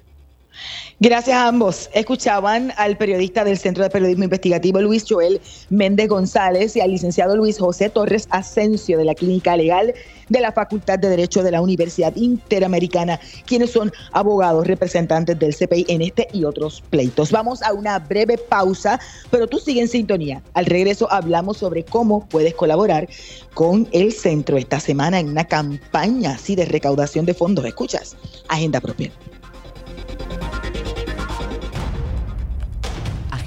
Gracias 1.03 1.34
a 1.34 1.48
ambos. 1.48 1.88
Escuchaban 1.94 2.74
al 2.76 2.98
periodista 2.98 3.42
del 3.42 3.57
Centro 3.57 3.82
de 3.82 3.88
Periodismo 3.88 4.24
Investigativo 4.24 4.82
Luis 4.82 5.07
Joel 5.09 5.40
Méndez 5.70 6.11
González 6.11 6.76
y 6.76 6.82
al 6.82 6.90
licenciado 6.90 7.36
Luis 7.36 7.59
José 7.59 7.88
Torres 7.88 8.28
Asensio 8.28 8.98
de 8.98 9.07
la 9.07 9.14
Clínica 9.14 9.57
Legal 9.57 9.94
de 10.28 10.40
la 10.40 10.53
Facultad 10.53 10.98
de 10.98 11.09
Derecho 11.09 11.42
de 11.42 11.53
la 11.53 11.62
Universidad 11.62 12.14
Interamericana, 12.16 13.18
quienes 13.46 13.70
son 13.70 13.90
abogados 14.12 14.66
representantes 14.66 15.38
del 15.38 15.57
CPI 15.57 15.86
en 15.88 16.03
este 16.03 16.28
y 16.34 16.44
otros 16.44 16.82
pleitos. 16.90 17.32
Vamos 17.32 17.62
a 17.62 17.72
una 17.72 17.98
breve 17.98 18.36
pausa, 18.36 19.01
pero 19.30 19.46
tú 19.46 19.59
sigue 19.59 19.80
en 19.80 19.88
sintonía. 19.88 20.42
Al 20.53 20.66
regreso 20.66 21.11
hablamos 21.11 21.57
sobre 21.57 21.82
cómo 21.82 22.28
puedes 22.28 22.53
colaborar 22.53 23.09
con 23.55 23.88
el 23.92 24.12
centro 24.12 24.59
esta 24.59 24.78
semana 24.78 25.18
en 25.18 25.30
una 25.30 25.46
campaña 25.46 26.32
así 26.32 26.55
de 26.57 26.66
recaudación 26.66 27.24
de 27.24 27.32
fondos. 27.32 27.64
Escuchas, 27.64 28.18
agenda 28.51 28.82
propia. 28.82 29.11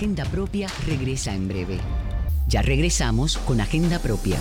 Agenda 0.03 0.25
Propia 0.25 0.67
regresa 0.85 1.33
en 1.33 1.47
breve. 1.47 1.77
Ya 2.49 2.61
regresamos 2.61 3.37
con 3.37 3.61
Agenda 3.61 3.99
Propia. 3.99 4.35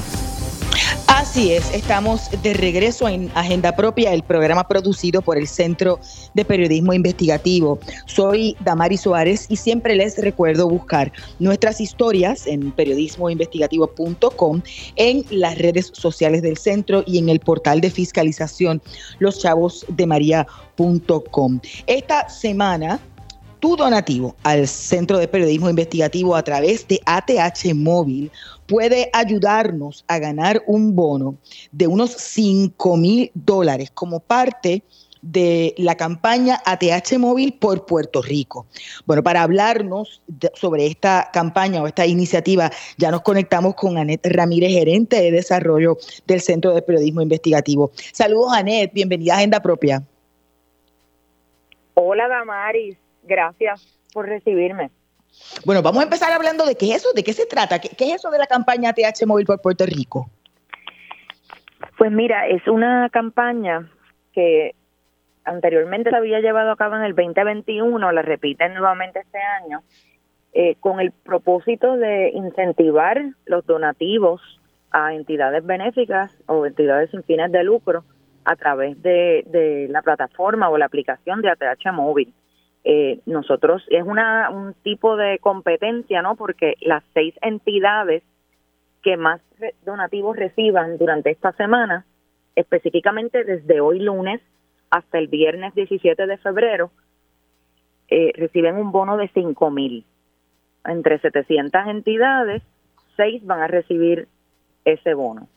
Así 1.07 1.53
es, 1.53 1.73
estamos 1.73 2.29
de 2.43 2.53
regreso 2.53 3.09
en 3.09 3.31
Agenda 3.37 3.77
Propia, 3.77 4.13
el 4.13 4.25
programa 4.25 4.67
producido 4.67 5.23
por 5.23 5.39
el 5.39 5.47
Centro 5.47 6.01
de 6.35 6.45
Periodismo 6.45 6.95
Investigativo. 6.95 7.79
Soy 8.07 8.57
Damari 8.65 8.97
Suárez 8.97 9.47
y 9.49 9.55
siempre 9.55 9.95
les 9.95 10.19
recuerdo 10.19 10.69
buscar 10.69 11.13
nuestras 11.39 11.81
historias 11.81 12.49
en 12.49 12.73
periodismoinvestigativo.com, 12.73 14.63
en 14.97 15.25
las 15.31 15.59
redes 15.59 15.93
sociales 15.95 16.43
del 16.43 16.57
centro 16.57 17.05
y 17.07 17.19
en 17.19 17.29
el 17.29 17.39
portal 17.39 17.81
de 17.81 17.93
fiscalización 17.93 18.83
loschavosdemaria.com. 19.21 21.61
Esta 21.87 22.29
semana 22.29 22.99
tu 23.63 23.77
donativo 23.77 24.35
al 24.43 24.67
Centro 24.67 25.19
de 25.19 25.29
Periodismo 25.29 25.71
Investigativo 25.71 26.35
a 26.35 26.43
través 26.43 26.89
de 26.89 27.01
ATH 27.07 27.73
Móvil 27.77 28.29
puede 28.67 29.09
ayudarnos 29.13 30.05
a 30.09 30.19
ganar 30.19 30.65
un 30.67 30.97
bono 30.97 31.37
de 31.71 31.87
unos 31.87 32.11
5 32.11 32.97
mil 32.97 33.31
dólares 33.35 33.93
como 33.95 34.19
parte 34.19 34.83
de 35.23 35.77
la 35.79 35.95
campaña 35.95 36.61
ATH 36.65 37.17
Móvil 37.21 37.53
por 37.53 37.87
Puerto 37.87 38.21
Rico. 38.21 38.67
Bueno, 39.07 39.23
para 39.23 39.45
hablarnos 39.45 40.23
sobre 40.55 40.87
esta 40.89 41.31
campaña 41.33 41.81
o 41.83 41.87
esta 41.87 42.05
iniciativa, 42.05 42.69
ya 42.99 43.13
nos 43.13 43.23
conectamos 43.23 43.77
con 43.77 43.97
Anet 43.97 44.27
Ramírez, 44.27 44.73
gerente 44.73 45.23
de 45.23 45.31
desarrollo 45.31 45.99
del 46.27 46.41
Centro 46.41 46.75
de 46.75 46.83
Periodismo 46.83 47.23
Investigativo. 47.23 47.93
Saludos, 48.13 48.55
Anet, 48.55 48.93
bienvenida 48.93 49.35
a 49.35 49.37
Agenda 49.37 49.63
Propia. 49.63 50.03
Hola, 51.95 52.27
Damaris. 52.27 52.97
Gracias 53.23 53.99
por 54.13 54.29
recibirme. 54.29 54.91
Bueno, 55.65 55.83
vamos 55.83 56.01
a 56.01 56.05
empezar 56.05 56.33
hablando 56.33 56.65
de 56.67 56.77
qué 56.77 56.91
es 56.91 56.97
eso, 56.97 57.13
de 57.15 57.23
qué 57.23 57.33
se 57.33 57.47
trata, 57.47 57.79
qué, 57.79 57.89
es 57.89 58.15
eso 58.15 58.31
de 58.31 58.39
la 58.39 58.47
campaña 58.47 58.93
TH 58.93 59.27
Móvil 59.27 59.47
por 59.47 59.61
Puerto 59.61 59.87
Rico. 59.87 60.29
Pues 61.97 62.13
mira, 62.13 62.47
es 62.49 62.67
una 62.69 63.09
campaña 63.11 63.89
que 64.33 64.75
anteriormente 65.45 66.11
se 66.11 66.17
había 66.17 66.41
llevado 66.41 66.71
a 66.71 66.77
cabo 66.77 66.97
en 66.97 67.03
el 67.03 67.15
2021, 67.15 68.13
la 68.13 68.23
repiten 68.23 68.75
nuevamente 68.75 69.21
este 69.21 69.39
año, 69.39 69.83
eh, 70.53 70.77
con 70.81 71.01
el 71.01 71.13
propósito 71.13 71.97
de 71.97 72.31
incentivar 72.35 73.23
los 73.47 73.65
donativos 73.67 74.41
a 74.91 75.15
entidades 75.15 75.65
benéficas 75.65 76.31
o 76.47 76.67
entidades 76.67 77.11
sin 77.11 77.23
fines 77.23 77.51
de 77.51 77.65
lucro 77.65 78.05
a 78.45 78.57
través 78.57 79.01
de, 79.03 79.45
de 79.47 79.87
la 79.89 80.03
plataforma 80.03 80.69
o 80.69 80.77
la 80.77 80.87
aplicación 80.87 81.41
de 81.41 81.51
ATH 81.51 81.93
Móvil 81.93 82.35
eh, 82.85 83.21
nosotros 83.27 83.85
es 83.89 84.03
una 84.03 84.51
un 84.51 84.75
tipo 84.83 85.17
de 85.17 85.39
competencia, 85.39 86.23
¿no? 86.23 86.35
Porque 86.37 86.75
las 86.81 87.05
seis 87.15 87.35
entidades 87.41 88.23
que 89.03 89.17
más 89.17 89.41
donativos 89.85 90.37
reciban 90.37 90.99
durante 90.99 91.31
esta 91.31 91.53
semana, 91.53 92.05
específicamente 92.57 93.45
desde 93.45 93.81
hoy 93.81 94.01
lunes 94.01 94.41
hasta 94.91 95.19
el 95.19 95.29
viernes 95.29 95.75
17 95.75 96.27
de 96.27 96.37
febrero, 96.39 96.91
eh, 98.09 98.33
reciben 98.37 98.77
un 98.77 98.93
bono 98.93 99.17
de 99.17 99.29
5 99.29 99.71
mil. 99.71 100.05
Entre 100.85 101.19
700 101.21 101.87
entidades, 101.87 102.63
seis 103.17 103.45
van 103.45 103.61
a 103.61 103.69
recibir 103.69 104.29
ese 104.85 105.15
bono. 105.15 105.49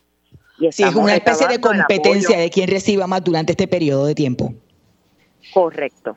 Y 0.59 0.71
sí, 0.71 0.83
es 0.83 0.95
una 0.95 1.15
especie 1.15 1.47
de 1.47 1.59
competencia 1.59 2.37
de 2.37 2.49
quién 2.49 2.69
reciba 2.69 3.07
más 3.07 3.23
durante 3.23 3.51
este 3.53 3.67
periodo 3.67 4.05
de 4.05 4.15
tiempo. 4.15 4.53
Correcto. 5.53 6.15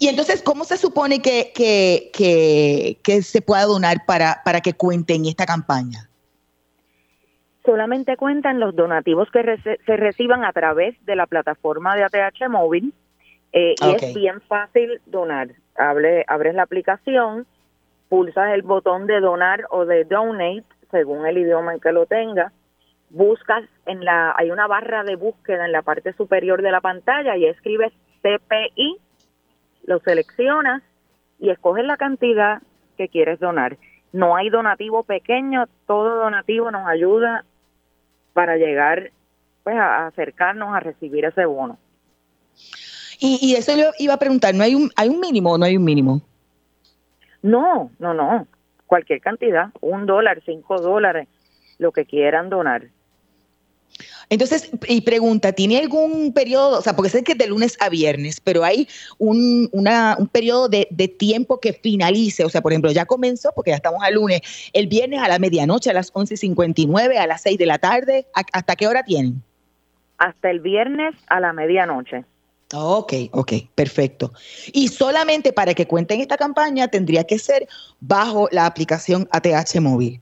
Y 0.00 0.08
entonces, 0.08 0.42
¿cómo 0.42 0.64
se 0.64 0.78
supone 0.78 1.20
que, 1.20 1.52
que, 1.54 3.22
se 3.22 3.42
pueda 3.42 3.64
donar 3.64 3.98
para, 4.06 4.40
para 4.46 4.62
que 4.62 4.72
cuenten 4.72 5.26
esta 5.26 5.44
campaña? 5.44 6.08
Solamente 7.66 8.16
cuentan 8.16 8.60
los 8.60 8.74
donativos 8.74 9.28
que 9.30 9.58
se 9.84 9.96
reciban 9.98 10.42
a 10.42 10.54
través 10.54 10.96
de 11.04 11.16
la 11.16 11.26
plataforma 11.26 11.94
de 11.96 12.04
ATH 12.04 12.48
Móvil 12.48 12.94
eh, 13.52 13.74
y 13.78 13.94
es 13.94 14.14
bien 14.14 14.40
fácil 14.40 15.02
donar. 15.04 15.50
abres 15.76 16.54
la 16.54 16.62
aplicación, 16.62 17.46
pulsas 18.08 18.54
el 18.54 18.62
botón 18.62 19.06
de 19.06 19.20
donar 19.20 19.66
o 19.68 19.84
de 19.84 20.04
donate, 20.04 20.64
según 20.90 21.26
el 21.26 21.36
idioma 21.36 21.74
en 21.74 21.80
que 21.80 21.92
lo 21.92 22.06
tengas, 22.06 22.54
buscas 23.10 23.64
en 23.84 24.02
la, 24.02 24.34
hay 24.34 24.50
una 24.50 24.66
barra 24.66 25.04
de 25.04 25.16
búsqueda 25.16 25.66
en 25.66 25.72
la 25.72 25.82
parte 25.82 26.14
superior 26.14 26.62
de 26.62 26.70
la 26.70 26.80
pantalla 26.80 27.36
y 27.36 27.44
escribes 27.44 27.92
CPI 28.22 28.98
lo 29.84 30.00
seleccionas 30.00 30.82
y 31.38 31.50
escoges 31.50 31.84
la 31.84 31.96
cantidad 31.96 32.62
que 32.96 33.08
quieres 33.08 33.40
donar. 33.40 33.76
No 34.12 34.36
hay 34.36 34.50
donativo 34.50 35.02
pequeño, 35.04 35.66
todo 35.86 36.16
donativo 36.16 36.70
nos 36.70 36.86
ayuda 36.86 37.44
para 38.32 38.56
llegar 38.56 39.10
pues 39.62 39.76
a 39.76 40.06
acercarnos 40.06 40.74
a 40.74 40.80
recibir 40.80 41.24
ese 41.24 41.44
bono. 41.44 41.78
Y, 43.18 43.38
y 43.42 43.54
eso 43.56 43.76
yo 43.76 43.90
iba 43.98 44.14
a 44.14 44.18
preguntar, 44.18 44.54
¿no 44.54 44.64
hay 44.64 44.74
un, 44.74 44.90
hay 44.96 45.08
un 45.08 45.20
mínimo 45.20 45.52
o 45.52 45.58
no 45.58 45.64
hay 45.64 45.76
un 45.76 45.84
mínimo? 45.84 46.22
No, 47.42 47.90
no, 47.98 48.14
no. 48.14 48.46
Cualquier 48.86 49.20
cantidad, 49.20 49.70
un 49.80 50.06
dólar, 50.06 50.42
cinco 50.44 50.80
dólares, 50.80 51.28
lo 51.78 51.92
que 51.92 52.04
quieran 52.04 52.50
donar. 52.50 52.88
Entonces, 54.30 54.70
y 54.86 55.00
pregunta, 55.00 55.52
¿tiene 55.52 55.78
algún 55.78 56.32
periodo, 56.32 56.78
o 56.78 56.82
sea, 56.82 56.94
porque 56.94 57.10
sé 57.10 57.24
que 57.24 57.32
es 57.32 57.38
de 57.38 57.48
lunes 57.48 57.76
a 57.80 57.88
viernes, 57.88 58.40
pero 58.40 58.62
hay 58.62 58.88
un, 59.18 59.68
una, 59.72 60.14
un 60.18 60.28
periodo 60.28 60.68
de, 60.68 60.86
tiempo 61.18 61.58
que 61.58 61.72
finalice, 61.72 62.44
o 62.44 62.48
sea, 62.48 62.62
por 62.62 62.72
ejemplo, 62.72 62.92
ya 62.92 63.06
comenzó, 63.06 63.50
porque 63.52 63.72
ya 63.72 63.76
estamos 63.76 64.04
a 64.04 64.10
lunes, 64.10 64.40
el 64.72 64.86
viernes 64.86 65.20
a 65.20 65.26
la 65.26 65.40
medianoche, 65.40 65.90
a 65.90 65.94
las 65.94 66.12
11.59, 66.12 67.16
a 67.16 67.26
las 67.26 67.42
6 67.42 67.58
de 67.58 67.66
la 67.66 67.78
tarde, 67.78 68.26
¿hasta 68.52 68.76
qué 68.76 68.86
hora 68.86 69.02
tienen? 69.02 69.42
Hasta 70.18 70.50
el 70.50 70.60
viernes 70.60 71.16
a 71.26 71.40
la 71.40 71.52
medianoche. 71.52 72.24
Ok, 72.72 73.14
ok, 73.32 73.52
perfecto. 73.74 74.32
Y 74.72 74.88
solamente 74.88 75.52
para 75.52 75.74
que 75.74 75.88
cuenten 75.88 76.20
esta 76.20 76.36
campaña 76.36 76.86
tendría 76.86 77.24
que 77.24 77.40
ser 77.40 77.66
bajo 77.98 78.48
la 78.52 78.66
aplicación 78.66 79.28
ATH 79.32 79.80
móvil. 79.80 80.20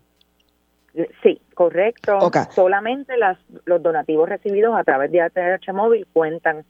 Sí, 1.23 1.41
correcto. 1.55 2.19
Solamente 2.55 3.17
las, 3.17 3.39
los 3.65 3.83
donativos 3.83 4.29
recibidos 4.29 4.75
a 4.77 4.85
través 4.85 5.11
de 5.13 5.21
ATH 5.21 5.73
móvil 5.73 6.07
cuentan 6.13 6.65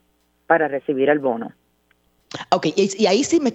para 0.47 0.67
recibir 0.67 1.09
el 1.09 1.19
bono. 1.19 1.51
Ok, 2.51 2.67
y, 2.75 3.05
ahí 3.07 3.23
sí 3.23 3.39
me, 3.39 3.51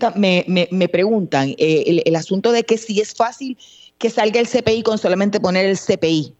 me, 0.48 0.68
me, 0.70 0.88
preguntan 0.88 1.50
eh, 1.58 2.02
el, 2.04 2.16
asunto 2.16 2.50
de 2.50 2.64
que 2.64 2.76
si 2.76 3.00
es 3.00 3.14
fácil 3.14 3.56
que 3.98 4.10
salga 4.10 4.40
el 4.40 4.48
CPI 4.48 4.82
con 4.82 4.98
solamente 4.98 5.38
poner 5.38 5.66
el 5.66 5.76
CPI. 5.76 6.34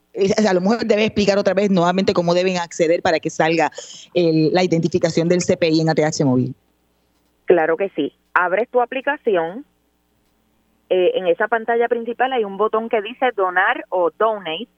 a 0.45 0.53
lo 0.53 0.61
mejor 0.61 0.85
debe 0.85 1.05
explicar 1.05 1.39
otra 1.39 1.55
vez 1.55 1.71
nuevamente 1.71 2.13
cómo 2.13 2.35
deben 2.35 2.59
acceder 2.59 3.03
para 3.03 3.21
que 3.21 3.31
salga 3.31 3.71
la 4.15 4.65
identificación 4.65 5.29
del 5.29 5.41
CPI 5.45 5.81
en 5.81 5.91
ATH 5.91 6.25
móvil. 6.25 6.55
Claro 7.45 7.77
que 7.77 7.91
sí. 7.91 8.13
Abres 8.33 8.69
tu 8.69 8.81
aplicación, 8.81 9.65
eh, 10.91 11.13
en 11.15 11.27
esa 11.27 11.49
pantalla 11.49 11.89
principal 11.89 12.33
hay 12.33 12.45
un 12.45 12.57
botón 12.57 12.89
que 12.89 13.03
dice 13.03 13.31
donar 13.37 13.85
o 13.89 14.11
donate. 14.11 14.69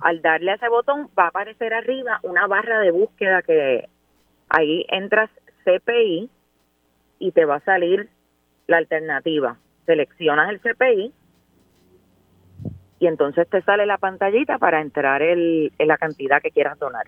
Al 0.00 0.20
darle 0.22 0.50
a 0.50 0.54
ese 0.54 0.68
botón 0.68 1.08
va 1.16 1.26
a 1.26 1.28
aparecer 1.28 1.72
arriba 1.72 2.18
una 2.24 2.48
barra 2.48 2.80
de 2.80 2.90
búsqueda 2.90 3.42
que 3.42 3.88
ahí 4.48 4.84
entras 4.88 5.30
CPI 5.62 6.28
y 7.20 7.30
te 7.30 7.44
va 7.44 7.56
a 7.56 7.60
salir 7.60 8.08
la 8.66 8.78
alternativa. 8.78 9.56
Seleccionas 9.86 10.50
el 10.50 10.60
CPI 10.60 11.12
y 12.98 13.06
entonces 13.06 13.48
te 13.48 13.62
sale 13.62 13.86
la 13.86 13.98
pantallita 13.98 14.58
para 14.58 14.80
entrar 14.80 15.22
el, 15.22 15.72
en 15.78 15.88
la 15.88 15.96
cantidad 15.96 16.42
que 16.42 16.50
quieras 16.50 16.78
donar. 16.78 17.06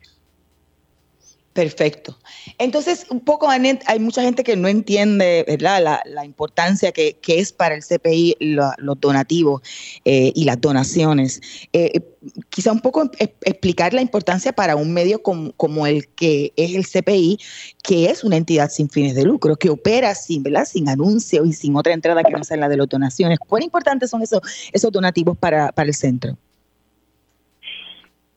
Perfecto. 1.52 2.16
Entonces, 2.58 3.06
un 3.10 3.18
poco, 3.20 3.50
hay 3.50 3.98
mucha 3.98 4.22
gente 4.22 4.44
que 4.44 4.54
no 4.54 4.68
entiende 4.68 5.44
¿verdad? 5.48 6.00
La, 6.04 6.24
importancia 6.24 6.92
que, 6.92 7.18
es 7.26 7.52
para 7.52 7.74
el 7.74 7.82
CPI 7.82 8.36
los 8.38 9.00
donativos 9.00 9.60
eh, 10.04 10.30
y 10.32 10.44
las 10.44 10.60
donaciones. 10.60 11.40
Eh, 11.72 12.00
quizá 12.50 12.70
un 12.70 12.78
poco 12.78 13.10
explicar 13.18 13.92
la 13.94 14.00
importancia 14.00 14.52
para 14.52 14.76
un 14.76 14.92
medio 14.92 15.22
como, 15.22 15.86
el 15.88 16.06
que 16.08 16.52
es 16.54 16.76
el 16.76 16.86
CPI, 16.86 17.40
que 17.82 18.10
es 18.10 18.22
una 18.22 18.36
entidad 18.36 18.70
sin 18.70 18.88
fines 18.88 19.16
de 19.16 19.24
lucro, 19.24 19.56
que 19.56 19.70
opera 19.70 20.14
sin, 20.14 20.44
¿verdad? 20.44 20.66
sin 20.66 20.88
anuncios 20.88 21.48
y 21.48 21.52
sin 21.52 21.76
otra 21.76 21.92
entrada 21.92 22.22
que 22.22 22.30
no 22.30 22.44
sea 22.44 22.58
la 22.58 22.68
de 22.68 22.76
las 22.76 22.88
donaciones. 22.88 23.40
¿Cuán 23.40 23.64
importantes 23.64 24.08
son 24.08 24.22
esos, 24.22 24.40
esos 24.72 24.92
donativos 24.92 25.36
para, 25.36 25.72
para 25.72 25.88
el 25.88 25.94
centro? 25.94 26.38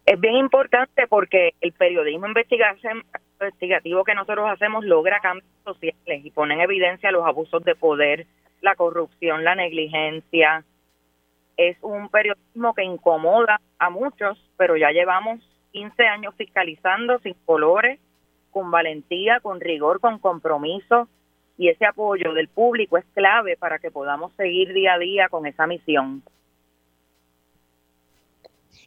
Es 0.06 0.20
bien 0.20 0.36
importante 0.36 1.08
porque 1.08 1.54
el 1.62 1.72
periodismo 1.72 2.28
investigativo 2.28 4.04
que 4.04 4.16
nosotros 4.16 4.49
hacemos 4.49 4.84
logra 4.84 5.22
cambios 5.22 5.47
sociales 5.64 6.26
y 6.26 6.32
pone 6.32 6.56
en 6.56 6.62
evidencia 6.62 7.12
los 7.12 7.26
abusos 7.26 7.64
de 7.64 7.76
poder, 7.76 8.28
la 8.62 8.76
corrupción, 8.76 9.43
la 9.43 9.56
negligencia. 9.56 10.66
Es 11.56 11.78
un 11.82 12.10
periodismo 12.10 12.74
que 12.74 12.84
incomoda 12.84 13.62
a 13.80 13.89
muchos, 13.89 14.38
pero 14.58 14.76
ya 14.76 14.91
llevamos 14.91 15.39
15 15.72 16.06
años 16.06 16.36
fiscalizando 16.36 17.20
sin 17.20 17.36
colores, 17.45 17.99
con 18.51 18.72
valentía, 18.72 19.39
con 19.39 19.62
rigor, 19.62 19.99
con 19.99 20.20
compromiso 20.20 21.08
y 21.58 21.70
ese 21.70 21.86
apoyo 21.86 22.34
del 22.34 22.47
público 22.47 22.97
es 22.97 23.06
clave 23.14 23.58
para 23.58 23.80
que 23.80 23.91
podamos 23.91 24.34
seguir 24.34 24.74
día 24.74 24.93
a 24.93 24.99
día 24.99 25.30
con 25.30 25.45
esa 25.45 25.68
misión. 25.68 26.24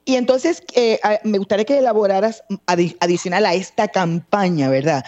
Y 0.06 0.14
entonces 0.14 0.64
eh, 0.74 0.98
me 1.24 1.36
gustaría 1.38 1.64
que 1.64 1.78
elaboraras 1.78 2.44
adicional 3.00 3.44
a 3.44 3.54
esta 3.54 3.88
campaña, 3.88 4.70
¿verdad? 4.70 5.04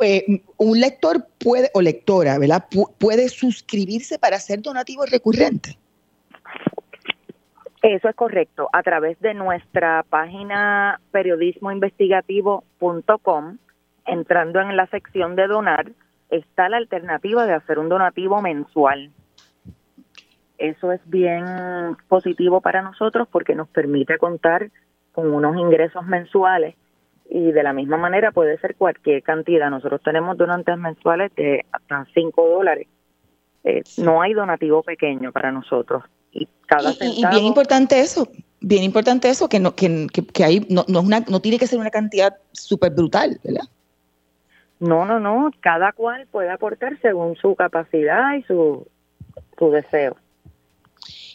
Eh, 0.00 0.42
un 0.56 0.80
lector 0.80 1.26
puede, 1.38 1.70
o 1.74 1.82
lectora, 1.82 2.38
¿verdad? 2.38 2.64
puede 2.98 3.28
suscribirse 3.28 4.18
para 4.18 4.38
ser 4.38 4.62
donativo 4.62 5.04
recurrente. 5.04 5.76
Eso 7.82 8.08
es 8.08 8.16
correcto. 8.16 8.70
A 8.72 8.82
través 8.82 9.20
de 9.20 9.34
nuestra 9.34 10.02
página 10.08 10.98
periodismoinvestigativo.com, 11.10 13.58
entrando 14.06 14.60
en 14.60 14.76
la 14.76 14.86
sección 14.86 15.36
de 15.36 15.46
donar, 15.46 15.92
está 16.30 16.70
la 16.70 16.78
alternativa 16.78 17.46
de 17.46 17.52
hacer 17.52 17.78
un 17.78 17.90
donativo 17.90 18.40
mensual. 18.40 19.10
Eso 20.58 20.92
es 20.92 21.00
bien 21.06 21.44
positivo 22.08 22.60
para 22.60 22.82
nosotros 22.82 23.28
porque 23.30 23.54
nos 23.54 23.68
permite 23.68 24.18
contar 24.18 24.70
con 25.12 25.32
unos 25.32 25.56
ingresos 25.56 26.04
mensuales 26.04 26.74
y 27.30 27.52
de 27.52 27.62
la 27.62 27.72
misma 27.72 27.96
manera 27.96 28.32
puede 28.32 28.58
ser 28.58 28.74
cualquier 28.74 29.22
cantidad. 29.22 29.70
Nosotros 29.70 30.00
tenemos 30.02 30.36
donantes 30.36 30.76
mensuales 30.78 31.34
de 31.36 31.64
hasta 31.70 32.06
5 32.12 32.48
dólares. 32.48 32.88
Eh, 33.64 33.82
no 33.98 34.22
hay 34.22 34.32
donativo 34.32 34.82
pequeño 34.82 35.30
para 35.32 35.52
nosotros. 35.52 36.04
Y, 36.32 36.48
cada 36.66 36.90
y, 36.92 37.24
bien 37.30 37.44
importante 37.44 38.00
eso, 38.00 38.28
bien 38.60 38.82
importante 38.82 39.28
eso, 39.28 39.48
que 39.48 39.60
no, 39.60 39.74
que, 39.74 40.06
que, 40.32 40.44
hay, 40.44 40.66
no, 40.70 40.84
no, 40.88 41.00
una, 41.00 41.20
no 41.20 41.40
tiene 41.40 41.58
que 41.58 41.66
ser 41.66 41.78
una 41.78 41.90
cantidad 41.90 42.36
súper 42.52 42.92
brutal, 42.92 43.38
¿verdad? 43.44 43.64
No, 44.80 45.04
no, 45.04 45.18
no, 45.18 45.50
cada 45.60 45.92
cual 45.92 46.26
puede 46.30 46.50
aportar 46.50 46.98
según 47.00 47.36
su 47.36 47.54
capacidad 47.56 48.34
y 48.36 48.42
su, 48.44 48.86
su 49.58 49.70
deseo. 49.70 50.16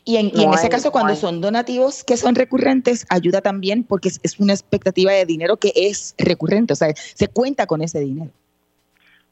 Y 0.05 0.17
en, 0.17 0.53
ese 0.53 0.67
caso, 0.67 0.91
cuando 0.91 1.15
son 1.15 1.39
donativos 1.39 2.03
que 2.03 2.17
son 2.17 2.35
recurrentes, 2.35 3.05
ayuda 3.09 3.39
también 3.41 3.85
porque 3.85 4.09
es, 4.09 4.39
una 4.39 4.51
expectativa 4.51 5.13
de 5.13 5.25
dinero 5.25 5.57
que 5.57 5.71
es 5.75 6.13
recurrente, 6.17 6.73
o 6.73 6.75
sea, 6.75 6.89
se 6.95 7.29
cuenta 7.29 7.67
con 7.67 7.81
ese 7.81 8.01
dinero. 8.01 8.29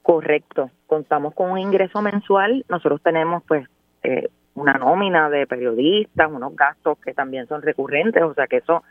Correcto, 0.00 0.70
contamos 0.86 1.34
con 1.34 1.50
un 1.50 1.58
ingreso 1.58 2.00
mensual, 2.00 2.64
nosotros 2.68 3.02
tenemos 3.02 3.42
pues 3.46 3.68
eh, 4.02 4.28
una 4.54 4.72
nómina 4.74 5.28
de 5.28 5.46
periodistas, 5.46 6.30
unos 6.32 6.56
gastos 6.56 6.98
que 6.98 7.12
también 7.12 7.46
son 7.48 7.60
recurrentes, 7.60 8.22
o 8.22 8.32
sea 8.34 8.46
que 8.46 8.56
eso 8.56 8.82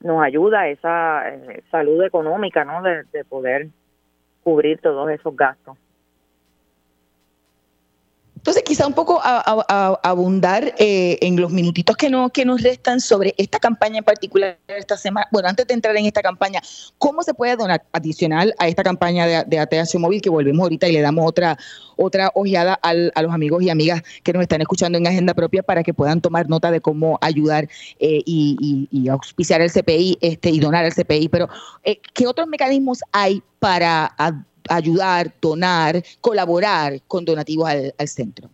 nos 0.00 0.20
ayuda 0.22 0.62
a 0.62 0.68
esa 0.68 1.28
eh, 1.28 1.62
salud 1.70 2.02
económica, 2.02 2.64
¿no? 2.64 2.82
de 2.82 3.24
poder 3.24 3.68
cubrir 4.42 4.80
todos 4.80 5.08
esos 5.10 5.34
gastos. 5.36 5.78
Entonces, 8.44 8.62
quizá 8.62 8.86
un 8.86 8.92
poco 8.92 9.22
abundar 9.22 10.74
eh, 10.76 11.16
en 11.22 11.40
los 11.40 11.50
minutitos 11.50 11.96
que, 11.96 12.10
no, 12.10 12.28
que 12.28 12.44
nos 12.44 12.60
restan 12.60 13.00
sobre 13.00 13.34
esta 13.38 13.58
campaña 13.58 14.00
en 14.00 14.04
particular 14.04 14.58
esta 14.68 14.98
semana. 14.98 15.26
Bueno, 15.32 15.48
antes 15.48 15.66
de 15.66 15.72
entrar 15.72 15.96
en 15.96 16.04
esta 16.04 16.20
campaña, 16.20 16.60
¿cómo 16.98 17.22
se 17.22 17.32
puede 17.32 17.56
donar 17.56 17.82
adicional 17.92 18.54
a 18.58 18.68
esta 18.68 18.82
campaña 18.82 19.26
de, 19.26 19.44
de 19.46 19.98
Móvil 19.98 20.20
que 20.20 20.28
volvemos 20.28 20.62
ahorita 20.62 20.86
y 20.86 20.92
le 20.92 21.00
damos 21.00 21.26
otra, 21.26 21.56
otra 21.96 22.30
ojeada 22.34 22.74
a 22.82 22.92
los 23.22 23.32
amigos 23.32 23.62
y 23.62 23.70
amigas 23.70 24.02
que 24.22 24.34
nos 24.34 24.42
están 24.42 24.60
escuchando 24.60 24.98
en 24.98 25.06
Agenda 25.06 25.32
Propia 25.32 25.62
para 25.62 25.82
que 25.82 25.94
puedan 25.94 26.20
tomar 26.20 26.46
nota 26.46 26.70
de 26.70 26.82
cómo 26.82 27.18
ayudar 27.22 27.66
eh, 27.98 28.20
y, 28.26 29.08
auspiciar 29.08 29.62
el 29.62 29.72
CPI 29.72 30.18
este, 30.20 30.50
y 30.50 30.60
donar 30.60 30.84
al 30.84 30.92
CPI? 30.92 31.30
Pero, 31.30 31.48
eh, 31.82 31.98
¿qué 32.12 32.26
otros 32.26 32.46
mecanismos 32.46 33.00
hay 33.10 33.42
para 33.58 34.14
ayudar, 34.68 35.28
donar, 35.40 36.02
colaborar 36.20 36.94
con 37.06 37.24
donativos 37.24 37.70
al, 37.70 38.08
centro. 38.08 38.50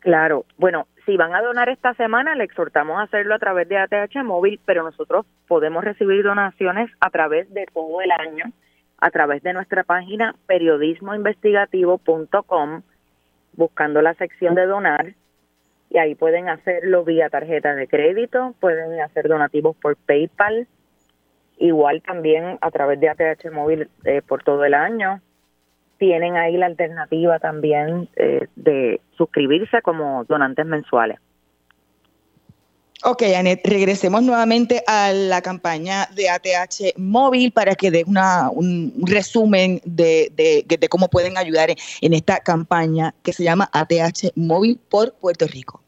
Claro, 0.00 0.44
bueno, 0.56 0.88
si 1.04 1.16
van 1.16 1.34
a 1.34 1.42
donar 1.42 1.68
esta 1.68 1.94
semana, 1.94 2.34
le 2.34 2.42
exhortamos 2.44 2.98
a 2.98 3.02
hacerlo 3.02 3.34
a 3.34 3.38
través 3.38 3.68
de 3.68 3.76
ATH 3.78 4.24
Móvil, 4.24 4.58
pero 4.64 4.82
nosotros 4.82 5.26
podemos 5.46 5.84
recibir 5.84 6.22
donaciones 6.22 6.90
a 7.00 7.10
través 7.10 7.52
de 7.52 7.66
todo 7.72 8.00
el 8.00 8.10
año, 8.10 8.46
a 8.98 9.10
través 9.10 9.42
de 9.42 9.52
nuestra 9.52 9.84
página 9.84 10.34
periodismoinvestigativo.com, 10.46 12.82
buscando 13.54 14.02
la 14.02 14.14
sección 14.14 14.54
de 14.54 14.66
donar, 14.66 15.14
y 15.90 15.98
ahí 15.98 16.14
pueden 16.14 16.48
hacerlo 16.48 17.04
vía 17.04 17.28
tarjeta 17.28 17.74
de 17.74 17.88
crédito, 17.88 18.54
pueden 18.60 19.00
hacer 19.00 19.28
donativos 19.28 19.76
por 19.76 19.96
PayPal, 19.96 20.68
igual 21.60 22.02
también 22.02 22.58
a 22.60 22.70
través 22.70 22.98
de 22.98 23.08
ATH 23.08 23.52
Móvil 23.52 23.88
eh, 24.04 24.22
por 24.26 24.42
todo 24.42 24.64
el 24.64 24.74
año. 24.74 25.20
Tienen 25.98 26.36
ahí 26.36 26.56
la 26.56 26.66
alternativa 26.66 27.38
también 27.38 28.08
eh, 28.16 28.48
de 28.56 29.00
suscribirse 29.16 29.82
como 29.82 30.24
donantes 30.24 30.66
mensuales. 30.66 31.18
Ok, 33.02 33.22
Anet, 33.34 33.66
regresemos 33.66 34.22
nuevamente 34.22 34.82
a 34.86 35.10
la 35.12 35.40
campaña 35.40 36.06
de 36.14 36.28
ATH 36.28 36.98
Móvil 36.98 37.50
para 37.50 37.74
que 37.74 37.90
dé 37.90 38.04
una, 38.06 38.50
un 38.50 38.92
resumen 39.06 39.80
de, 39.84 40.30
de, 40.34 40.88
cómo 40.90 41.08
pueden 41.08 41.38
ayudar 41.38 41.70
en, 41.70 42.12
esta 42.12 42.40
campaña 42.40 43.14
que 43.22 43.32
se 43.32 43.42
llama 43.42 43.70
ATH 43.72 44.36
Móvil 44.36 44.78
por 44.90 45.14
Puerto 45.14 45.46
Rico. 45.46 45.82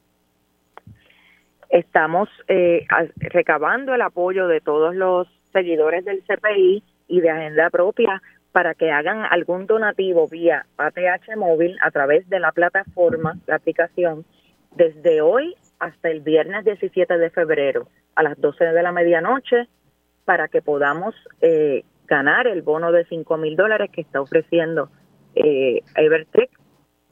Estamos 1.68 2.30
eh, 2.48 2.86
recabando 3.16 3.94
el 3.94 4.00
apoyo 4.00 4.46
de 4.48 4.62
todos 4.62 4.94
los 4.94 5.28
seguidores 5.53 6.05
del 6.05 6.22
CPI 6.22 6.82
y 7.09 7.20
de 7.20 7.30
Agenda 7.30 7.70
Propia 7.70 8.22
para 8.53 8.74
que 8.74 8.90
hagan 8.90 9.24
algún 9.30 9.66
donativo 9.66 10.28
vía 10.28 10.66
ATH 10.76 11.36
móvil 11.36 11.76
a 11.82 11.90
través 11.90 12.28
de 12.28 12.38
la 12.38 12.53
plataforma, 12.53 13.38
la 13.46 13.57
aplicación, 13.57 14.24
desde 14.76 15.20
hoy 15.20 15.55
hasta 15.78 16.11
el 16.11 16.20
viernes 16.20 16.64
17 16.64 17.18
de 17.18 17.30
febrero 17.30 17.88
a 18.14 18.22
las 18.22 18.40
12 18.40 18.64
de 18.64 18.82
la 18.82 18.92
medianoche 18.92 19.68
para 20.24 20.48
que 20.48 20.62
podamos 20.62 21.14
eh, 21.40 21.84
ganar 22.07 22.46
el 22.46 22.62
bono 22.62 22.92
de 22.92 23.05
5 23.07 23.36
mil 23.38 23.57
dólares 23.57 23.90
que 23.90 24.03
está 24.03 24.20
ofreciendo 24.20 24.90
eh, 25.34 25.80
Evertrek 25.96 26.50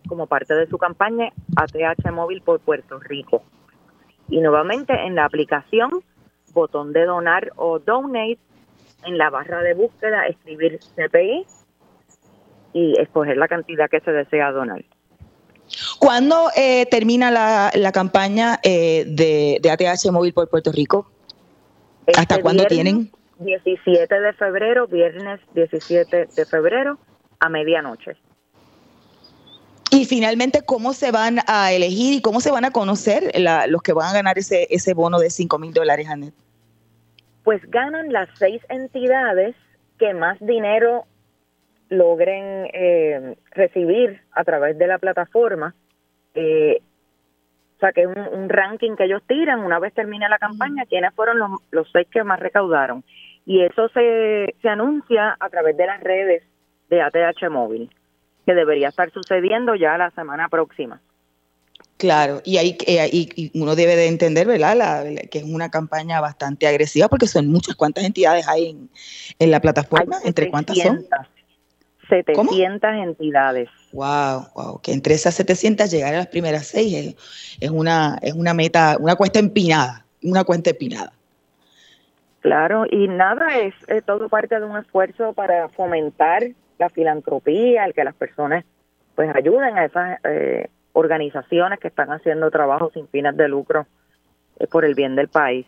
como 0.09 0.26
parte 0.26 0.55
de 0.55 0.66
su 0.66 0.78
campaña 0.78 1.30
ATH 1.57 2.11
móvil 2.12 2.43
por 2.43 2.61
Puerto 2.61 2.99
Rico. 3.01 3.43
Y 4.28 4.41
nuevamente 4.41 4.93
en 4.93 5.14
la 5.14 5.24
aplicación 5.24 5.91
botón 6.53 6.92
de 6.92 7.05
donar 7.05 7.53
o 7.57 7.78
donate, 7.78 8.38
en 9.05 9.18
la 9.18 9.30
barra 9.30 9.62
de 9.62 9.74
búsqueda 9.74 10.26
escribir 10.26 10.78
CPI 10.94 11.46
y 12.72 13.01
escoger 13.01 13.36
la 13.36 13.48
cantidad 13.48 13.88
que 13.88 14.01
se 14.01 14.12
desea 14.12 14.53
donar. 14.53 14.84
¿Cuándo 15.98 16.48
eh, 16.57 16.86
termina 16.86 17.30
la, 17.30 17.70
la 17.74 17.92
campaña 17.92 18.59
eh, 18.62 19.05
de, 19.07 19.59
de, 19.62 19.70
ATH 19.70 20.11
Móvil 20.11 20.32
por 20.32 20.48
Puerto 20.48 20.72
Rico? 20.72 21.11
¿Hasta 22.09 22.34
este 22.34 22.42
cuándo 22.42 22.64
tienen? 22.66 23.11
17 23.38 24.20
de 24.20 24.32
febrero, 24.34 24.86
viernes 24.86 25.40
17 25.55 26.28
de 26.34 26.46
febrero 26.46 26.98
a 27.38 27.48
medianoche. 27.48 28.16
Y 29.91 30.05
finalmente, 30.05 30.61
¿cómo 30.64 30.93
se 30.93 31.11
van 31.11 31.38
a 31.49 31.72
elegir 31.72 32.14
y 32.14 32.22
cómo 32.22 32.41
se 32.41 32.53
van 32.53 32.64
a 32.64 32.70
conocer 32.70 33.32
los 33.68 33.82
que 33.82 33.93
van 33.93 34.09
a 34.09 34.12
ganar 34.12 34.38
ese, 34.38 34.68
ese 34.70 34.95
bono 34.95 35.18
de 35.18 35.30
5 35.30 35.59
mil 35.59 35.72
dólares, 35.72 36.09
Anet? 36.09 36.32
Pues 37.43 37.61
ganan 37.70 38.12
las 38.12 38.28
seis 38.38 38.62
entidades 38.68 39.57
que 39.99 40.14
más 40.14 40.38
dinero 40.41 41.07
logren 41.88 42.68
eh, 42.72 43.36
recibir 43.51 44.22
a 44.32 44.45
través 44.45 44.78
de 44.78 44.86
la 44.86 44.99
plataforma. 44.99 45.74
Eh, 46.34 46.80
o 47.76 47.80
sea, 47.80 47.93
que 47.93 48.03
es 48.03 48.07
un, 48.07 48.49
ranking 48.49 48.95
que 48.95 49.05
ellos 49.05 49.22
tiran 49.26 49.61
una 49.61 49.78
vez 49.78 49.93
termina 49.95 50.28
la 50.28 50.38
campaña, 50.38 50.84
quiénes 50.86 51.14
fueron 51.14 51.38
los, 51.38 51.51
los 51.70 51.91
seis 51.91 52.07
que 52.11 52.22
más 52.22 52.38
recaudaron. 52.38 53.03
Y 53.45 53.62
eso 53.62 53.88
se, 53.88 54.55
se 54.62 54.68
anuncia 54.68 55.36
a 55.41 55.49
través 55.49 55.76
de 55.76 55.86
las 55.86 56.01
redes 56.01 56.45
de 56.91 57.03
ATH 57.03 57.51
Móvil, 57.51 57.91
que 58.51 58.55
debería 58.55 58.88
estar 58.88 59.12
sucediendo 59.12 59.76
ya 59.76 59.96
la 59.96 60.11
semana 60.11 60.48
próxima. 60.48 61.01
Claro, 61.98 62.40
y, 62.44 62.57
hay, 62.57 62.76
eh, 62.86 63.51
uno 63.55 63.76
debe 63.76 63.94
de 63.94 64.09
entender, 64.09 64.46
¿verdad?, 64.46 65.05
que 65.30 65.38
es 65.38 65.44
una 65.44 65.70
campaña 65.70 66.20
bastante 66.20 66.66
agresiva 66.66 67.09
porque 67.09 67.26
son 67.26 67.46
muchas. 67.48 67.76
¿Cuántas 67.76 68.05
entidades 68.05 68.48
hay 68.48 68.76
en, 69.38 69.51
la 69.51 69.61
plataforma? 69.61 70.16
¿Entre 70.24 70.51
cuántas 70.51 70.78
son? 70.78 71.07
700 72.09 72.90
entidades. 73.05 73.68
Wow, 73.92 74.48
wow, 74.55 74.80
que 74.80 74.92
entre 74.92 75.14
esas 75.14 75.34
700 75.34 75.90
llegar 75.90 76.14
a 76.14 76.18
las 76.18 76.26
primeras 76.26 76.66
seis 76.66 77.14
es, 77.61 77.70
una, 77.70 78.18
es 78.22 78.32
una 78.32 78.53
meta, 78.55 78.96
una 78.98 79.14
cuesta 79.14 79.38
empinada, 79.38 80.05
una 80.22 80.42
cuenta 80.42 80.70
empinada. 80.70 81.12
Claro, 82.40 82.84
y 82.90 83.07
nada, 83.07 83.59
es 83.59 83.74
todo 84.07 84.28
parte 84.28 84.59
de 84.59 84.64
un 84.64 84.78
esfuerzo 84.78 85.34
para 85.34 85.68
fomentar 85.68 86.48
la 86.81 86.89
filantropía, 86.89 87.85
el 87.85 87.95
que 87.95 88.03
las 88.03 88.14
personas 88.14 88.64
pues 89.14 89.31
ayuden 89.37 89.76
a 89.76 89.85
esas 89.85 90.18
eh, 90.24 90.68
organizaciones 90.95 91.78
que 91.78 91.89
están 91.89 92.11
haciendo 92.11 92.51
trabajo 92.51 92.91
sin 92.93 93.07
fines 93.09 93.37
de 93.37 93.49
lucro 93.49 93.87
eh, 94.59 94.66
por 94.66 94.85
el 94.85 94.95
bien 94.95 95.14
del 95.14 95.28
país. 95.28 95.66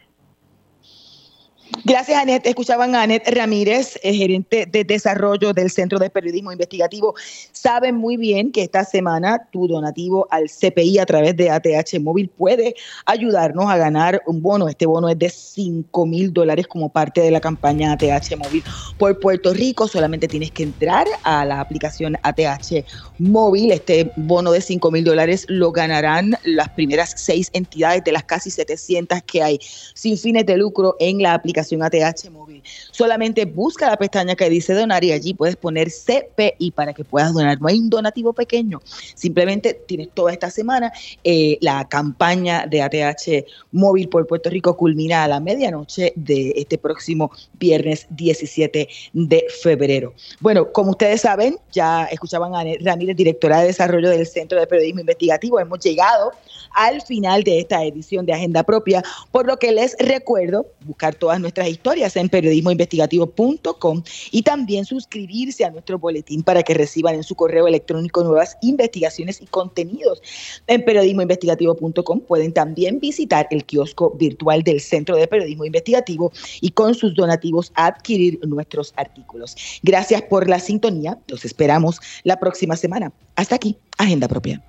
Gracias, 1.93 2.22
Anet. 2.22 2.47
Escuchaban 2.47 2.95
a 2.95 3.03
Anet 3.03 3.28
Ramírez, 3.28 4.01
gerente 4.03 4.64
de 4.64 4.82
desarrollo 4.82 5.53
del 5.53 5.70
Centro 5.70 5.99
de 5.99 6.09
Periodismo 6.09 6.51
Investigativo. 6.51 7.14
Saben 7.53 7.97
muy 7.97 8.16
bien 8.16 8.51
que 8.51 8.62
esta 8.62 8.82
semana 8.82 9.47
tu 9.53 9.68
donativo 9.68 10.26
al 10.30 10.49
CPI 10.49 11.01
a 11.01 11.05
través 11.05 11.36
de 11.36 11.51
ATH 11.51 12.01
Móvil 12.01 12.30
puede 12.30 12.74
ayudarnos 13.05 13.66
a 13.68 13.76
ganar 13.76 14.22
un 14.26 14.40
bono. 14.40 14.70
Este 14.70 14.86
bono 14.86 15.11
es 15.11 15.18
de 15.18 15.28
5 15.28 16.07
mil 16.07 16.32
dólares 16.32 16.66
como 16.66 16.88
parte 16.88 17.20
de 17.20 17.30
la 17.30 17.40
campaña 17.40 17.93
ATH 17.93 18.38
Móvil 18.38 18.64
por 18.97 19.20
Puerto 19.20 19.53
Rico. 19.53 19.86
Solamente 19.86 20.28
tienes 20.28 20.51
que 20.51 20.62
entrar 20.62 21.07
a 21.24 21.45
la 21.45 21.61
aplicación 21.61 22.16
ATH 22.22 22.86
Móvil. 23.18 23.70
Este 23.70 24.11
bono 24.16 24.51
de 24.51 24.62
5 24.62 24.90
mil 24.90 25.05
dólares 25.05 25.45
lo 25.47 25.70
ganarán 25.72 26.38
las 26.45 26.70
primeras 26.70 27.12
seis 27.18 27.51
entidades 27.53 28.03
de 28.03 28.12
las 28.12 28.24
casi 28.24 28.51
700 28.51 29.22
que 29.24 29.43
hay 29.43 29.59
sin 29.93 30.16
fines 30.16 30.47
de 30.47 30.57
lucro 30.57 30.97
en 30.99 31.20
la 31.20 31.34
aplicación 31.34 31.82
ATH 31.83 32.30
móvil. 32.30 32.62
Solamente 32.91 33.45
busca 33.45 33.89
la 33.89 33.97
pestaña 33.97 34.35
que 34.35 34.49
dice 34.51 34.74
donar 34.74 35.05
y 35.05 35.12
allí 35.12 35.35
puedes 35.35 35.57
poner 35.57 35.89
CPI 35.89 36.72
para 36.72 36.93
que 36.93 37.05
puedas 37.05 37.33
donar. 37.33 37.61
No 37.61 37.68
hay 37.68 37.78
un 37.78 37.89
donativo 37.89 38.33
pequeño, 38.33 38.80
simplemente 39.14 39.74
tienes 39.87 40.11
toda 40.12 40.33
esta 40.33 40.51
semana. 40.51 40.93
Eh, 41.24 41.59
la 41.61 41.89
campaña 41.89 42.66
de 42.66 42.83
ATH 42.83 43.47
móvil 43.70 44.09
por 44.09 44.26
Puerto 44.26 44.51
Rico 44.51 44.76
culmina 44.76 45.24
a 45.24 45.28
la 45.28 45.41
medianoche 45.41 46.12
de 46.16 46.53
este 46.57 46.78
próximo 46.78 47.30
viernes 47.55 48.07
17 48.11 48.89
de 49.12 49.45
febrero. 49.62 50.14
Bueno, 50.41 50.72
como 50.72 50.91
ustedes 50.91 51.20
saben, 51.20 51.57
ya 51.72 52.05
escuchaban 52.05 52.55
a 52.55 52.64
Ramírez, 52.80 53.16
directora 53.16 53.61
de 53.61 53.68
desarrollo 53.68 54.11
del 54.11 54.26
Centro 54.26 54.59
de 54.59 54.66
Periodismo 54.66 55.01
Investigativo. 55.01 55.61
Hemos 55.61 55.80
llegado 55.80 56.33
al 56.74 57.03
final 57.03 57.45
de 57.45 57.61
esta 57.61 57.85
edición 57.85 58.26
de 58.26 58.33
Agenda 58.33 58.62
Propia, 58.62 59.03
por 59.30 59.47
lo 59.47 59.59
que 59.59 59.72
les 59.72 59.95
recuerdo 59.99 60.66
buscar 60.87 61.14
todas 61.14 61.39
nuestras 61.39 61.53
nuestras 61.53 61.68
historias 61.73 62.16
en 62.16 62.29
periodismoinvestigativo.com 62.29 64.03
y 64.31 64.43
también 64.43 64.85
suscribirse 64.85 65.64
a 65.64 65.70
nuestro 65.70 65.99
boletín 65.99 66.43
para 66.43 66.62
que 66.62 66.75
reciban 66.75 67.14
en 67.14 67.23
su 67.23 67.35
correo 67.35 67.66
electrónico 67.66 68.23
nuevas 68.23 68.57
investigaciones 68.62 69.41
y 69.41 69.47
contenidos. 69.47 70.23
En 70.66 70.85
periodismoinvestigativo.com 70.85 72.20
pueden 72.20 72.53
también 72.53 73.01
visitar 73.01 73.49
el 73.51 73.64
kiosco 73.64 74.14
virtual 74.18 74.62
del 74.62 74.81
Centro 74.81 75.16
de 75.16 75.27
Periodismo 75.27 75.64
Investigativo 75.64 76.33
y 76.61 76.70
con 76.70 76.95
sus 76.95 77.14
donativos 77.14 77.73
adquirir 77.75 78.39
nuestros 78.47 78.93
artículos. 78.97 79.57
Gracias 79.83 80.23
por 80.23 80.49
la 80.49 80.59
sintonía. 80.59 81.18
Los 81.27 81.45
esperamos 81.45 82.01
la 82.23 82.39
próxima 82.39 82.77
semana. 82.77 83.12
Hasta 83.37 83.57
aquí, 83.57 83.77
Agenda 83.99 84.29
Propia. 84.29 84.62